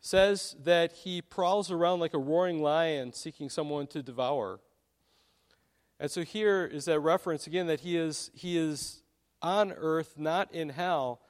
says 0.01 0.57
that 0.63 0.93
he 0.93 1.21
prowls 1.21 1.71
around 1.71 2.01
like 2.01 2.15
a 2.15 2.19
roaring 2.19 2.63
lion 2.63 3.13
seeking 3.13 3.51
someone 3.51 3.87
to 3.89 4.03
devour. 4.03 4.61
And 6.01 6.11
so 6.11 6.23
here 6.23 6.65
is 6.65 6.85
that 6.85 7.01
reference 7.01 7.47
again 7.49 7.67
that 7.67 7.81
he 7.81 7.97
is, 7.97 8.31
he 8.33 8.57
is 8.57 9.03
on 9.43 9.73
earth, 9.73 10.15
not 10.17 10.53
in 10.55 10.69
hell, 10.69 11.21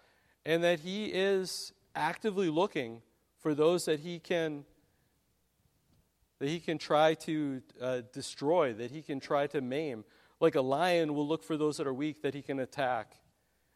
and 0.45 0.63
that 0.63 0.81
he 0.81 1.07
is 1.07 1.73
actively 1.95 2.51
looking 2.51 3.01
for 3.39 3.55
those 3.55 3.87
that 3.87 4.01
he 4.01 4.19
can 4.19 4.65
that 6.39 6.49
he 6.49 6.61
can 6.61 6.79
try 6.79 7.15
to 7.15 7.61
uh, 7.81 8.01
destroy, 8.13 8.73
that 8.73 8.93
he 8.93 9.03
can 9.03 9.19
try 9.19 9.49
to 9.49 9.61
maim. 9.61 10.05
Like 10.41 10.55
a 10.55 10.61
lion 10.61 11.15
will 11.15 11.27
look 11.27 11.43
for 11.43 11.57
those 11.57 11.77
that 11.79 11.87
are 11.87 11.95
weak 11.95 12.23
that 12.23 12.35
he 12.35 12.43
can 12.43 12.61
attack. 12.61 13.17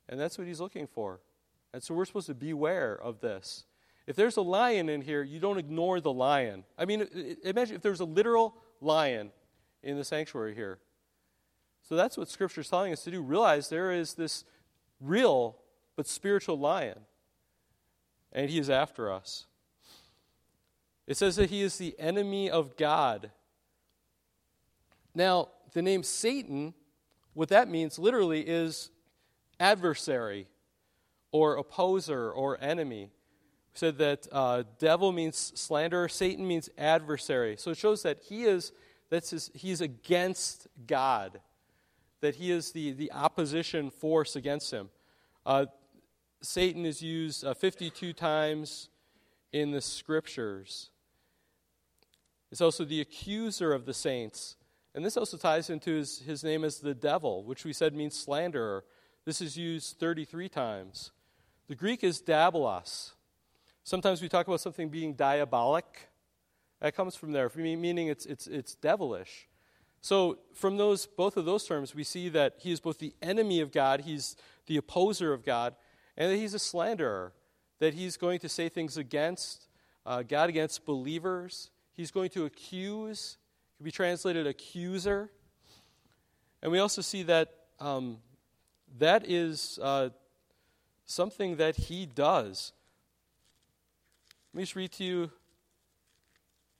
And 0.09 0.21
that's 0.21 0.39
what 0.39 0.47
he's 0.47 0.61
looking 0.61 0.87
for. 0.87 1.21
And 1.73 1.83
so 1.83 1.95
we're 1.95 2.05
supposed 2.05 2.27
to 2.27 2.35
beware 2.35 2.95
of 2.95 3.21
this. 3.21 3.65
If 4.07 4.17
there's 4.17 4.37
a 4.37 4.43
lion 4.43 4.89
in 4.89 5.01
here, 5.01 5.23
you 5.23 5.41
don't 5.41 5.59
ignore 5.59 6.01
the 6.01 6.13
lion. 6.13 6.65
I 6.77 6.85
mean, 6.85 7.37
imagine 7.45 7.77
if 7.77 7.83
there's 7.83 8.01
a 8.01 8.05
literal 8.05 8.57
lion 8.81 9.31
in 9.83 9.97
the 9.97 10.05
sanctuary 10.05 10.55
here. 10.55 10.79
So 11.89 11.97
that's 11.97 12.17
what 12.17 12.29
Scripture 12.29 12.61
is 12.61 12.69
telling 12.69 12.93
us 12.93 13.03
to 13.05 13.11
do. 13.11 13.23
Realize 13.23 13.69
there 13.69 13.93
is 13.93 14.15
this 14.15 14.45
real 15.01 15.57
but 15.97 16.07
spiritual 16.07 16.59
lion, 16.59 17.01
and 18.33 18.51
he 18.51 18.59
is 18.59 18.71
after 18.71 19.13
us. 19.13 19.47
It 21.07 21.17
says 21.17 21.37
that 21.37 21.51
he 21.51 21.63
is 21.63 21.77
the 21.77 21.95
enemy 21.99 22.51
of 22.51 22.77
God. 22.77 23.31
Now, 25.15 25.49
the 25.73 25.83
name 25.83 26.03
Satan, 26.03 26.75
what 27.35 27.49
that 27.49 27.68
means 27.68 27.99
literally 27.99 28.41
is 28.41 28.91
adversary 29.59 30.49
or 31.31 31.57
opposer 31.57 32.31
or 32.31 32.59
enemy. 32.61 33.11
We 33.73 33.79
said 33.79 33.99
that 33.99 34.27
uh, 34.31 34.64
devil 34.79 35.12
means 35.12 35.53
slanderer, 35.55 36.09
Satan 36.09 36.47
means 36.47 36.68
adversary. 36.77 37.57
So 37.57 37.70
it 37.70 37.79
shows 37.79 38.03
that 38.03 38.18
he 38.23 38.45
is 38.45 38.73
that's 39.12 39.29
his, 39.29 39.51
he's 39.53 39.83
against 39.83 40.68
God, 40.87 41.41
that 42.23 42.37
he 42.37 42.51
is 42.51 42.73
the, 42.73 42.93
the 42.93 43.12
opposition 43.12 43.91
force 43.91 44.37
against 44.37 44.70
him. 44.70 44.89
Uh, 45.45 45.66
Satan 46.41 46.87
is 46.87 47.03
used 47.03 47.45
uh, 47.45 47.53
52 47.53 48.14
times 48.14 48.89
in 49.53 49.70
the 49.70 49.83
scriptures. 49.83 50.89
It's 52.51 52.62
also 52.62 52.87
the 52.87 53.03
accuser 53.03 53.75
of 53.75 53.85
the 53.85 53.93
saints. 53.93 54.57
And 54.95 55.05
this 55.05 55.16
also 55.16 55.36
ties 55.36 55.70
into 55.70 55.90
his, 55.93 56.20
his 56.20 56.45
name 56.45 56.64
as 56.64 56.78
the 56.78 56.95
devil, 56.95 57.45
which 57.45 57.64
we 57.64 57.72
said 57.72 57.95
means 57.95 58.14
slanderer. 58.14 58.84
This 59.24 59.40
is 59.40 59.57
used 59.57 59.99
33 59.99 60.49
times. 60.49 61.12
The 61.68 61.74
Greek 61.74 62.05
is 62.05 62.20
diabolos. 62.20 63.12
Sometimes 63.84 64.20
we 64.20 64.28
talk 64.28 64.47
about 64.47 64.61
something 64.61 64.88
being 64.88 65.14
diabolic. 65.14 66.09
That 66.80 66.95
comes 66.95 67.14
from 67.14 67.32
there, 67.32 67.51
meaning 67.55 68.09
it's, 68.09 68.26
it's, 68.26 68.47
it's 68.47 68.74
devilish. 68.74 69.49
So, 70.01 70.38
from 70.53 70.78
those, 70.78 71.07
both 71.07 71.36
of 71.36 71.45
those 71.45 71.64
terms, 71.64 71.95
we 71.95 72.03
see 72.03 72.28
that 72.30 72.57
he 72.59 72.72
is 72.72 72.80
both 72.80 72.99
the 72.99 73.14
enemy 73.22 73.61
of 73.61 73.70
God, 73.70 74.01
he's 74.01 74.34
the 74.66 74.76
opposer 74.76 75.32
of 75.32 75.45
God, 75.45 75.76
and 76.16 76.30
that 76.30 76.36
he's 76.36 76.55
a 76.55 76.59
slanderer, 76.59 77.32
that 77.78 77.95
he's 77.95 78.16
going 78.16 78.40
to 78.40 78.49
say 78.49 78.68
things 78.68 78.97
against 78.97 79.68
uh, 80.05 80.22
God, 80.22 80.49
against 80.49 80.84
believers. 80.84 81.70
He's 81.93 82.11
going 82.11 82.30
to 82.30 82.45
accuse, 82.47 83.38
could 83.83 83.87
be 83.87 83.91
translated 83.91 84.47
accuser. 84.47 85.28
And 86.62 86.70
we 86.70 86.78
also 86.78 87.03
see 87.03 87.24
that 87.24 87.53
um, 87.80 88.18
that 89.01 89.28
is 89.28 89.80
uh, 89.83 90.11
something 91.05 91.57
that 91.57 91.74
he 91.74 92.07
does. 92.07 92.70
Let 94.55 94.59
me 94.59 94.62
just 94.62 94.76
read 94.76 94.93
to 94.93 95.05
you 95.05 95.30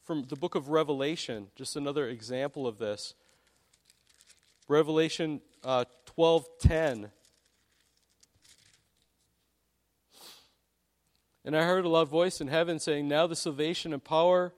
from 0.05 0.27
the 0.29 0.37
book 0.37 0.55
of 0.55 0.69
Revelation, 0.69 1.49
just 1.57 1.75
another 1.75 2.07
example 2.09 2.69
of 2.69 2.79
this. 2.79 3.15
Revelation 4.69 5.41
uh, 5.65 5.87
12:10. 6.17 7.11
And 11.45 11.57
I 11.57 11.65
heard 11.65 11.85
a 11.85 11.89
loud 11.89 12.09
voice 12.09 12.41
in 12.41 12.47
heaven 12.47 12.79
saying, 12.79 13.09
Now 13.09 13.27
the 13.27 13.35
salvation 13.35 13.93
and 13.93 14.05
power, 14.05 14.53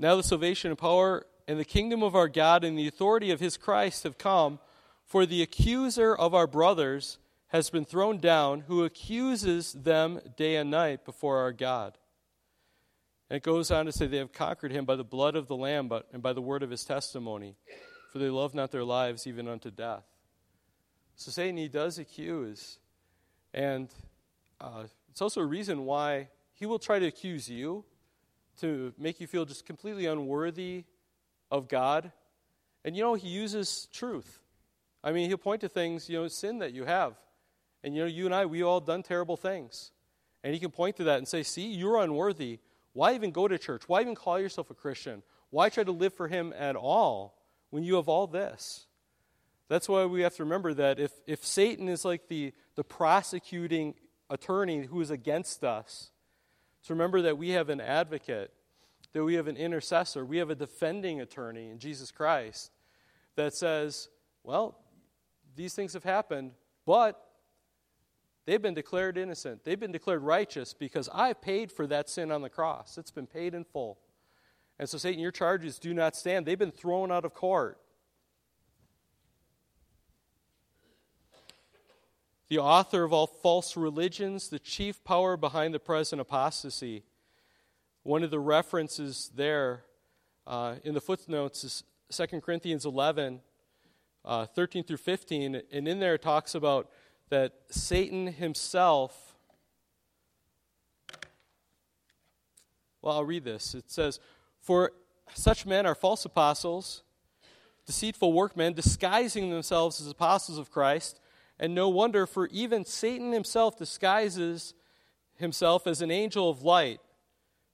now 0.00 0.16
the 0.16 0.22
salvation 0.22 0.70
and 0.70 0.78
power 0.78 1.26
and 1.46 1.60
the 1.60 1.64
kingdom 1.64 2.02
of 2.02 2.14
our 2.16 2.28
God 2.28 2.64
and 2.64 2.78
the 2.78 2.88
authority 2.88 3.30
of 3.30 3.38
his 3.38 3.58
Christ 3.58 4.04
have 4.04 4.16
come, 4.16 4.58
for 5.04 5.26
the 5.26 5.42
accuser 5.42 6.16
of 6.16 6.34
our 6.34 6.46
brothers 6.46 7.18
has 7.48 7.68
been 7.68 7.84
thrown 7.84 8.18
down, 8.18 8.60
who 8.60 8.84
accuses 8.84 9.74
them 9.74 10.20
day 10.36 10.56
and 10.56 10.70
night 10.70 11.04
before 11.04 11.38
our 11.38 11.52
God. 11.52 11.98
And 13.28 13.36
it 13.36 13.42
goes 13.42 13.70
on 13.70 13.86
to 13.86 13.92
say, 13.92 14.06
They 14.06 14.16
have 14.16 14.32
conquered 14.32 14.72
him 14.72 14.86
by 14.86 14.96
the 14.96 15.04
blood 15.04 15.36
of 15.36 15.48
the 15.48 15.56
Lamb 15.56 15.88
but, 15.88 16.06
and 16.12 16.22
by 16.22 16.32
the 16.32 16.40
word 16.40 16.62
of 16.62 16.70
his 16.70 16.84
testimony, 16.84 17.56
for 18.10 18.18
they 18.18 18.30
love 18.30 18.54
not 18.54 18.70
their 18.70 18.84
lives 18.84 19.26
even 19.26 19.48
unto 19.48 19.70
death. 19.70 20.04
So 21.14 21.30
Satan, 21.30 21.58
he 21.58 21.68
does 21.68 21.98
accuse. 21.98 22.78
And 23.52 23.90
uh, 24.60 24.84
it's 25.10 25.20
also 25.20 25.42
a 25.42 25.46
reason 25.46 25.84
why 25.84 26.28
he 26.54 26.64
will 26.64 26.78
try 26.78 26.98
to 26.98 27.06
accuse 27.06 27.50
you 27.50 27.84
to 28.60 28.92
make 28.98 29.20
you 29.20 29.26
feel 29.26 29.44
just 29.44 29.66
completely 29.66 30.06
unworthy 30.06 30.84
of 31.50 31.68
God. 31.68 32.12
And 32.84 32.96
you 32.96 33.02
know, 33.02 33.14
he 33.14 33.28
uses 33.28 33.88
truth. 33.92 34.40
I 35.02 35.12
mean, 35.12 35.28
he'll 35.28 35.38
point 35.38 35.62
to 35.62 35.68
things, 35.68 36.08
you 36.08 36.20
know, 36.20 36.28
sin 36.28 36.58
that 36.58 36.72
you 36.72 36.84
have. 36.84 37.14
And 37.82 37.94
you 37.94 38.02
know, 38.02 38.06
you 38.06 38.26
and 38.26 38.34
I, 38.34 38.46
we 38.46 38.62
all 38.62 38.80
done 38.80 39.02
terrible 39.02 39.36
things. 39.36 39.92
And 40.42 40.54
he 40.54 40.60
can 40.60 40.70
point 40.70 40.96
to 40.96 41.04
that 41.04 41.18
and 41.18 41.28
say, 41.28 41.42
see, 41.42 41.68
you're 41.72 41.98
unworthy. 41.98 42.60
Why 42.92 43.14
even 43.14 43.30
go 43.30 43.48
to 43.48 43.58
church? 43.58 43.82
Why 43.86 44.00
even 44.00 44.14
call 44.14 44.38
yourself 44.38 44.70
a 44.70 44.74
Christian? 44.74 45.22
Why 45.50 45.68
try 45.68 45.84
to 45.84 45.92
live 45.92 46.14
for 46.14 46.28
him 46.28 46.54
at 46.56 46.76
all 46.76 47.34
when 47.70 47.82
you 47.82 47.96
have 47.96 48.08
all 48.08 48.26
this? 48.26 48.86
That's 49.68 49.88
why 49.88 50.04
we 50.04 50.22
have 50.22 50.34
to 50.36 50.44
remember 50.44 50.74
that 50.74 50.98
if, 50.98 51.12
if 51.26 51.44
Satan 51.44 51.88
is 51.88 52.04
like 52.04 52.28
the, 52.28 52.52
the 52.74 52.84
prosecuting 52.84 53.94
attorney 54.28 54.86
who 54.86 55.00
is 55.00 55.10
against 55.10 55.62
us, 55.62 56.10
to 56.84 56.94
remember 56.94 57.22
that 57.22 57.38
we 57.38 57.50
have 57.50 57.68
an 57.68 57.80
advocate, 57.80 58.52
that 59.12 59.24
we 59.24 59.34
have 59.34 59.46
an 59.46 59.56
intercessor, 59.56 60.24
we 60.24 60.38
have 60.38 60.50
a 60.50 60.54
defending 60.54 61.20
attorney 61.20 61.70
in 61.70 61.78
Jesus 61.78 62.10
Christ 62.10 62.70
that 63.36 63.54
says, 63.54 64.08
well, 64.42 64.78
these 65.56 65.74
things 65.74 65.92
have 65.92 66.04
happened, 66.04 66.52
but 66.86 67.26
They've 68.50 68.60
been 68.60 68.74
declared 68.74 69.16
innocent. 69.16 69.64
They've 69.64 69.78
been 69.78 69.92
declared 69.92 70.22
righteous 70.22 70.74
because 70.74 71.08
I 71.12 71.34
paid 71.34 71.70
for 71.70 71.86
that 71.86 72.08
sin 72.08 72.32
on 72.32 72.42
the 72.42 72.48
cross. 72.48 72.98
It's 72.98 73.12
been 73.12 73.28
paid 73.28 73.54
in 73.54 73.62
full. 73.62 73.98
And 74.76 74.88
so, 74.88 74.98
Satan, 74.98 75.20
your 75.20 75.30
charges 75.30 75.78
do 75.78 75.94
not 75.94 76.16
stand. 76.16 76.46
They've 76.46 76.58
been 76.58 76.72
thrown 76.72 77.12
out 77.12 77.24
of 77.24 77.32
court. 77.32 77.78
The 82.50 82.58
author 82.58 83.04
of 83.04 83.12
all 83.12 83.28
false 83.28 83.76
religions, 83.76 84.48
the 84.48 84.58
chief 84.58 85.04
power 85.04 85.36
behind 85.36 85.72
the 85.72 85.78
present 85.78 86.20
apostasy. 86.20 87.04
One 88.02 88.24
of 88.24 88.32
the 88.32 88.40
references 88.40 89.30
there 89.36 89.84
uh, 90.48 90.74
in 90.82 90.94
the 90.94 91.00
footnotes 91.00 91.62
is 91.62 91.84
2 92.10 92.40
Corinthians 92.40 92.84
11, 92.84 93.40
uh, 94.24 94.46
13 94.46 94.82
through 94.82 94.96
15. 94.96 95.62
And 95.70 95.86
in 95.86 96.00
there 96.00 96.14
it 96.14 96.22
talks 96.22 96.56
about 96.56 96.90
that 97.28 97.52
Satan 97.68 98.26
himself. 98.26 99.36
Well, 103.00 103.14
I'll 103.14 103.24
read 103.24 103.44
this. 103.44 103.76
It 103.76 103.92
says, 103.92 104.18
For 104.60 104.90
such 105.34 105.66
men 105.66 105.86
are 105.86 105.94
false 105.94 106.24
apostles, 106.24 107.04
deceitful 107.86 108.32
workmen, 108.32 108.72
disguising 108.72 109.50
themselves 109.50 110.00
as 110.00 110.08
apostles 110.08 110.58
of 110.58 110.72
Christ. 110.72 111.20
And 111.60 111.74
no 111.74 111.90
wonder, 111.90 112.26
for 112.26 112.46
even 112.48 112.86
Satan 112.86 113.32
himself 113.32 113.76
disguises 113.76 114.72
himself 115.36 115.86
as 115.86 116.00
an 116.00 116.10
angel 116.10 116.48
of 116.48 116.62
light. 116.62 117.00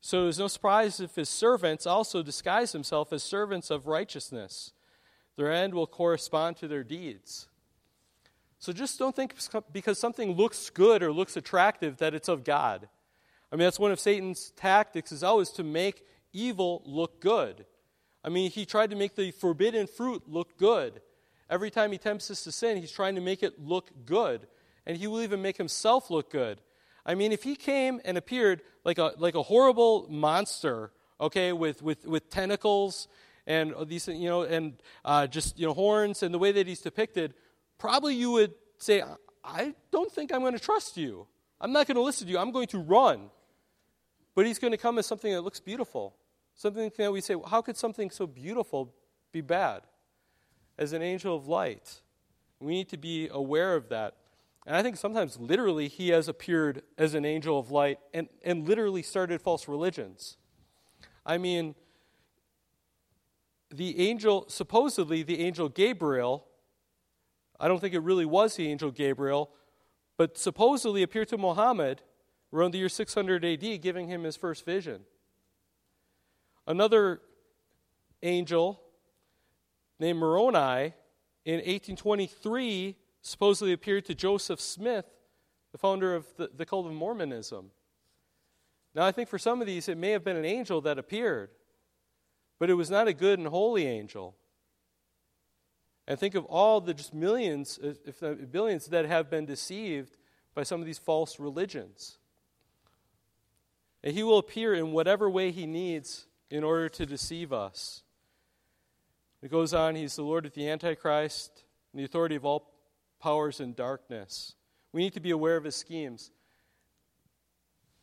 So 0.01 0.27
it 0.27 0.31
is 0.31 0.39
no 0.41 0.49
surprise 0.49 0.99
if 0.99 1.15
his 1.15 1.29
servants 1.29 1.87
also 1.87 2.23
disguise 2.23 2.73
themselves 2.73 3.13
as 3.13 3.23
servants 3.23 3.71
of 3.71 3.87
righteousness. 3.87 4.73
Their 5.37 5.53
end 5.53 5.73
will 5.73 5.87
correspond 5.87 6.57
to 6.59 6.69
their 6.69 6.83
deeds. 6.83 7.47
So 8.59 8.73
just 8.73 8.99
don't 8.99 9.15
think 9.15 9.35
because 9.73 10.01
something 10.01 10.33
looks 10.33 10.69
good 10.69 11.03
or 11.03 11.13
looks 11.13 11.37
attractive 11.37 11.99
that 11.99 12.15
it's 12.15 12.29
of 12.29 12.43
God. 12.43 12.89
I 13.53 13.57
mean, 13.57 13.65
that's 13.65 13.79
one 13.79 13.93
of 13.93 14.01
Satan's 14.01 14.51
tactics 14.57 15.13
is 15.13 15.23
always 15.23 15.51
to 15.51 15.63
make 15.63 16.05
evil 16.33 16.83
look 16.85 17.21
good. 17.21 17.67
I 18.25 18.31
mean, 18.31 18.51
he 18.51 18.67
tried 18.67 18.91
to 18.91 18.97
make 18.97 19.15
the 19.15 19.31
forbidden 19.31 19.87
fruit 19.87 20.25
look 20.27 20.59
good. 20.59 21.01
Every 21.49 21.71
time 21.71 21.93
he 21.93 21.99
tempts 21.99 22.31
us 22.31 22.45
to 22.45 22.53
sin, 22.53 22.79
he's 22.79 22.91
trying 22.91 23.15
to 23.15 23.21
make 23.21 23.43
it 23.43 23.61
look 23.61 23.91
good. 24.05 24.47
And 24.85 24.97
he 24.97 25.07
will 25.07 25.23
even 25.23 25.43
make 25.43 25.57
himself 25.57 26.11
look 26.11 26.31
good. 26.31 26.61
I 27.05 27.15
mean, 27.15 27.33
if 27.33 27.45
he 27.45 27.55
came 27.55 28.01
and 28.05 28.19
appeared 28.19 28.63
like 28.85 28.99
a, 28.99 29.13
like 29.17 29.35
a 29.35 29.43
horrible 29.43 30.07
monster, 30.11 30.93
okay, 31.21 31.53
with, 31.53 31.83
with, 31.83 32.05
with 32.07 32.29
tentacles 32.31 33.09
and 33.47 33.75
these, 33.87 34.09
you 34.09 34.29
know, 34.29 34.43
and 34.43 34.75
uh, 35.05 35.27
just, 35.27 35.59
you 35.59 35.67
know, 35.67 35.75
horns 35.75 36.23
and 36.23 36.35
the 36.35 36.39
way 36.39 36.51
that 36.53 36.67
he's 36.67 36.81
depicted, 36.81 37.35
probably 37.79 38.15
you 38.15 38.33
would 38.33 38.55
say, 38.79 39.03
I 39.45 39.75
don't 39.93 40.11
think 40.11 40.33
I'm 40.33 40.41
going 40.41 40.55
to 40.55 40.59
trust 40.59 40.97
you. 40.97 41.27
I'm 41.61 41.73
not 41.73 41.87
going 41.87 41.95
to 41.95 42.03
listen 42.03 42.27
to 42.27 42.33
you. 42.33 42.39
I'm 42.39 42.51
going 42.51 42.67
to 42.69 42.79
run. 42.79 43.31
But 44.35 44.47
he's 44.47 44.59
going 44.59 44.73
to 44.73 44.77
come 44.77 44.99
as 44.99 45.07
something 45.07 45.33
that 45.33 45.43
looks 45.43 45.61
beautiful. 45.61 46.17
Something 46.55 46.91
that 46.97 47.13
we 47.13 47.21
say, 47.21 47.37
well, 47.37 47.49
how 47.49 47.63
could 47.63 47.77
something 47.77 48.11
so 48.11 48.27
beautiful 48.27 48.93
be 49.33 49.41
bad? 49.41 49.83
As 50.79 50.93
an 50.93 51.03
angel 51.03 51.35
of 51.35 51.49
light. 51.49 52.01
We 52.61 52.73
need 52.73 52.89
to 52.91 52.97
be 52.97 53.29
aware 53.31 53.75
of 53.75 53.89
that. 53.89 54.15
And 54.67 54.75
I 54.75 54.83
think 54.83 54.97
sometimes 54.97 55.39
literally 55.39 55.89
he 55.89 56.09
has 56.09 56.27
appeared 56.27 56.83
as 56.99 57.15
an 57.15 57.25
angel 57.25 57.59
of 57.59 57.71
light 57.71 57.99
and, 58.13 58.29
and 58.45 58.67
literally 58.67 59.03
started 59.03 59.41
false 59.41 59.69
religions. 59.69 60.39
I 61.25 61.39
mean, 61.39 61.75
the 63.71 64.09
angel, 64.09 64.47
supposedly 64.49 65.23
the 65.23 65.41
angel 65.41 65.69
Gabriel, 65.69 66.47
I 67.61 67.69
don't 67.69 67.81
think 67.81 67.95
it 67.95 68.01
really 68.01 68.25
was 68.25 68.57
the 68.57 68.69
angel 68.69 68.91
Gabriel, 68.91 69.51
but 70.17 70.37
supposedly 70.37 71.03
appeared 71.03 71.29
to 71.29 71.39
Muhammad 71.39 72.03
around 72.53 72.73
the 72.73 72.79
year 72.79 72.89
600 72.89 73.45
AD, 73.45 73.83
giving 73.83 74.09
him 74.09 74.25
his 74.25 74.37
first 74.37 74.65
vision. 74.65 75.03
Another 76.67 77.21
angel 78.23 78.81
named 79.99 80.19
Moroni 80.19 80.93
in 81.45 81.57
1823 81.57 82.97
supposedly 83.23 83.73
appeared 83.73 84.05
to 84.07 84.15
Joseph 84.15 84.61
Smith, 84.61 85.07
the 85.73 85.79
founder 85.79 86.15
of 86.15 86.27
the, 86.37 86.51
the 86.55 86.67
cult 86.67 86.87
of 86.87 86.93
Mormonism. 86.93 87.71
Now, 88.95 89.05
I 89.05 89.13
think 89.13 89.29
for 89.29 89.39
some 89.39 89.61
of 89.61 89.67
these, 89.67 89.89
it 89.89 89.99
may 89.99 90.11
have 90.11 90.25
been 90.25 90.37
an 90.37 90.45
angel 90.45 90.81
that 90.83 90.99
appeared, 90.99 91.51
but 92.59 92.71
it 92.71 92.75
was 92.75 92.91
not 92.91 93.09
a 93.09 93.13
good 93.13 93.39
and 93.39 93.49
holy 93.49 93.87
angel. 93.87 94.35
And 96.09 96.19
think 96.19 96.35
of 96.35 96.45
all 96.47 96.81
the 96.81 96.95
just 96.95 97.13
millions, 97.13 97.79
if 97.83 98.23
not 98.23 98.51
billions, 98.53 98.87
that 98.87 99.07
have 99.07 99.29
been 99.29 99.45
deceived 99.45 100.17
by 100.55 100.63
some 100.63 100.81
of 100.81 100.87
these 100.87 100.99
false 100.99 101.39
religions. 101.41 102.19
And 104.03 104.15
he 104.15 104.23
will 104.23 104.39
appear 104.39 104.73
in 104.73 104.93
whatever 104.93 105.29
way 105.29 105.51
he 105.51 105.67
needs 105.67 106.27
in 106.49 106.63
order 106.63 106.89
to 106.89 107.05
deceive 107.07 107.53
us. 107.53 108.03
It 109.43 109.51
goes 109.51 109.75
on, 109.75 109.95
he's 109.95 110.17
the 110.17 110.23
Lord 110.23 110.47
of 110.47 110.55
the 110.55 110.69
Antichrist 110.69 111.65
and 111.93 112.01
the 112.01 112.05
authority 112.05 112.37
of 112.37 112.45
all 112.45 112.71
powers 113.21 113.61
in 113.61 113.75
darkness. 113.75 114.55
We 114.93 115.03
need 115.03 115.13
to 115.15 115.21
be 115.21 115.31
aware 115.31 115.57
of 115.57 115.65
his 115.65 115.77
schemes. 115.77 116.31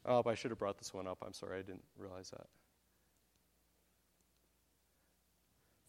Oh, 0.06 0.22
I 0.26 0.36
should 0.36 0.52
have 0.52 0.60
brought 0.60 0.78
this 0.78 0.94
one 0.94 1.08
up. 1.08 1.20
I'm 1.26 1.34
sorry, 1.34 1.60
I 1.60 1.62
didn't 1.62 1.84
realize 1.98 2.30
that. 2.32 2.48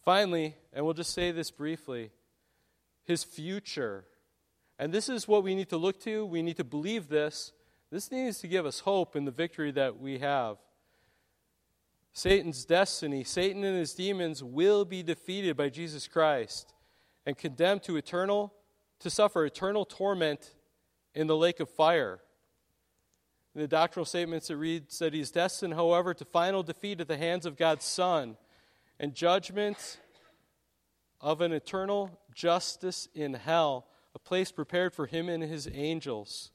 Finally, 0.05 0.55
and 0.72 0.84
we'll 0.84 0.95
just 0.95 1.14
say 1.14 1.30
this 1.30 1.51
briefly 1.51 2.11
his 3.05 3.22
future. 3.22 4.05
And 4.78 4.92
this 4.92 5.09
is 5.09 5.28
what 5.28 5.45
we 5.45 5.55
need 5.55 5.68
to 5.68 5.76
look 5.76 6.01
to. 6.01 6.24
We 6.24 6.42
need 6.42 6.57
to 6.57 6.64
believe 6.64 7.09
this. 7.09 7.53
This 7.90 8.11
needs 8.11 8.38
to 8.40 8.49
give 8.49 8.66
us 8.66 8.80
hope 8.80 9.14
in 9.14 9.24
the 9.24 9.30
victory 9.30 9.70
that 9.72 10.01
we 10.01 10.18
have. 10.18 10.57
Satan's 12.17 12.65
destiny, 12.65 13.25
Satan 13.25 13.65
and 13.65 13.77
his 13.77 13.93
demons 13.93 14.43
will 14.43 14.85
be 14.85 15.03
defeated 15.03 15.57
by 15.57 15.69
Jesus 15.69 16.07
Christ 16.07 16.73
and 17.27 17.37
condemned 17.37 17.83
to 17.83 17.97
eternal 17.97 18.55
to 19.01 19.11
suffer 19.11 19.45
eternal 19.45 19.85
torment 19.85 20.55
in 21.15 21.27
the 21.27 21.37
lake 21.37 21.59
of 21.59 21.69
fire. 21.69 22.21
In 23.55 23.61
the 23.61 23.69
doctrinal 23.69 24.05
statements, 24.05 24.49
it 24.49 24.55
reads 24.55 24.99
that 25.01 25.12
he 25.12 25.21
is 25.21 25.33
destined, 25.33 25.75
however, 25.75 26.15
to 26.15 26.25
final 26.25 26.62
defeat 26.62 27.01
at 27.01 27.09
the 27.09 27.17
hands 27.17 27.47
of 27.47 27.57
God's 27.57 27.85
Son 27.85 28.37
and 29.01 29.12
judgment 29.12 29.99
of 31.21 31.41
an 31.41 31.53
eternal 31.53 32.21
justice 32.33 33.09
in 33.12 33.35
hell, 33.35 33.89
a 34.15 34.21
place 34.21 34.53
prepared 34.53 34.95
for 34.95 35.07
him 35.07 35.29
and 35.29 35.43
his 35.43 35.69
angels. 35.73 36.53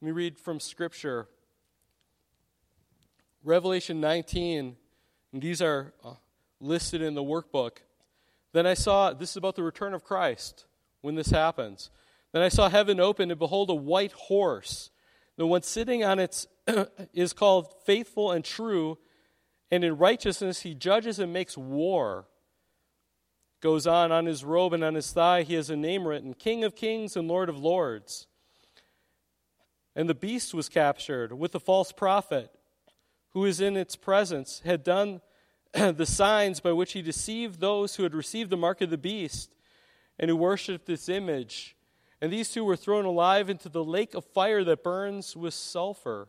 Let 0.00 0.06
me 0.06 0.12
read 0.12 0.38
from 0.38 0.60
Scripture. 0.60 1.28
Revelation 3.42 4.00
19, 4.00 4.76
and 5.32 5.42
these 5.42 5.62
are 5.62 5.94
uh, 6.04 6.14
listed 6.60 7.00
in 7.00 7.14
the 7.14 7.22
workbook. 7.22 7.78
Then 8.52 8.66
I 8.66 8.74
saw, 8.74 9.12
this 9.12 9.30
is 9.30 9.36
about 9.36 9.56
the 9.56 9.62
return 9.62 9.94
of 9.94 10.04
Christ 10.04 10.66
when 11.00 11.14
this 11.14 11.30
happens. 11.30 11.90
Then 12.32 12.42
I 12.42 12.48
saw 12.48 12.68
heaven 12.68 13.00
open, 13.00 13.30
and 13.30 13.38
behold, 13.38 13.70
a 13.70 13.74
white 13.74 14.12
horse. 14.12 14.90
The 15.36 15.46
one 15.46 15.62
sitting 15.62 16.04
on 16.04 16.18
it 16.18 16.46
is 17.14 17.32
called 17.32 17.72
faithful 17.86 18.30
and 18.30 18.44
true, 18.44 18.98
and 19.70 19.84
in 19.84 19.96
righteousness 19.96 20.60
he 20.60 20.74
judges 20.74 21.18
and 21.18 21.32
makes 21.32 21.56
war. 21.56 22.26
Goes 23.60 23.86
on, 23.86 24.12
on 24.12 24.26
his 24.26 24.44
robe 24.44 24.72
and 24.72 24.84
on 24.84 24.94
his 24.94 25.12
thigh 25.12 25.42
he 25.42 25.54
has 25.54 25.70
a 25.70 25.76
name 25.76 26.06
written 26.06 26.34
King 26.34 26.64
of 26.64 26.74
Kings 26.74 27.16
and 27.16 27.26
Lord 27.28 27.48
of 27.48 27.58
Lords. 27.58 28.26
And 29.96 30.08
the 30.08 30.14
beast 30.14 30.54
was 30.54 30.68
captured 30.68 31.32
with 31.32 31.52
the 31.52 31.60
false 31.60 31.92
prophet, 31.92 32.50
who 33.32 33.44
is 33.44 33.60
in 33.60 33.76
its 33.76 33.96
presence, 33.96 34.62
had 34.64 34.82
done 34.82 35.20
the 35.72 36.06
signs 36.06 36.60
by 36.60 36.72
which 36.72 36.92
he 36.92 37.02
deceived 37.02 37.60
those 37.60 37.96
who 37.96 38.02
had 38.02 38.14
received 38.14 38.50
the 38.50 38.56
mark 38.56 38.80
of 38.80 38.90
the 38.90 38.98
beast 38.98 39.50
and 40.18 40.28
who 40.28 40.36
worshiped 40.36 40.88
its 40.88 41.08
image. 41.08 41.76
And 42.20 42.32
these 42.32 42.50
two 42.50 42.64
were 42.64 42.76
thrown 42.76 43.04
alive 43.04 43.48
into 43.48 43.68
the 43.68 43.84
lake 43.84 44.14
of 44.14 44.24
fire 44.24 44.62
that 44.64 44.82
burns 44.82 45.36
with 45.36 45.54
sulfur. 45.54 46.28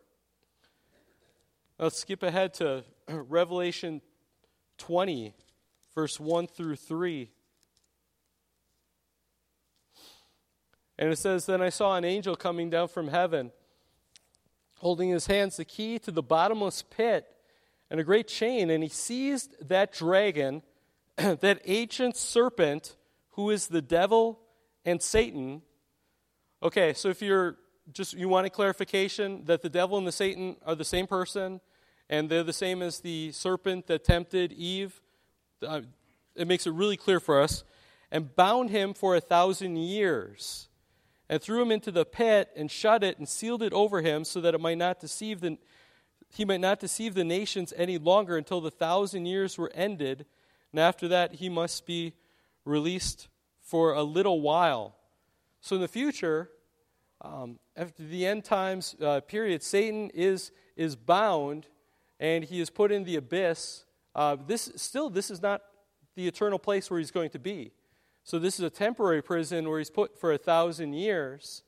Let's 1.78 1.97
skip 1.97 2.24
ahead 2.24 2.54
to 2.56 2.84
Revelation 3.10 4.02
20, 4.78 5.34
verse 5.95 6.20
1 6.20 6.47
through 6.47 6.76
3. 6.76 7.30
And 10.97 11.12
it 11.12 11.18
says, 11.18 11.47
Then 11.47 11.62
I 11.62 11.70
saw 11.70 11.97
an 11.97 12.06
angel 12.06 12.36
coming 12.36 12.70
down 12.70 12.88
from 12.88 13.08
heaven, 13.08 13.52
holding 14.82 15.09
in 15.09 15.13
his 15.13 15.27
hands 15.27 15.57
the 15.57 15.65
key 15.65 15.99
to 15.99 16.11
the 16.11 16.23
bottomless 16.23 16.82
pit 16.82 17.27
and 17.91 17.99
a 17.99 18.03
great 18.03 18.27
chain. 18.27 18.71
And 18.71 18.82
he 18.82 18.89
seized 18.89 19.55
that 19.69 19.93
dragon, 19.93 20.63
that 21.17 21.61
ancient 21.65 22.17
serpent 22.17 22.95
who 23.32 23.51
is 23.51 23.67
the 23.67 23.82
devil 23.82 24.39
and 24.84 25.01
Satan. 25.01 25.61
Okay, 26.63 26.93
so 26.93 27.09
if 27.09 27.21
you're 27.21 27.57
just 27.93 28.13
you 28.13 28.27
want 28.27 28.47
a 28.47 28.49
clarification 28.49 29.45
that 29.45 29.61
the 29.61 29.69
devil 29.69 29.97
and 29.97 30.07
the 30.07 30.11
Satan 30.11 30.55
are 30.65 30.75
the 30.75 30.86
same 30.86 31.05
person 31.05 31.61
and 32.09 32.29
they're 32.29 32.43
the 32.43 32.53
same 32.53 32.82
as 32.82 32.99
the 32.99 33.32
serpent 33.32 33.88
that 33.88 34.03
tempted 34.03 34.51
Eve, 34.51 34.99
uh, 35.65 35.82
it 36.36 36.47
makes 36.47 36.65
it 36.65 36.71
really 36.71 36.97
clear 36.97 37.19
for 37.19 37.41
us. 37.41 37.63
And 38.11 38.36
bound 38.36 38.71
him 38.71 38.93
for 38.93 39.15
a 39.15 39.21
thousand 39.21 39.77
years, 39.77 40.67
and 41.32 41.41
threw 41.41 41.61
him 41.61 41.71
into 41.71 41.91
the 41.91 42.05
pit 42.05 42.49
and 42.57 42.69
shut 42.69 43.03
it 43.03 43.17
and 43.17 43.27
sealed 43.27 43.63
it 43.63 43.71
over 43.71 44.01
him, 44.01 44.25
so 44.25 44.41
that 44.41 44.53
it 44.53 44.59
might 44.59 44.77
not 44.77 44.99
deceive 44.99 45.39
the 45.39 45.57
he 46.34 46.45
might 46.45 46.61
not 46.61 46.79
deceive 46.79 47.13
the 47.13 47.23
nations 47.23 47.73
any 47.75 47.97
longer 47.97 48.38
until 48.38 48.61
the 48.61 48.71
thousand 48.71 49.25
years 49.25 49.57
were 49.57 49.71
ended, 49.73 50.25
and 50.71 50.79
after 50.79 51.07
that 51.07 51.36
he 51.36 51.49
must 51.49 51.86
be 51.86 52.13
released 52.63 53.27
for 53.61 53.93
a 53.93 54.03
little 54.03 54.41
while. 54.41 54.95
So 55.61 55.75
in 55.75 55.82
the 55.82 55.88
future, 55.88 56.49
um, 57.21 57.59
after 57.75 58.03
the 58.03 58.25
end 58.25 58.43
times 58.43 58.95
uh, 59.01 59.21
period, 59.21 59.61
Satan 59.61 60.09
is, 60.13 60.51
is 60.75 60.95
bound 60.95 61.67
and 62.19 62.43
he 62.43 62.59
is 62.59 62.69
put 62.69 62.91
in 62.91 63.03
the 63.03 63.17
abyss. 63.17 63.86
Uh, 64.15 64.38
this 64.47 64.71
still, 64.75 65.09
this 65.09 65.29
is 65.29 65.41
not 65.41 65.61
the 66.15 66.27
eternal 66.27 66.59
place 66.59 66.89
where 66.89 66.99
he's 66.99 67.11
going 67.11 67.29
to 67.32 67.39
be. 67.39 67.71
So 68.24 68.39
this 68.39 68.59
is 68.59 68.65
a 68.65 68.69
temporary 68.69 69.22
prison 69.22 69.67
where 69.69 69.80
he's 69.80 69.89
put 69.89 70.19
for 70.19 70.32
a 70.32 70.38
thousand 70.38 70.93
years 70.93 71.63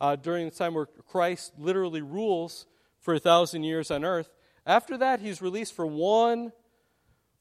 uh, 0.00 0.16
during 0.16 0.46
the 0.46 0.54
time 0.54 0.74
where 0.74 0.86
Christ 0.86 1.52
literally 1.58 2.02
rules 2.02 2.66
for 3.00 3.14
a 3.14 3.18
thousand 3.18 3.64
years 3.64 3.90
on 3.90 4.04
earth. 4.04 4.30
After 4.66 4.96
that, 4.98 5.20
he's 5.20 5.42
released 5.42 5.74
for 5.74 5.86
one, 5.86 6.52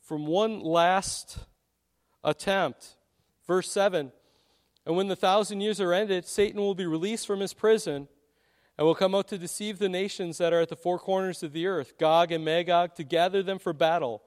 from 0.01 0.25
one 0.25 0.59
last 0.59 1.39
attempt. 2.23 2.95
Verse 3.47 3.71
7 3.71 4.11
And 4.85 4.95
when 4.95 5.07
the 5.07 5.15
thousand 5.15 5.61
years 5.61 5.79
are 5.79 5.93
ended, 5.93 6.25
Satan 6.25 6.59
will 6.59 6.75
be 6.75 6.85
released 6.85 7.27
from 7.27 7.39
his 7.39 7.53
prison 7.53 8.07
and 8.77 8.85
will 8.85 8.95
come 8.95 9.15
out 9.15 9.27
to 9.29 9.37
deceive 9.37 9.79
the 9.79 9.89
nations 9.89 10.37
that 10.37 10.53
are 10.53 10.61
at 10.61 10.69
the 10.69 10.75
four 10.75 10.99
corners 10.99 11.43
of 11.43 11.51
the 11.53 11.67
earth, 11.67 11.97
Gog 11.97 12.31
and 12.31 12.45
Magog, 12.45 12.95
to 12.95 13.03
gather 13.03 13.43
them 13.43 13.59
for 13.59 13.73
battle. 13.73 14.21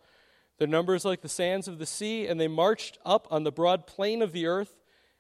Their 0.59 0.69
number 0.69 0.95
is 0.95 1.05
like 1.05 1.23
the 1.23 1.29
sands 1.29 1.67
of 1.69 1.79
the 1.79 1.87
sea, 1.87 2.27
and 2.27 2.41
they 2.41 2.49
marched 2.49 2.99
up 3.05 3.27
on 3.31 3.45
the 3.45 3.53
broad 3.53 3.87
plain 3.87 4.23
of 4.23 4.33
the 4.33 4.47
earth 4.47 4.75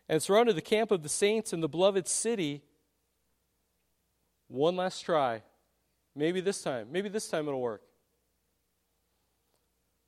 and 0.08 0.22
surrounded 0.22 0.56
the 0.56 0.62
camp 0.62 0.90
of 0.90 1.02
the 1.02 1.08
saints 1.08 1.52
and 1.52 1.62
the 1.62 1.68
beloved 1.68 2.06
city. 2.06 2.62
One 4.48 4.76
last 4.76 5.00
try. 5.00 5.42
Maybe 6.14 6.40
this 6.40 6.62
time. 6.62 6.88
Maybe 6.90 7.08
this 7.08 7.28
time 7.28 7.48
it'll 7.48 7.60
work. 7.60 7.82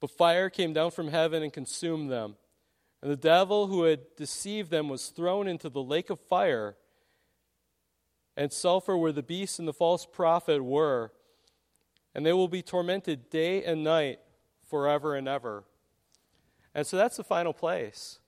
But 0.01 0.11
fire 0.11 0.51
came 0.51 0.75
down 0.75 0.91
from 0.91 1.09
heaven 1.09 1.43
and 1.43 1.53
consumed 1.53 2.11
them. 2.11 2.37
And 3.03 3.11
the 3.11 3.17
devil 3.17 3.67
who 3.67 3.85
had 3.85 4.17
deceived 4.17 4.71
them 4.71 4.89
was 4.89 5.09
thrown 5.09 5.49
into 5.49 5.69
the 5.69 5.83
lake 5.83 6.11
of 6.11 6.21
fire 6.21 6.77
and 8.37 8.53
sulfur 8.53 8.97
where 8.97 9.13
the 9.13 9.23
beast 9.23 9.59
and 9.59 9.67
the 9.67 9.73
false 9.73 10.07
prophet 10.07 10.63
were. 10.63 11.13
And 12.15 12.25
they 12.25 12.33
will 12.33 12.49
be 12.49 12.63
tormented 12.63 13.31
day 13.31 13.65
and 13.65 13.83
night 13.83 14.21
forever 14.75 15.15
and 15.15 15.29
ever. 15.29 15.63
And 16.75 16.85
so 16.85 16.97
that's 16.97 17.17
the 17.17 17.23
final 17.23 17.53
place. 17.53 18.19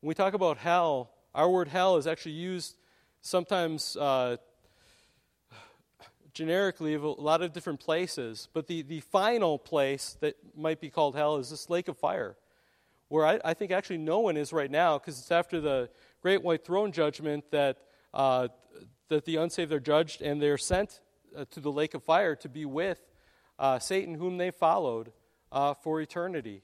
When 0.00 0.08
we 0.08 0.14
talk 0.14 0.34
about 0.34 0.58
hell, 0.58 1.10
our 1.34 1.48
word 1.48 1.68
hell 1.68 1.96
is 1.96 2.06
actually 2.06 2.32
used 2.32 2.76
sometimes 3.22 3.96
uh, 3.96 4.36
generically 6.34 6.92
of 6.92 7.02
a 7.02 7.08
lot 7.08 7.40
of 7.40 7.54
different 7.54 7.80
places. 7.80 8.46
But 8.52 8.66
the, 8.66 8.82
the 8.82 9.00
final 9.00 9.58
place 9.58 10.18
that 10.20 10.34
might 10.54 10.82
be 10.82 10.90
called 10.90 11.16
hell 11.16 11.38
is 11.38 11.48
this 11.48 11.70
lake 11.70 11.88
of 11.88 11.96
fire 11.96 12.36
where 13.08 13.24
I, 13.24 13.40
I 13.42 13.54
think 13.54 13.70
actually 13.72 13.96
no 13.96 14.18
one 14.18 14.36
is 14.36 14.52
right 14.52 14.70
now, 14.70 14.98
because 14.98 15.18
it's 15.18 15.32
after 15.32 15.62
the 15.62 15.88
great 16.20 16.42
white 16.42 16.62
throne 16.62 16.92
judgment 16.92 17.50
that, 17.52 17.78
uh, 18.12 18.48
that 19.08 19.24
the 19.24 19.36
unsaved 19.36 19.72
are 19.72 19.80
judged 19.80 20.20
and 20.20 20.42
they're 20.42 20.58
sent 20.58 21.00
uh, 21.34 21.46
to 21.52 21.60
the 21.60 21.72
lake 21.72 21.94
of 21.94 22.02
fire 22.02 22.36
to 22.36 22.50
be 22.50 22.66
with 22.66 23.00
uh, 23.58 23.78
Satan, 23.78 24.16
whom 24.16 24.36
they 24.36 24.50
followed 24.50 25.10
uh, 25.56 25.72
for 25.72 26.02
eternity. 26.02 26.60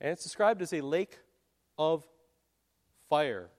And 0.00 0.12
it's 0.12 0.22
described 0.22 0.62
as 0.62 0.72
a 0.72 0.80
lake 0.80 1.18
of 1.76 2.06
fire. 3.08 3.50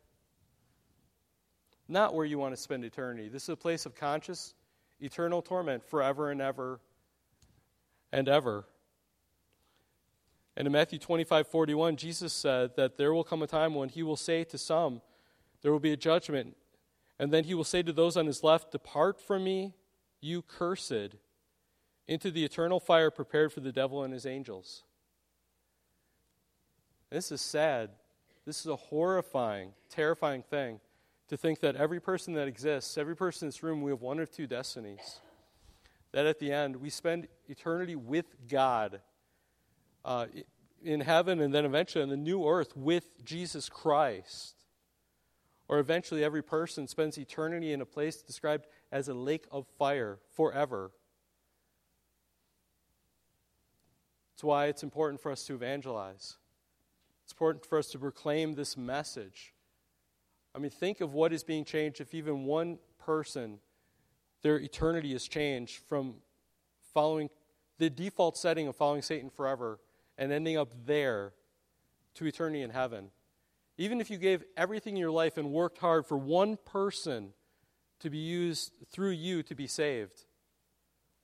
Not 1.90 2.16
where 2.16 2.26
you 2.26 2.40
want 2.40 2.56
to 2.56 2.62
spend 2.62 2.86
eternity. 2.86 3.28
This 3.28 3.44
is 3.44 3.50
a 3.50 3.58
place 3.58 3.86
of 3.86 3.96
conscious, 3.96 4.54
eternal 5.02 5.42
torment 5.42 5.84
forever 5.84 6.32
and 6.32 6.42
ever 6.42 6.80
and 8.14 8.30
ever. 8.30 8.66
And 10.56 10.66
in 10.66 10.72
Matthew 10.72 11.00
25, 11.00 11.46
41, 11.46 11.98
Jesus 11.98 12.32
said 12.32 12.78
that 12.78 12.98
there 12.98 13.14
will 13.14 13.26
come 13.26 13.44
a 13.44 13.48
time 13.48 13.76
when 13.76 13.90
he 13.90 14.04
will 14.04 14.16
say 14.16 14.46
to 14.46 14.58
some, 14.58 15.02
There 15.62 15.72
will 15.74 15.82
be 15.82 15.92
a 15.92 15.98
judgment. 15.98 16.56
And 17.20 17.34
then 17.34 17.44
he 17.44 17.54
will 17.54 17.66
say 17.66 17.84
to 17.84 17.92
those 17.92 18.16
on 18.16 18.26
his 18.26 18.42
left, 18.42 18.72
Depart 18.72 19.20
from 19.20 19.44
me, 19.44 19.74
you 20.22 20.42
cursed, 20.42 21.16
into 22.10 22.32
the 22.32 22.44
eternal 22.44 22.80
fire 22.80 23.12
prepared 23.12 23.54
for 23.54 23.60
the 23.60 23.72
devil 23.72 24.04
and 24.04 24.12
his 24.12 24.26
angels. 24.26 24.82
This 27.12 27.32
is 27.32 27.40
sad. 27.40 27.92
This 28.48 28.62
is 28.62 28.66
a 28.66 28.76
horrifying, 28.76 29.74
terrifying 29.92 30.42
thing 30.42 30.80
to 31.28 31.38
think 31.38 31.60
that 31.60 31.76
every 31.76 32.00
person 32.02 32.34
that 32.34 32.48
exists, 32.48 32.98
every 32.98 33.16
person 33.16 33.46
in 33.46 33.50
this 33.50 33.62
room, 33.62 33.84
we 33.84 33.92
have 33.92 34.02
one 34.02 34.20
of 34.20 34.32
two 34.32 34.48
destinies. 34.48 35.20
That 36.12 36.26
at 36.26 36.40
the 36.40 36.52
end, 36.52 36.78
we 36.78 36.90
spend 36.90 37.28
eternity 37.48 37.96
with 37.96 38.26
God 38.48 39.02
uh, 40.04 40.26
in 40.84 41.02
heaven 41.02 41.40
and 41.40 41.54
then 41.54 41.64
eventually 41.64 42.02
on 42.02 42.10
the 42.10 42.18
new 42.18 42.48
earth 42.48 42.76
with 42.76 43.24
Jesus 43.24 43.70
Christ. 43.70 44.56
Or 45.68 45.78
eventually, 45.78 46.24
every 46.24 46.42
person 46.42 46.88
spends 46.88 47.20
eternity 47.20 47.72
in 47.72 47.82
a 47.82 47.86
place 47.86 48.24
described 48.24 48.66
as 48.92 49.08
a 49.08 49.14
lake 49.14 49.46
of 49.52 49.68
fire 49.78 50.18
forever. 50.32 50.90
That's 54.40 54.46
why 54.46 54.68
it's 54.68 54.84
important 54.84 55.20
for 55.20 55.34
us 55.34 55.44
to 55.48 55.54
evangelize. 55.54 56.38
It's 57.26 57.34
important 57.34 57.66
for 57.66 57.78
us 57.78 57.90
to 57.90 58.00
proclaim 58.00 58.56
this 58.56 58.78
message. 58.78 59.54
I 60.56 60.60
mean, 60.60 60.72
think 60.72 61.02
of 61.02 61.14
what 61.14 61.34
is 61.34 61.44
being 61.44 61.66
changed 61.66 62.00
if 62.00 62.14
even 62.14 62.46
one 62.46 62.80
person, 63.00 63.60
their 64.42 64.58
eternity 64.58 65.14
is 65.14 65.28
changed 65.28 65.84
from 65.90 66.22
following 66.94 67.30
the 67.80 67.90
default 67.90 68.38
setting 68.38 68.70
of 68.70 68.78
following 68.78 69.02
Satan 69.02 69.30
forever 69.30 69.82
and 70.18 70.32
ending 70.32 70.56
up 70.56 70.70
there 70.86 71.34
to 72.14 72.26
eternity 72.26 72.62
in 72.62 72.70
heaven. 72.70 73.10
Even 73.78 74.00
if 74.00 74.10
you 74.10 74.18
gave 74.18 74.46
everything 74.56 74.94
in 74.96 75.02
your 75.02 75.12
life 75.12 75.38
and 75.38 75.52
worked 75.52 75.80
hard 75.80 76.06
for 76.06 76.18
one 76.18 76.58
person 76.66 77.34
to 78.00 78.10
be 78.10 78.20
used 78.20 78.72
through 78.90 79.12
you 79.12 79.44
to 79.44 79.54
be 79.54 79.68
saved, 79.68 80.24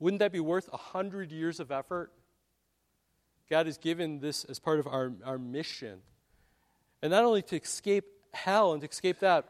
wouldn't 0.01 0.19
that 0.19 0.33
be 0.33 0.41
worth 0.41 0.69
a 0.73 0.77
hundred 0.77 1.31
years 1.31 1.61
of 1.61 1.71
effort? 1.71 2.11
God 3.49 3.65
has 3.65 3.77
given 3.77 4.19
this 4.19 4.43
as 4.45 4.59
part 4.59 4.79
of 4.79 4.87
our, 4.87 5.13
our 5.23 5.37
mission. 5.37 5.99
And 7.01 7.11
not 7.11 7.23
only 7.23 7.41
to 7.43 7.57
escape 7.57 8.05
hell 8.33 8.73
and 8.73 8.81
to 8.81 8.87
escape 8.87 9.19
that, 9.19 9.45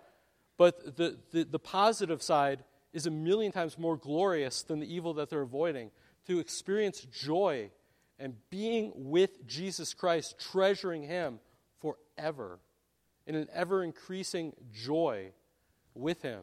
but 0.58 0.98
the, 0.98 1.18
the, 1.32 1.44
the 1.44 1.60
positive 1.60 2.22
side 2.22 2.64
is 2.94 3.06
a 3.06 3.12
million 3.12 3.52
times 3.52 3.78
more 3.78 3.98
glorious 3.98 4.64
than 4.64 4.80
the 4.80 4.94
evil 4.94 5.14
that 5.16 5.30
they're 5.30 5.42
avoiding. 5.42 5.92
To 6.28 6.40
experience 6.40 7.02
joy 7.02 7.70
and 8.18 8.36
being 8.50 8.92
with 8.96 9.46
Jesus 9.46 9.94
Christ, 9.94 10.40
treasuring 10.40 11.04
Him 11.04 11.40
forever 11.82 12.60
in 13.28 13.36
an 13.36 13.48
ever 13.54 13.84
increasing 13.84 14.54
joy 14.74 15.32
with 15.94 16.22
Him. 16.22 16.42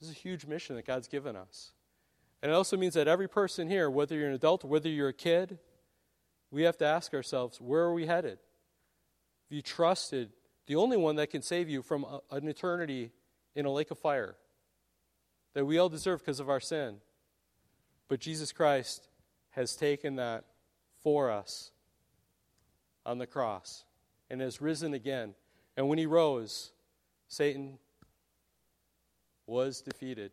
This 0.00 0.10
is 0.10 0.16
a 0.16 0.18
huge 0.18 0.46
mission 0.46 0.76
that 0.76 0.86
God's 0.86 1.08
given 1.08 1.34
us. 1.36 1.72
And 2.42 2.52
it 2.52 2.54
also 2.54 2.76
means 2.76 2.94
that 2.94 3.08
every 3.08 3.28
person 3.28 3.68
here, 3.68 3.90
whether 3.90 4.16
you're 4.16 4.28
an 4.28 4.34
adult 4.34 4.64
whether 4.64 4.88
you're 4.88 5.08
a 5.08 5.14
kid, 5.14 5.58
we 6.54 6.62
have 6.62 6.78
to 6.78 6.86
ask 6.86 7.12
ourselves, 7.12 7.60
where 7.60 7.82
are 7.82 7.92
we 7.92 8.06
headed? 8.06 8.38
Have 8.38 9.56
you 9.56 9.60
trusted 9.60 10.30
the 10.66 10.76
only 10.76 10.96
one 10.96 11.16
that 11.16 11.30
can 11.30 11.42
save 11.42 11.68
you 11.68 11.82
from 11.82 12.04
a, 12.04 12.20
an 12.30 12.46
eternity 12.46 13.10
in 13.56 13.66
a 13.66 13.72
lake 13.72 13.90
of 13.90 13.98
fire 13.98 14.36
that 15.54 15.64
we 15.64 15.78
all 15.78 15.88
deserve 15.88 16.20
because 16.20 16.38
of 16.38 16.48
our 16.48 16.60
sin? 16.60 16.98
But 18.08 18.20
Jesus 18.20 18.52
Christ 18.52 19.08
has 19.50 19.74
taken 19.74 20.14
that 20.16 20.44
for 21.02 21.28
us 21.28 21.72
on 23.04 23.18
the 23.18 23.26
cross 23.26 23.84
and 24.30 24.40
has 24.40 24.60
risen 24.60 24.94
again. 24.94 25.34
And 25.76 25.88
when 25.88 25.98
he 25.98 26.06
rose, 26.06 26.70
Satan 27.26 27.78
was 29.44 29.80
defeated. 29.80 30.30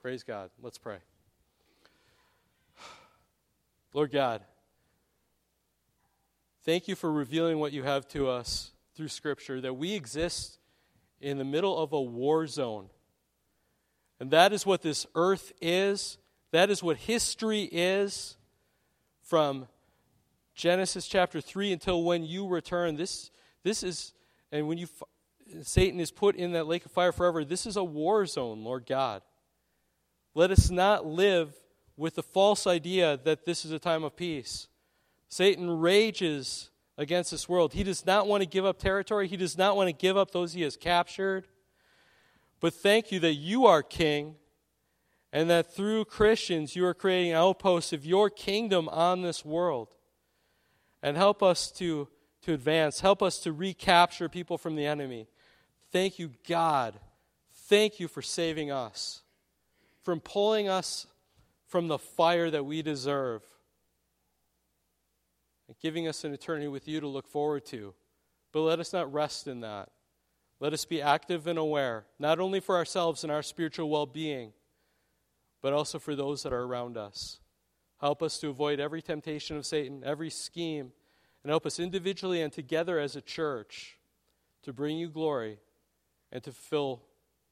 Praise 0.00 0.24
God. 0.24 0.50
Let's 0.60 0.78
pray. 0.78 0.98
Lord 3.94 4.10
God, 4.10 4.40
thank 6.64 6.88
you 6.88 6.94
for 6.94 7.12
revealing 7.12 7.58
what 7.58 7.72
you 7.72 7.82
have 7.82 8.08
to 8.08 8.28
us 8.28 8.72
through 8.94 9.08
Scripture, 9.08 9.60
that 9.60 9.74
we 9.74 9.92
exist 9.92 10.58
in 11.20 11.36
the 11.36 11.44
middle 11.44 11.76
of 11.78 11.92
a 11.92 12.00
war 12.00 12.46
zone. 12.46 12.88
And 14.18 14.30
that 14.30 14.52
is 14.52 14.64
what 14.64 14.80
this 14.80 15.06
earth 15.14 15.52
is. 15.60 16.16
That 16.52 16.70
is 16.70 16.82
what 16.82 16.96
history 16.96 17.68
is 17.70 18.36
from 19.22 19.66
Genesis 20.54 21.06
chapter 21.06 21.40
3 21.40 21.72
until 21.72 22.02
when 22.02 22.24
you 22.24 22.46
return. 22.46 22.96
This, 22.96 23.30
this 23.62 23.82
is, 23.82 24.14
and 24.50 24.68
when 24.68 24.78
you, 24.78 24.86
Satan 25.62 26.00
is 26.00 26.10
put 26.10 26.36
in 26.36 26.52
that 26.52 26.66
lake 26.66 26.86
of 26.86 26.92
fire 26.92 27.12
forever, 27.12 27.44
this 27.44 27.66
is 27.66 27.76
a 27.76 27.84
war 27.84 28.24
zone, 28.24 28.64
Lord 28.64 28.86
God. 28.86 29.22
Let 30.34 30.50
us 30.50 30.70
not 30.70 31.04
live 31.04 31.52
with 32.02 32.16
the 32.16 32.22
false 32.22 32.66
idea 32.66 33.16
that 33.22 33.44
this 33.46 33.64
is 33.64 33.70
a 33.70 33.78
time 33.78 34.02
of 34.02 34.16
peace. 34.16 34.66
Satan 35.28 35.78
rages 35.78 36.68
against 36.98 37.30
this 37.30 37.48
world. 37.48 37.74
He 37.74 37.84
does 37.84 38.04
not 38.04 38.26
want 38.26 38.42
to 38.42 38.48
give 38.48 38.66
up 38.66 38.80
territory, 38.80 39.28
he 39.28 39.36
does 39.36 39.56
not 39.56 39.76
want 39.76 39.86
to 39.86 39.92
give 39.92 40.16
up 40.16 40.32
those 40.32 40.52
he 40.52 40.62
has 40.62 40.76
captured. 40.76 41.46
But 42.58 42.74
thank 42.74 43.12
you 43.12 43.20
that 43.20 43.34
you 43.34 43.66
are 43.66 43.84
king 43.84 44.34
and 45.32 45.48
that 45.48 45.72
through 45.72 46.06
Christians 46.06 46.74
you 46.74 46.84
are 46.84 46.92
creating 46.92 47.34
outposts 47.34 47.92
of 47.92 48.04
your 48.04 48.28
kingdom 48.28 48.88
on 48.88 49.22
this 49.22 49.44
world. 49.44 49.94
And 51.04 51.16
help 51.16 51.40
us 51.40 51.70
to, 51.72 52.08
to 52.42 52.52
advance, 52.52 52.98
help 52.98 53.22
us 53.22 53.38
to 53.40 53.52
recapture 53.52 54.28
people 54.28 54.58
from 54.58 54.74
the 54.74 54.86
enemy. 54.86 55.28
Thank 55.92 56.18
you, 56.18 56.32
God. 56.48 56.94
Thank 57.52 58.00
you 58.00 58.08
for 58.08 58.22
saving 58.22 58.72
us, 58.72 59.22
from 60.02 60.18
pulling 60.18 60.68
us 60.68 61.06
from 61.72 61.88
the 61.88 61.98
fire 61.98 62.50
that 62.50 62.66
we 62.66 62.82
deserve, 62.82 63.42
and 65.66 65.76
giving 65.78 66.06
us 66.06 66.22
an 66.22 66.34
eternity 66.34 66.68
with 66.68 66.86
you 66.86 67.00
to 67.00 67.08
look 67.08 67.26
forward 67.26 67.64
to. 67.64 67.94
But 68.52 68.60
let 68.60 68.78
us 68.78 68.92
not 68.92 69.10
rest 69.10 69.48
in 69.48 69.60
that. 69.60 69.88
Let 70.60 70.74
us 70.74 70.84
be 70.84 71.00
active 71.00 71.46
and 71.46 71.58
aware, 71.58 72.04
not 72.18 72.38
only 72.38 72.60
for 72.60 72.76
ourselves 72.76 73.24
and 73.24 73.32
our 73.32 73.42
spiritual 73.42 73.88
well 73.88 74.04
being, 74.04 74.52
but 75.62 75.72
also 75.72 75.98
for 75.98 76.14
those 76.14 76.42
that 76.42 76.52
are 76.52 76.62
around 76.62 76.98
us. 76.98 77.40
Help 77.98 78.22
us 78.22 78.38
to 78.40 78.50
avoid 78.50 78.78
every 78.78 79.00
temptation 79.00 79.56
of 79.56 79.64
Satan, 79.64 80.02
every 80.04 80.28
scheme, 80.28 80.92
and 81.42 81.48
help 81.48 81.64
us 81.64 81.80
individually 81.80 82.42
and 82.42 82.52
together 82.52 82.98
as 82.98 83.16
a 83.16 83.22
church 83.22 83.96
to 84.62 84.74
bring 84.74 84.98
you 84.98 85.08
glory 85.08 85.58
and 86.30 86.42
to 86.42 86.52
fulfill 86.52 87.02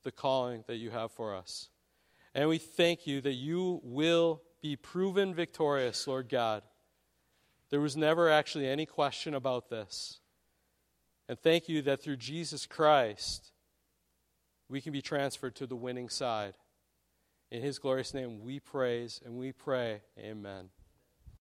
the 0.02 0.12
calling 0.12 0.62
that 0.66 0.76
you 0.76 0.90
have 0.90 1.10
for 1.10 1.34
us. 1.34 1.70
And 2.34 2.48
we 2.48 2.58
thank 2.58 3.06
you 3.06 3.20
that 3.22 3.34
you 3.34 3.80
will 3.82 4.42
be 4.62 4.76
proven 4.76 5.34
victorious, 5.34 6.06
Lord 6.06 6.28
God. 6.28 6.62
There 7.70 7.80
was 7.80 7.96
never 7.96 8.28
actually 8.28 8.68
any 8.68 8.86
question 8.86 9.34
about 9.34 9.68
this. 9.70 10.18
And 11.28 11.38
thank 11.38 11.68
you 11.68 11.82
that 11.82 12.02
through 12.02 12.16
Jesus 12.16 12.66
Christ, 12.66 13.52
we 14.68 14.80
can 14.80 14.92
be 14.92 15.02
transferred 15.02 15.54
to 15.56 15.66
the 15.66 15.76
winning 15.76 16.08
side. 16.08 16.54
In 17.50 17.62
his 17.62 17.78
glorious 17.78 18.14
name, 18.14 18.40
we 18.40 18.60
praise 18.60 19.20
and 19.24 19.36
we 19.36 19.52
pray. 19.52 20.02
Amen. 20.18 20.70